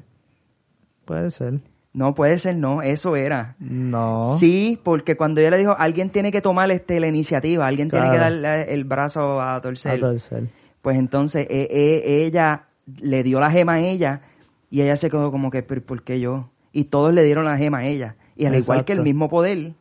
puede 1.06 1.32
ser. 1.32 1.60
No 1.94 2.14
puede 2.14 2.38
ser, 2.38 2.56
no, 2.58 2.82
eso 2.84 3.16
era. 3.16 3.56
No. 3.60 4.38
Sí, 4.38 4.80
porque 4.84 5.18
cuando 5.18 5.40
ella 5.42 5.52
le 5.52 5.58
dijo, 5.58 5.76
alguien 5.80 6.10
tiene 6.12 6.32
que 6.32 6.42
tomar 6.42 6.70
este, 6.70 7.00
la 7.00 7.08
iniciativa, 7.08 7.66
alguien 7.66 7.90
tiene 7.90 8.12
que 8.12 8.18
darle 8.18 8.72
el 8.74 8.84
brazo 8.84 9.42
a 9.42 9.60
torcer. 9.62 9.94
A 9.96 10.00
torcer. 10.00 10.50
Pues 10.82 10.98
entonces 10.98 11.48
e- 11.50 11.68
e- 11.72 12.26
ella 12.26 12.66
le 13.00 13.24
dio 13.24 13.40
la 13.40 13.50
gema 13.50 13.74
a 13.74 13.80
ella 13.80 14.22
y 14.70 14.82
ella 14.82 14.96
se 14.96 15.10
quedó 15.10 15.32
como 15.32 15.50
que, 15.50 15.64
"¿Pero 15.64 15.82
¿por 15.82 16.04
qué 16.04 16.20
yo? 16.20 16.50
Y 16.72 16.86
todos 16.86 17.14
le 17.14 17.24
dieron 17.24 17.46
la 17.46 17.58
gema 17.58 17.80
a 17.80 17.86
ella. 17.86 18.16
Y 18.38 18.46
al 18.46 18.56
igual 18.56 18.86
que 18.86 18.94
el 18.94 19.02
mismo 19.02 19.30
poder, 19.30 19.74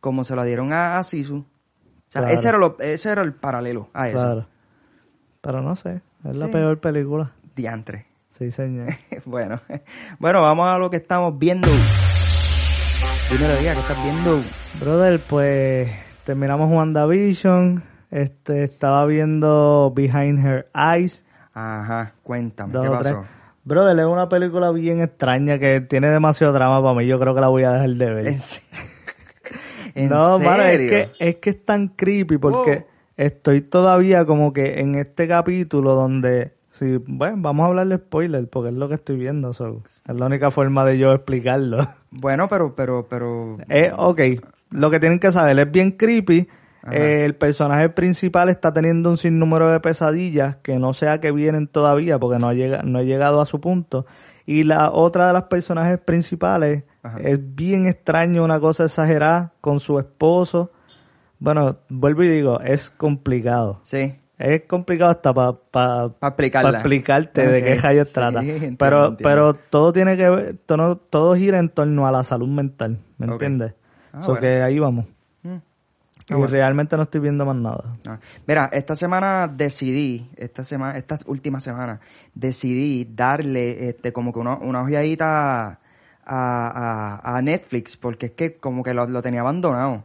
como 0.00 0.24
se 0.24 0.34
lo 0.34 0.42
dieron 0.44 0.72
a, 0.72 0.98
a 0.98 1.02
Sisu. 1.04 1.36
O 1.38 1.44
sea, 2.08 2.22
Claro. 2.22 2.34
ese, 2.34 2.48
era 2.48 2.58
lo- 2.58 2.76
ese 2.80 3.10
era 3.10 3.22
el 3.22 3.32
paralelo 3.34 3.88
a 3.94 4.08
eso. 4.08 4.18
Claro. 4.18 4.46
Pero 5.40 5.62
no 5.62 5.74
sé, 5.76 6.02
es 6.28 6.36
la 6.36 6.48
peor 6.48 6.78
película. 6.80 7.32
Diantre. 7.56 8.06
Sí, 8.28 8.50
señor. 8.50 8.88
bueno, 9.24 9.60
bueno, 10.18 10.42
vamos 10.42 10.68
a 10.68 10.78
lo 10.78 10.90
que 10.90 10.96
estamos 10.98 11.38
viendo. 11.38 11.68
Dímelo, 13.30 13.56
diga, 13.58 13.72
¿qué 13.74 13.80
estás 13.80 14.02
viendo? 14.02 14.42
Brother, 14.80 15.20
pues 15.20 15.90
terminamos 16.24 16.70
WandaVision. 16.70 17.82
Este, 18.10 18.64
estaba 18.64 19.06
viendo 19.06 19.90
Behind 19.94 20.44
Her 20.44 20.68
Eyes. 20.74 21.24
Ajá, 21.54 22.12
cuéntame, 22.22 22.72
dos 22.74 22.98
¿qué 22.98 23.04
tres. 23.04 23.16
Brother, 23.64 23.98
es 23.98 24.06
una 24.06 24.28
película 24.28 24.70
bien 24.72 25.00
extraña 25.00 25.58
que 25.58 25.80
tiene 25.80 26.08
demasiado 26.10 26.52
drama 26.52 26.82
para 26.82 26.94
mí. 26.96 27.06
Yo 27.06 27.18
creo 27.20 27.34
que 27.34 27.40
la 27.40 27.48
voy 27.48 27.62
a 27.62 27.72
dejar 27.72 27.90
de 27.90 28.14
ver. 28.14 28.26
¿En, 28.26 28.38
se- 28.40 28.62
¿En 29.94 30.08
no, 30.08 30.38
mano, 30.38 30.62
es 30.62 30.70
serio? 30.70 30.88
que, 30.90 31.08
es 31.18 31.36
que 31.36 31.50
es 31.50 31.64
tan 31.64 31.88
creepy 31.88 32.38
porque 32.38 32.86
estoy 33.16 33.60
todavía 33.60 34.24
como 34.24 34.52
que 34.52 34.80
en 34.80 34.94
este 34.96 35.28
capítulo 35.28 35.94
donde, 35.94 36.54
sí, 36.70 36.98
bueno, 37.06 37.36
vamos 37.40 37.64
a 37.64 37.66
hablar 37.68 37.86
de 37.88 37.96
spoiler 37.96 38.48
porque 38.48 38.70
es 38.70 38.74
lo 38.74 38.88
que 38.88 38.94
estoy 38.94 39.16
viendo, 39.16 39.52
so, 39.52 39.82
es 39.86 40.14
la 40.16 40.26
única 40.26 40.50
forma 40.50 40.84
de 40.84 40.98
yo 40.98 41.12
explicarlo. 41.12 41.78
Bueno, 42.14 42.46
pero, 42.46 42.74
pero, 42.74 43.06
pero... 43.08 43.56
Eh, 43.70 43.90
ok, 43.96 44.20
lo 44.72 44.90
que 44.90 45.00
tienen 45.00 45.18
que 45.18 45.32
saber 45.32 45.58
es 45.58 45.70
bien 45.72 45.92
creepy. 45.92 46.46
Eh, 46.90 47.24
el 47.24 47.34
personaje 47.36 47.88
principal 47.90 48.48
está 48.48 48.72
teniendo 48.72 49.08
un 49.10 49.16
sinnúmero 49.16 49.70
de 49.70 49.78
pesadillas 49.78 50.56
que 50.56 50.78
no 50.78 50.92
sé 50.94 51.08
a 51.08 51.20
qué 51.20 51.30
vienen 51.30 51.68
todavía 51.68 52.18
porque 52.18 52.40
no 52.40 52.48
ha, 52.48 52.54
llega, 52.54 52.82
no 52.82 52.98
ha 52.98 53.02
llegado 53.02 53.40
a 53.40 53.46
su 53.46 53.60
punto. 53.60 54.04
Y 54.46 54.64
la 54.64 54.90
otra 54.90 55.28
de 55.28 55.32
las 55.32 55.44
personajes 55.44 55.98
principales 55.98 56.82
Ajá. 57.04 57.18
es 57.20 57.38
bien 57.54 57.86
extraño, 57.86 58.42
una 58.42 58.58
cosa 58.58 58.86
exagerada 58.86 59.52
con 59.60 59.78
su 59.78 60.00
esposo. 60.00 60.72
Bueno, 61.38 61.76
vuelvo 61.88 62.24
y 62.24 62.28
digo, 62.28 62.60
es 62.60 62.90
complicado. 62.90 63.80
Sí, 63.84 64.14
Es 64.38 64.62
complicado 64.66 65.12
hasta 65.12 65.32
para 65.32 65.52
para 65.70 66.06
explicarla. 66.20 66.70
explicarte 66.78 67.46
de 67.46 67.62
qué 67.62 67.74
rayos 67.76 68.08
sí, 68.08 68.14
trata. 68.14 68.40
entiendo, 68.40 68.76
pero, 68.78 68.98
entiendo. 69.06 69.22
pero 69.22 69.54
todo 69.54 69.92
tiene 69.92 70.16
que 70.16 70.28
ver, 70.30 70.56
todo, 70.66 70.96
todo 70.96 71.36
gira 71.36 71.60
en 71.60 71.68
torno 71.68 72.08
a 72.08 72.12
la 72.12 72.24
salud 72.24 72.48
mental, 72.48 72.98
¿me 73.18 73.26
entiendes? 73.26 73.74
Ah, 74.12 74.20
so 74.20 74.28
bueno. 74.32 74.40
que 74.40 74.62
ahí 74.62 74.78
vamos. 74.80 75.06
Y 76.28 76.32
Ah, 76.32 76.36
bueno. 76.36 76.46
realmente 76.52 76.96
no 76.96 77.02
estoy 77.02 77.20
viendo 77.20 77.44
más 77.44 77.56
nada. 77.56 77.96
Ah, 78.06 78.18
Mira, 78.46 78.70
esta 78.72 78.94
semana 78.94 79.48
decidí, 79.52 80.30
esta 80.36 80.62
semana, 80.64 80.96
esta 80.98 81.18
última 81.26 81.58
semana, 81.60 82.00
decidí 82.34 83.08
darle 83.14 83.88
este 83.88 84.12
como 84.12 84.32
que 84.32 84.38
una, 84.38 84.54
una 84.56 84.82
ojeadita 84.82 85.66
a, 85.70 85.78
a- 86.24 87.36
a 87.36 87.42
Netflix, 87.42 87.96
porque 87.96 88.26
es 88.26 88.32
que 88.32 88.56
como 88.56 88.82
que 88.82 88.94
lo, 88.94 89.06
lo 89.06 89.20
tenía 89.22 89.40
abandonado. 89.40 90.04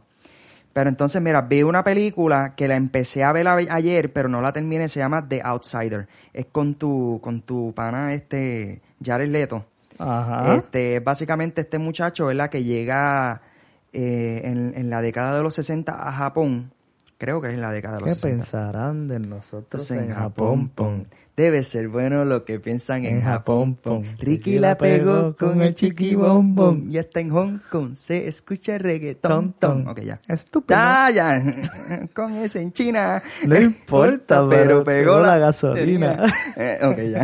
Pero 0.72 0.90
entonces, 0.90 1.20
mira, 1.22 1.42
vi 1.42 1.62
una 1.62 1.82
película 1.82 2.54
que 2.54 2.68
la 2.68 2.76
empecé 2.76 3.24
a 3.24 3.32
ver 3.32 3.48
a- 3.48 3.54
ayer, 3.54 4.12
pero 4.12 4.28
no 4.28 4.40
la 4.40 4.52
terminé, 4.52 4.88
se 4.88 5.00
llama 5.00 5.26
The 5.28 5.40
Outsider. 5.42 6.06
Es 6.32 6.46
con 6.52 6.74
tu, 6.74 7.20
con 7.22 7.42
tu 7.42 7.72
pana, 7.74 8.12
este, 8.12 8.80
Jared 9.02 9.28
Leto. 9.30 9.64
Ajá. 9.98 10.54
Este, 10.56 11.00
básicamente 11.00 11.62
este 11.62 11.78
muchacho, 11.78 12.26
¿verdad? 12.26 12.50
Que 12.50 12.62
llega 12.62 13.40
eh, 13.92 14.42
en, 14.44 14.72
en 14.76 14.90
la 14.90 15.00
década 15.02 15.36
de 15.36 15.42
los 15.42 15.54
60 15.54 16.08
a 16.08 16.12
Japón. 16.12 16.72
Creo 17.18 17.40
que 17.40 17.48
es 17.48 17.54
en 17.54 17.60
la 17.60 17.72
década 17.72 17.96
de 17.96 18.00
los 18.02 18.08
¿Qué 18.10 18.14
60. 18.14 18.36
pensarán 18.36 19.08
de 19.08 19.18
nosotros 19.18 19.90
en 19.90 20.10
Japón? 20.10 20.68
pon? 20.68 21.08
Debe 21.36 21.62
ser 21.62 21.88
bueno 21.88 22.24
lo 22.24 22.44
que 22.44 22.58
piensan 22.60 23.04
en, 23.04 23.16
En 23.16 23.22
Japón. 23.22 23.74
Pon. 23.76 24.04
Ricky 24.18 24.58
la 24.58 24.76
pegó 24.78 25.34
con 25.36 25.60
el 25.62 25.74
chiqui 25.74 26.14
bombón. 26.16 26.88
Y 26.90 26.98
hasta 26.98 27.20
en 27.20 27.30
Hong 27.30 27.58
Kong 27.70 27.94
se 27.94 28.26
escucha 28.28 28.78
reggaetón. 28.78 29.52
Ton, 29.54 29.84
ton. 29.84 29.88
Ok, 29.88 30.00
ya. 30.00 30.20
Estúpido. 30.28 30.76
Ya, 30.78 31.10
ya. 31.12 32.08
con 32.14 32.34
ese 32.36 32.60
en 32.60 32.72
China. 32.72 33.22
No 33.46 33.60
importa, 33.60 34.48
pero 34.48 34.82
pegó 34.84 35.20
la 35.20 35.38
gasolina. 35.38 36.24
Eh, 36.56 36.78
ok, 36.82 36.98
ya. 37.02 37.22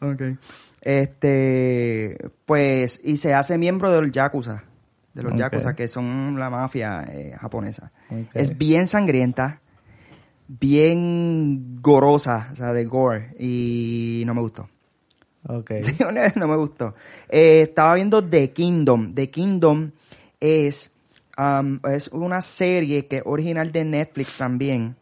ok. 0.00 0.22
Este, 0.82 2.18
pues, 2.44 3.00
y 3.04 3.16
se 3.16 3.32
hace 3.34 3.56
miembro 3.56 3.90
del 3.92 4.10
Yakuza. 4.12 4.64
De 5.14 5.22
los. 5.22 5.34
Yakuza, 5.36 5.74
que 5.76 5.88
son 5.88 6.38
la 6.38 6.50
mafia 6.50 7.04
eh, 7.10 7.32
japonesa. 7.38 7.92
Es 8.34 8.58
bien 8.58 8.86
sangrienta, 8.86 9.60
bien 10.48 11.80
gorosa, 11.80 12.50
o 12.52 12.56
sea, 12.56 12.72
de 12.72 12.84
gore, 12.84 13.34
y 13.38 14.22
no 14.26 14.34
me 14.34 14.40
gustó. 14.40 14.68
Ok. 15.48 15.70
Sí, 15.82 15.92
honest- 16.02 16.36
no 16.36 16.48
me 16.48 16.56
gustó. 16.56 16.94
Eh, 17.28 17.62
estaba 17.68 17.94
viendo 17.94 18.22
The 18.24 18.50
Kingdom. 18.52 19.14
The 19.14 19.30
Kingdom 19.30 19.92
es, 20.40 20.90
um, 21.38 21.78
es 21.90 22.08
una 22.08 22.40
serie 22.40 23.06
que 23.06 23.18
es 23.18 23.22
original 23.24 23.70
de 23.72 23.84
Netflix 23.84 24.38
también. 24.38 24.96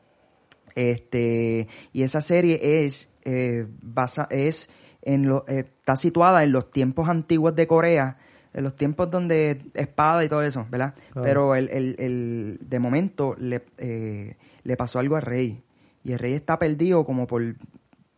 Este, 0.74 1.68
y 1.92 2.02
esa 2.02 2.20
serie 2.20 2.84
es, 2.84 3.08
eh, 3.24 3.66
basa, 3.82 4.26
es 4.30 4.68
en 5.02 5.26
lo, 5.28 5.44
eh, 5.48 5.60
está 5.78 5.96
situada 5.96 6.44
en 6.44 6.52
los 6.52 6.70
tiempos 6.70 7.08
antiguos 7.08 7.54
de 7.54 7.66
Corea, 7.66 8.18
en 8.52 8.64
los 8.64 8.74
tiempos 8.76 9.10
donde 9.10 9.62
espada 9.74 10.24
y 10.24 10.28
todo 10.28 10.42
eso, 10.42 10.66
¿verdad? 10.70 10.94
Claro. 11.12 11.24
Pero 11.26 11.54
el, 11.54 11.68
el, 11.70 11.96
el- 11.98 12.58
de 12.60 12.78
momento 12.78 13.34
le, 13.38 13.62
eh, 13.78 14.36
le 14.64 14.76
pasó 14.76 14.98
algo 14.98 15.16
al 15.16 15.22
rey. 15.22 15.62
Y 16.02 16.12
el 16.12 16.18
rey 16.18 16.32
está 16.32 16.58
perdido 16.58 17.04
como 17.04 17.26
por, 17.26 17.42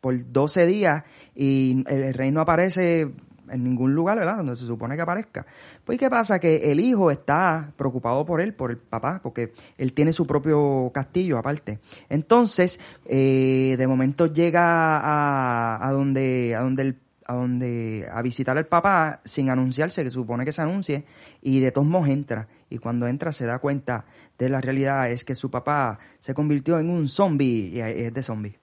por 0.01 0.33
12 0.33 0.67
días 0.67 1.05
y 1.35 1.85
el, 1.89 2.03
el 2.03 2.15
rey 2.15 2.31
no 2.31 2.41
aparece 2.41 3.11
en 3.53 3.65
ningún 3.65 3.95
lugar, 3.95 4.19
¿verdad? 4.19 4.39
Donde 4.39 4.57
se 4.57 4.67
supone 4.67 4.97
que 4.97 5.03
aparezca. 5.03 5.47
Pues, 5.85 5.99
¿qué 5.99 6.11
pasa? 6.11 6.39
Que 6.39 6.73
el 6.73 6.81
hijo 6.81 7.11
está 7.11 7.73
preocupado 7.77 8.25
por 8.25 8.41
él, 8.41 8.55
por 8.55 8.71
el 8.71 8.79
papá, 8.79 9.21
porque 9.23 9.53
él 9.79 9.93
tiene 9.93 10.13
su 10.13 10.27
propio 10.27 10.91
castillo 10.93 11.39
aparte. 11.39 11.79
Entonces, 12.09 12.81
eh, 13.07 13.77
de 13.79 13.87
momento 13.87 14.27
llega 14.27 14.99
a, 14.99 15.87
a 15.87 15.93
donde, 15.93 16.55
a 16.57 16.63
donde 16.63 16.83
el 16.83 16.99
a 17.25 17.35
donde 17.35 18.09
a 18.13 18.21
visitar 18.23 18.59
al 18.59 18.67
papá 18.67 19.21
sin 19.25 19.49
anunciarse, 19.49 20.05
que 20.05 20.11
supone 20.11 20.45
que 20.45 20.53
se 20.53 20.63
anuncie, 20.63 21.05
y 21.41 21.61
de 21.61 21.71
todos 21.71 21.87
modos 21.87 22.09
entra. 22.09 22.49
Y 22.69 22.79
cuando 22.79 23.07
entra 23.07 23.33
se 23.33 23.47
da 23.47 23.59
cuenta 23.59 24.05
de 24.39 24.49
la 24.49 24.61
realidad, 24.61 25.11
es 25.11 25.25
que 25.25 25.35
su 25.35 25.51
papá 25.51 25.99
se 26.19 26.35
convirtió 26.35 26.79
en 26.79 26.91
un 26.91 27.09
zombie, 27.09 27.71
y 27.75 27.81
es 27.81 28.13
de 28.13 28.23
zombie. 28.23 28.59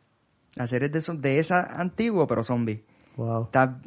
La 0.56 0.68
serie 0.68 0.90
es 0.94 1.08
de, 1.08 1.18
de 1.18 1.40
esa 1.40 1.62
antiguo, 1.80 2.28
pero 2.28 2.44
zombie. 2.44 2.84
Wow. 3.16 3.44
Está 3.44 3.82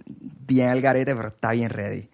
bien 0.46 0.68
al 0.68 0.80
garete, 0.80 1.14
pero 1.14 1.28
está 1.28 1.52
bien 1.52 1.70
ready. 1.70 2.08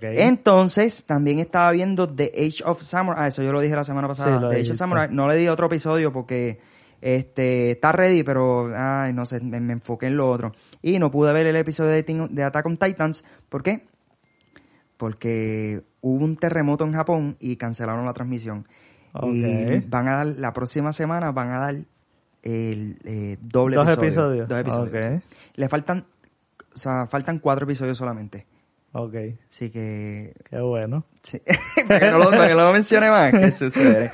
Entonces, 0.00 1.04
también 1.06 1.38
estaba 1.40 1.72
viendo 1.72 2.08
The 2.08 2.32
Age 2.36 2.62
of 2.64 2.82
Samurai. 2.82 3.24
Ah, 3.24 3.28
eso 3.28 3.42
yo 3.42 3.52
lo 3.52 3.60
dije 3.60 3.74
la 3.74 3.84
semana 3.84 4.06
pasada. 4.08 4.38
Sí, 4.38 4.54
The 4.54 4.60
Age 4.62 4.70
of 4.72 4.78
Samurai. 4.78 5.08
No 5.10 5.26
le 5.26 5.36
di 5.36 5.48
otro 5.48 5.66
episodio 5.66 6.12
porque 6.12 6.60
este 7.00 7.72
está 7.72 7.90
ready, 7.90 8.22
pero 8.22 8.70
ay, 8.76 9.12
no 9.12 9.26
sé, 9.26 9.40
me, 9.40 9.58
me 9.60 9.72
enfoqué 9.72 10.06
en 10.06 10.16
lo 10.16 10.30
otro. 10.30 10.52
Y 10.82 10.98
no 10.98 11.10
pude 11.10 11.32
ver 11.32 11.46
el 11.46 11.56
episodio 11.56 11.90
de, 11.90 12.28
de 12.30 12.42
Attack 12.44 12.66
on 12.66 12.76
Titans. 12.76 13.24
¿Por 13.48 13.62
qué? 13.62 13.86
Porque 14.96 15.82
hubo 16.00 16.24
un 16.24 16.36
terremoto 16.36 16.84
en 16.84 16.92
Japón 16.92 17.36
y 17.40 17.56
cancelaron 17.56 18.04
la 18.06 18.12
transmisión. 18.12 18.68
Y 19.24 19.80
van 19.80 20.08
a 20.08 20.16
dar, 20.16 20.26
la 20.26 20.52
próxima 20.52 20.92
semana 20.92 21.32
van 21.32 21.50
a 21.50 21.58
dar 21.58 21.74
el 22.42 22.98
eh, 23.04 23.36
doble 23.40 23.76
Dos 23.76 23.88
episodio. 23.88 24.44
episodios. 24.44 24.48
Dos 24.48 24.60
episodios. 24.60 25.22
Le 25.54 25.68
faltan, 25.68 26.04
o 26.74 26.78
sea, 26.78 27.06
faltan 27.06 27.38
cuatro 27.38 27.64
episodios 27.64 27.98
solamente. 27.98 28.46
Ok. 28.92 29.14
Así 29.50 29.70
que 29.70 30.34
Qué 30.48 30.60
bueno. 30.60 31.04
Sí. 31.22 31.40
para, 31.88 32.00
que 32.00 32.10
no 32.10 32.18
lo, 32.18 32.30
para 32.30 32.48
que 32.48 32.54
no 32.54 32.64
lo 32.66 32.72
mencione 32.72 33.10
más, 33.10 33.32
que 33.32 33.52
sucede. 33.52 34.10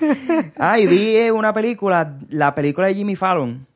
Ah, 0.59 0.79
y 0.79 0.87
vi 0.87 1.17
eh, 1.17 1.33
una 1.33 1.52
película, 1.52 2.19
la 2.31 2.54
película 2.54 2.87
de 2.87 2.94
Jimmy 2.94 3.17
Fallon. 3.17 3.67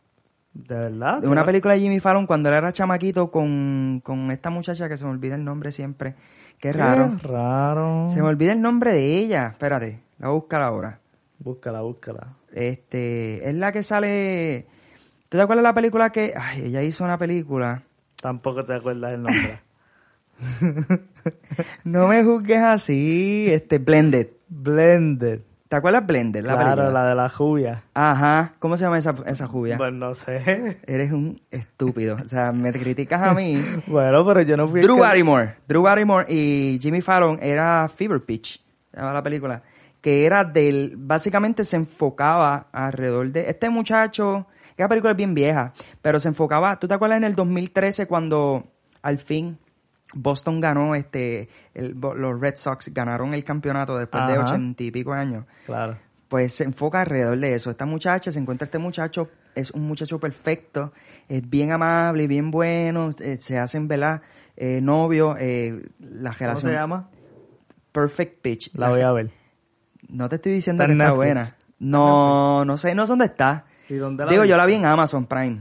¿De 0.54 0.74
verdad? 0.74 1.22
De 1.22 1.28
una 1.28 1.44
película 1.44 1.74
de 1.74 1.80
Jimmy 1.80 1.98
Fallon 1.98 2.26
cuando 2.26 2.50
él 2.50 2.54
era 2.56 2.72
chamaquito 2.72 3.30
con, 3.30 4.02
con 4.04 4.30
esta 4.30 4.50
muchacha 4.50 4.88
que 4.88 4.98
se 4.98 5.04
me 5.04 5.10
olvida 5.10 5.34
el 5.34 5.44
nombre 5.44 5.72
siempre. 5.72 6.14
Qué 6.58 6.72
raro. 6.72 7.16
Qué 7.20 7.26
raro. 7.26 8.06
Se 8.08 8.20
me 8.20 8.28
olvida 8.28 8.52
el 8.52 8.60
nombre 8.60 8.92
de 8.92 9.18
ella. 9.18 9.48
Espérate, 9.48 10.00
la 10.18 10.28
voy 10.28 10.36
a 10.36 10.38
buscar 10.40 10.62
ahora. 10.62 11.00
Búscala, 11.38 11.80
búscala. 11.80 12.34
Este, 12.52 13.48
es 13.48 13.54
la 13.54 13.72
que 13.72 13.82
sale... 13.82 14.66
¿Tú 15.28 15.38
te 15.38 15.42
acuerdas 15.42 15.62
de 15.62 15.68
la 15.68 15.74
película 15.74 16.10
que... 16.10 16.34
Ay, 16.36 16.66
ella 16.66 16.82
hizo 16.82 17.02
una 17.02 17.18
película. 17.18 17.82
Tampoco 18.22 18.64
te 18.64 18.72
acuerdas 18.74 19.12
el 19.12 19.22
nombre. 19.22 19.60
No 21.84 22.08
me 22.08 22.24
juzgues 22.24 22.58
así. 22.58 23.46
Este, 23.48 23.78
Blended. 23.78 24.28
Blended. 24.48 25.40
¿Te 25.68 25.76
acuerdas 25.76 26.06
Blended? 26.06 26.44
La 26.44 26.54
claro, 26.54 26.82
película? 26.82 26.90
la 27.02 27.08
de 27.08 27.14
la 27.14 27.28
jubia. 27.28 27.82
Ajá. 27.94 28.52
¿Cómo 28.58 28.76
se 28.76 28.84
llama 28.84 28.98
esa, 28.98 29.14
esa 29.26 29.46
jubia? 29.46 29.76
Pues 29.78 29.92
no 29.92 30.12
sé. 30.14 30.78
Eres 30.86 31.12
un 31.12 31.40
estúpido. 31.50 32.16
O 32.22 32.28
sea, 32.28 32.52
me 32.52 32.72
criticas 32.72 33.22
a 33.22 33.34
mí. 33.34 33.62
bueno, 33.86 34.24
pero 34.26 34.42
yo 34.42 34.56
no 34.56 34.68
fui 34.68 34.80
Drew 34.82 34.96
que- 34.96 35.00
Barrymore. 35.02 35.54
Drew 35.66 35.82
Barrymore 35.82 36.26
y 36.28 36.78
Jimmy 36.82 37.00
Fallon 37.00 37.38
era 37.40 37.90
Fever 37.94 38.20
Pitch. 38.20 38.62
Se 38.90 38.96
llama 38.98 39.14
la 39.14 39.22
película. 39.22 39.62
que 40.02 40.26
era 40.26 40.44
del, 40.44 40.94
básicamente 40.96 41.64
se 41.64 41.76
enfocaba 41.76 42.66
alrededor 42.72 43.30
de 43.30 43.48
este 43.48 43.70
muchacho, 43.70 44.46
esta 44.72 44.88
película 44.88 45.12
es 45.12 45.16
bien 45.16 45.34
vieja, 45.34 45.72
pero 46.00 46.18
se 46.20 46.28
enfocaba, 46.28 46.78
¿tú 46.78 46.88
te 46.88 46.94
acuerdas 46.94 47.18
en 47.18 47.24
el 47.24 47.34
2013 47.34 48.06
cuando 48.06 48.66
al 49.02 49.18
fin 49.18 49.58
Boston 50.14 50.60
ganó, 50.60 50.94
este, 50.94 51.48
el- 51.74 51.96
los 51.98 52.38
Red 52.40 52.56
Sox 52.56 52.92
ganaron 52.92 53.32
el 53.34 53.44
campeonato 53.44 53.96
después 53.98 54.26
de 54.26 54.34
ochenta 54.44 54.82
y 54.82 54.90
pico 54.90 55.12
años? 55.12 55.44
Claro. 55.66 55.96
pues 56.28 56.54
se 56.54 56.64
enfoca 56.64 57.02
alrededor 57.02 57.36
de 57.38 57.54
eso. 57.54 57.70
Esta 57.70 57.84
muchacha, 57.84 58.32
se 58.32 58.38
encuentra 58.38 58.64
este 58.64 58.78
muchacho, 58.78 59.28
es 59.54 59.70
un 59.72 59.86
muchacho 59.86 60.18
perfecto, 60.18 60.94
es 61.28 61.46
bien 61.46 61.72
amable, 61.72 62.26
bien 62.26 62.50
bueno, 62.50 63.10
eh, 63.20 63.36
se 63.38 63.58
hacen, 63.58 63.86
¿verdad? 63.86 64.22
Eh, 64.56 64.80
novio, 64.80 65.36
eh, 65.38 65.90
la 66.00 66.30
¿Cómo 66.30 66.38
relación 66.38 66.72
se 66.72 66.78
llama? 66.78 67.10
Perfect 67.92 68.40
Pitch. 68.40 68.70
La 68.74 68.88
voy 68.88 69.02
a 69.02 69.12
ver. 69.12 69.30
No 70.08 70.30
te 70.30 70.36
estoy 70.36 70.52
diciendo 70.52 70.82
Está 70.84 70.94
que 70.94 70.98
está 71.02 71.12
buena. 71.12 71.56
No, 71.78 72.64
no 72.64 72.76
sé, 72.78 72.94
no 72.94 73.04
sé 73.06 73.10
dónde 73.10 73.26
está. 73.26 73.66
¿Y 73.92 73.96
dónde 73.98 74.24
la 74.24 74.30
Digo, 74.30 74.44
yo 74.44 74.56
la 74.56 74.64
vi 74.66 74.74
en 74.74 74.86
Amazon 74.86 75.26
Prime, 75.26 75.60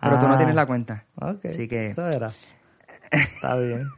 pero 0.00 0.18
tú 0.18 0.26
no 0.28 0.34
Ah. 0.34 0.38
tienes 0.38 0.54
la 0.54 0.66
cuenta. 0.66 1.04
Ok. 1.16 1.44
Así 1.46 1.68
que, 1.68 1.88
Eso 1.88 2.08
era. 2.08 2.32
Está 3.10 3.56
bien. 3.56 3.88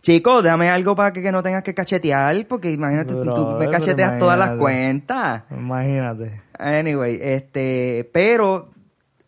chico, 0.00 0.42
dame 0.42 0.70
algo 0.70 0.94
para 0.94 1.12
que, 1.12 1.22
que 1.22 1.32
no 1.32 1.42
tengas 1.42 1.62
que 1.62 1.74
cachetear, 1.74 2.46
porque 2.46 2.70
imagínate, 2.70 3.14
tú- 3.14 3.24
tú, 3.34 3.46
me 3.58 3.68
cacheteas 3.68 4.18
todas 4.18 4.38
las 4.38 4.52
cuentas. 4.52 5.42
Imagínate. 5.50 6.40
Anyway, 6.58 7.18
este, 7.20 8.08
pero 8.12 8.70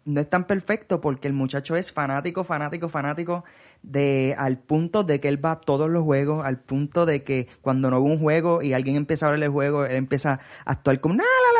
no 0.04 0.20
es 0.20 0.28
tan 0.30 0.44
perfecto 0.44 1.00
porque 1.00 1.28
el 1.28 1.34
muchacho 1.34 1.76
es 1.76 1.92
fanático, 1.92 2.42
fanático, 2.44 2.88
fanático 2.88 3.44
de 3.82 4.34
al 4.38 4.58
punto 4.58 5.04
de 5.04 5.20
que 5.20 5.28
él 5.28 5.42
va 5.42 5.52
a 5.52 5.60
todos 5.60 5.88
los 5.88 6.02
juegos, 6.02 6.44
al 6.44 6.58
punto 6.58 7.06
de 7.06 7.22
que 7.22 7.48
cuando 7.60 7.90
no 7.90 8.02
ve 8.02 8.10
un 8.10 8.18
juego 8.18 8.60
y 8.62 8.72
alguien 8.74 8.96
empieza 8.96 9.28
a 9.28 9.30
ver 9.30 9.42
el 9.42 9.48
juego, 9.50 9.84
él 9.84 9.96
empieza 9.96 10.40
a 10.64 10.70
actuar 10.72 11.00
como 11.00 11.14
la 11.14 11.22
la 11.22 11.59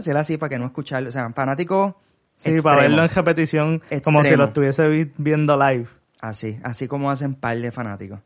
hacer 0.00 0.16
así 0.16 0.36
para 0.36 0.50
que 0.50 0.58
no 0.58 0.66
escucharlo, 0.66 1.08
o 1.08 1.12
sea, 1.12 1.30
fanático 1.32 1.96
Sí, 2.36 2.50
extremo. 2.50 2.62
para 2.62 2.82
verlo 2.82 3.02
en 3.02 3.08
repetición, 3.08 3.82
como 4.02 4.24
si 4.24 4.34
lo 4.36 4.44
estuviese 4.44 4.88
vi- 4.88 5.12
viendo 5.16 5.56
live. 5.56 5.86
Así, 6.22 6.58
así 6.62 6.86
como 6.86 7.10
hacen 7.10 7.34
par 7.34 7.56
de 7.56 7.72
fanáticos. 7.72 8.20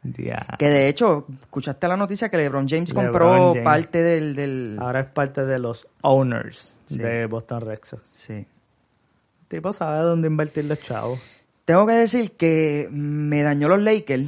Que 0.58 0.68
de 0.68 0.88
hecho, 0.88 1.26
escuchaste 1.42 1.86
la 1.86 1.96
noticia 1.96 2.28
que 2.28 2.36
LeBron 2.38 2.66
James 2.68 2.88
LeBron 2.88 3.04
compró 3.06 3.48
James. 3.50 3.62
parte 3.64 4.02
del, 4.02 4.34
del... 4.34 4.76
Ahora 4.80 5.00
es 5.00 5.06
parte 5.06 5.44
de 5.46 5.58
los 5.60 5.86
owners 6.00 6.74
Sí. 6.86 6.98
de 6.98 7.26
Boston 7.26 7.60
Red 7.60 7.78
Sox. 7.84 8.02
Sí. 8.16 8.32
El 8.32 8.46
tipo 9.48 9.72
sabe 9.72 10.02
dónde 10.02 10.26
invertir 10.26 10.64
los 10.64 10.80
chavos. 10.80 11.20
Tengo 11.64 11.86
que 11.86 11.92
decir 11.92 12.32
que 12.32 12.88
me 12.90 13.42
dañó 13.44 13.68
los 13.68 13.80
Lakers 13.80 14.26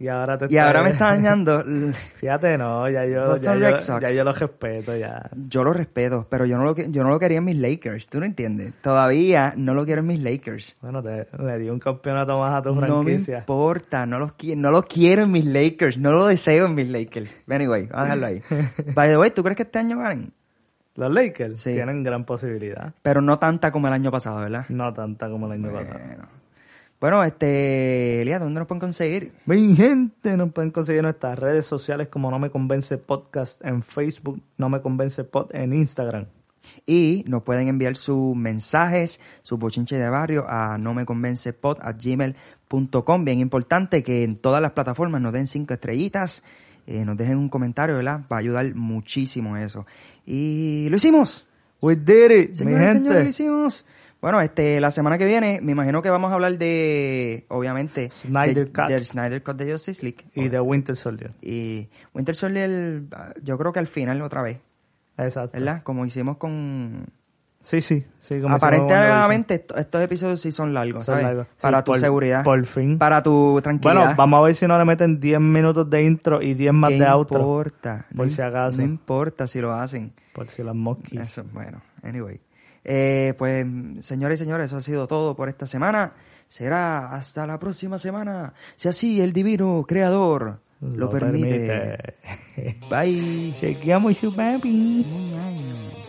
Y 0.00 0.06
ahora 0.06 0.38
te 0.38 0.46
y 0.48 0.58
ahora 0.58 0.82
me 0.84 0.90
está 0.90 1.06
dañando... 1.06 1.64
Fíjate, 2.16 2.56
no, 2.56 2.88
ya 2.88 3.04
yo, 3.04 3.36
ya, 3.36 3.54
yo, 3.56 3.98
ya 4.00 4.10
yo 4.12 4.22
los 4.22 4.38
respeto, 4.38 4.96
ya. 4.96 5.28
Yo 5.48 5.64
lo 5.64 5.72
respeto, 5.72 6.24
pero 6.30 6.46
yo 6.46 6.56
no 6.56 6.62
lo, 6.64 6.76
yo 6.76 7.02
no 7.02 7.08
lo 7.10 7.18
quería 7.18 7.38
en 7.38 7.44
mis 7.44 7.56
Lakers. 7.56 8.08
¿Tú 8.08 8.20
no 8.20 8.26
entiendes? 8.26 8.74
Todavía 8.80 9.54
no 9.56 9.74
lo 9.74 9.84
quiero 9.84 10.02
en 10.02 10.06
mis 10.06 10.20
Lakers. 10.22 10.76
Bueno, 10.80 11.02
te, 11.02 11.26
le 11.42 11.58
di 11.58 11.68
un 11.68 11.80
campeonato 11.80 12.38
más 12.38 12.54
a 12.54 12.62
tu 12.62 12.74
No 12.76 12.80
me 12.80 12.86
franquicia. 12.86 13.38
importa, 13.38 14.06
no, 14.06 14.20
los, 14.20 14.32
no 14.56 14.70
lo 14.70 14.82
quiero 14.84 15.24
en 15.24 15.32
mis 15.32 15.44
Lakers, 15.44 15.98
no 15.98 16.12
lo 16.12 16.26
deseo 16.28 16.66
en 16.66 16.76
mis 16.76 16.88
Lakers. 16.88 17.30
Anyway, 17.48 17.86
vamos 17.88 17.98
a 17.98 18.02
dejarlo 18.04 18.26
ahí. 18.26 18.42
By 18.94 19.08
the 19.08 19.18
way, 19.18 19.30
¿tú 19.32 19.42
crees 19.42 19.56
que 19.56 19.64
este 19.64 19.80
año 19.80 19.98
ganen? 19.98 20.32
los 20.94 21.12
Lakers 21.12 21.60
Sí. 21.60 21.74
tienen 21.74 22.02
gran 22.02 22.24
posibilidad. 22.24 22.92
Pero 23.02 23.20
no 23.20 23.38
tanta 23.38 23.70
como 23.70 23.86
el 23.86 23.94
año 23.94 24.10
pasado, 24.10 24.40
¿verdad? 24.40 24.64
No 24.68 24.92
tanta 24.92 25.28
como 25.28 25.46
el 25.46 25.52
año 25.52 25.72
pasado. 25.72 25.98
Bueno. 27.00 27.22
Este, 27.22 28.22
Elías, 28.22 28.40
¿dónde 28.40 28.58
nos 28.60 28.68
pueden 28.68 28.80
conseguir? 28.80 29.32
Mi 29.46 29.76
gente, 29.76 30.36
nos 30.36 30.52
pueden 30.52 30.70
conseguir 30.70 30.98
en 30.98 31.04
nuestras 31.04 31.38
redes 31.38 31.66
sociales 31.66 32.08
como 32.08 32.30
No 32.30 32.38
Me 32.38 32.50
Convence 32.50 32.98
Podcast 32.98 33.64
en 33.64 33.82
Facebook, 33.82 34.40
No 34.56 34.68
Me 34.68 34.80
Convence 34.80 35.22
Pod 35.24 35.54
en 35.54 35.72
Instagram. 35.72 36.26
Y 36.86 37.24
nos 37.26 37.42
pueden 37.42 37.68
enviar 37.68 37.96
sus 37.96 38.34
mensajes, 38.34 39.20
sus 39.42 39.58
bochinches 39.58 39.98
de 39.98 40.08
barrio 40.08 40.46
a 40.48 40.78
no 40.78 40.94
me 40.94 41.04
convence 41.04 41.54
a 41.80 41.92
gmail.com. 41.92 43.24
Bien 43.24 43.40
importante 43.40 44.02
que 44.02 44.24
en 44.24 44.36
todas 44.36 44.62
las 44.62 44.72
plataformas 44.72 45.20
nos 45.20 45.32
den 45.32 45.46
cinco 45.46 45.74
estrellitas, 45.74 46.42
eh, 46.86 47.04
nos 47.04 47.16
dejen 47.16 47.38
un 47.38 47.48
comentario, 47.48 47.96
¿verdad? 47.96 48.22
Va 48.32 48.36
a 48.36 48.40
ayudar 48.40 48.74
muchísimo 48.74 49.56
eso. 49.56 49.86
Y 50.24 50.88
lo 50.90 50.96
hicimos. 50.96 51.46
We 51.80 51.94
did 51.94 52.30
it, 52.30 52.54
Señores, 52.54 52.78
mi 52.78 52.84
gente. 52.86 52.98
señores, 52.98 53.24
lo 53.24 53.28
hicimos. 53.28 53.84
Bueno, 54.20 54.40
este, 54.40 54.80
la 54.80 54.90
semana 54.90 55.16
que 55.16 55.26
viene, 55.26 55.60
me 55.62 55.72
imagino 55.72 56.02
que 56.02 56.10
vamos 56.10 56.32
a 56.32 56.34
hablar 56.34 56.58
de, 56.58 57.46
obviamente, 57.48 58.10
Snyder 58.10 58.66
de- 58.66 58.72
Cut. 58.72 58.88
del 58.88 59.04
Snyder 59.04 59.42
Cut 59.44 59.56
de 59.56 59.70
Justice 59.72 60.02
League. 60.02 60.24
y 60.34 60.48
de 60.48 60.58
Winter 60.60 60.96
Soldier. 60.96 61.32
Y 61.40 61.88
Winter 62.14 62.34
Soldier, 62.34 63.02
yo 63.42 63.56
creo 63.58 63.72
que 63.72 63.78
al 63.78 63.86
final 63.86 64.20
otra 64.22 64.42
vez, 64.42 64.58
Exacto. 65.16 65.50
¿verdad? 65.56 65.82
Como 65.84 66.04
hicimos 66.04 66.36
con... 66.36 67.06
Sí, 67.60 67.80
sí, 67.80 68.04
sí. 68.20 68.40
como 68.40 68.54
Aparentemente 68.54 69.54
esto- 69.54 69.76
estos 69.76 70.02
episodios 70.02 70.40
sí 70.40 70.52
son 70.52 70.72
largos, 70.72 71.04
Son 71.04 71.14
¿sabes? 71.14 71.22
largos. 71.24 71.46
Sí, 71.56 71.62
Para 71.62 71.82
tu 71.84 71.92
por- 71.92 71.98
seguridad. 72.00 72.42
por 72.44 72.64
fin. 72.66 72.98
Para 72.98 73.22
tu 73.22 73.60
tranquilidad. 73.62 74.00
Bueno, 74.00 74.14
vamos 74.16 74.38
a 74.38 74.42
ver 74.42 74.54
si 74.54 74.66
no 74.66 74.78
le 74.78 74.84
meten 74.84 75.18
10 75.20 75.40
minutos 75.40 75.88
de 75.90 76.02
intro 76.04 76.40
y 76.40 76.54
10 76.54 76.72
más 76.72 76.90
¿Qué 76.90 76.98
de 77.00 77.06
outro. 77.06 77.38
importa? 77.40 78.06
Por 78.16 78.26
No 78.26 78.32
si 78.32 78.38
im- 78.40 78.44
acaso. 78.48 78.78
No 78.78 78.84
importa 78.84 79.46
si 79.48 79.60
lo 79.60 79.72
hacen. 79.72 80.12
Por 80.32 80.48
si 80.48 80.62
las 80.62 80.74
mosquitas. 80.74 81.32
Eso, 81.32 81.44
bueno, 81.52 81.82
anyway. 82.02 82.40
Eh, 82.90 83.34
pues, 83.36 83.66
señores 84.00 84.40
y 84.40 84.44
señores, 84.44 84.70
eso 84.70 84.78
ha 84.78 84.80
sido 84.80 85.06
todo 85.06 85.36
por 85.36 85.50
esta 85.50 85.66
semana. 85.66 86.14
Será 86.48 87.12
hasta 87.12 87.46
la 87.46 87.58
próxima 87.58 87.98
semana. 87.98 88.54
Si 88.76 88.88
así 88.88 89.20
el 89.20 89.34
divino 89.34 89.84
creador 89.86 90.60
lo, 90.80 91.10
permite. 91.10 91.98
permite. 92.56 92.78
Bye. 92.90 93.52
Chequeamos 93.52 94.34
baby. 94.34 95.04
Ay. 95.38 96.04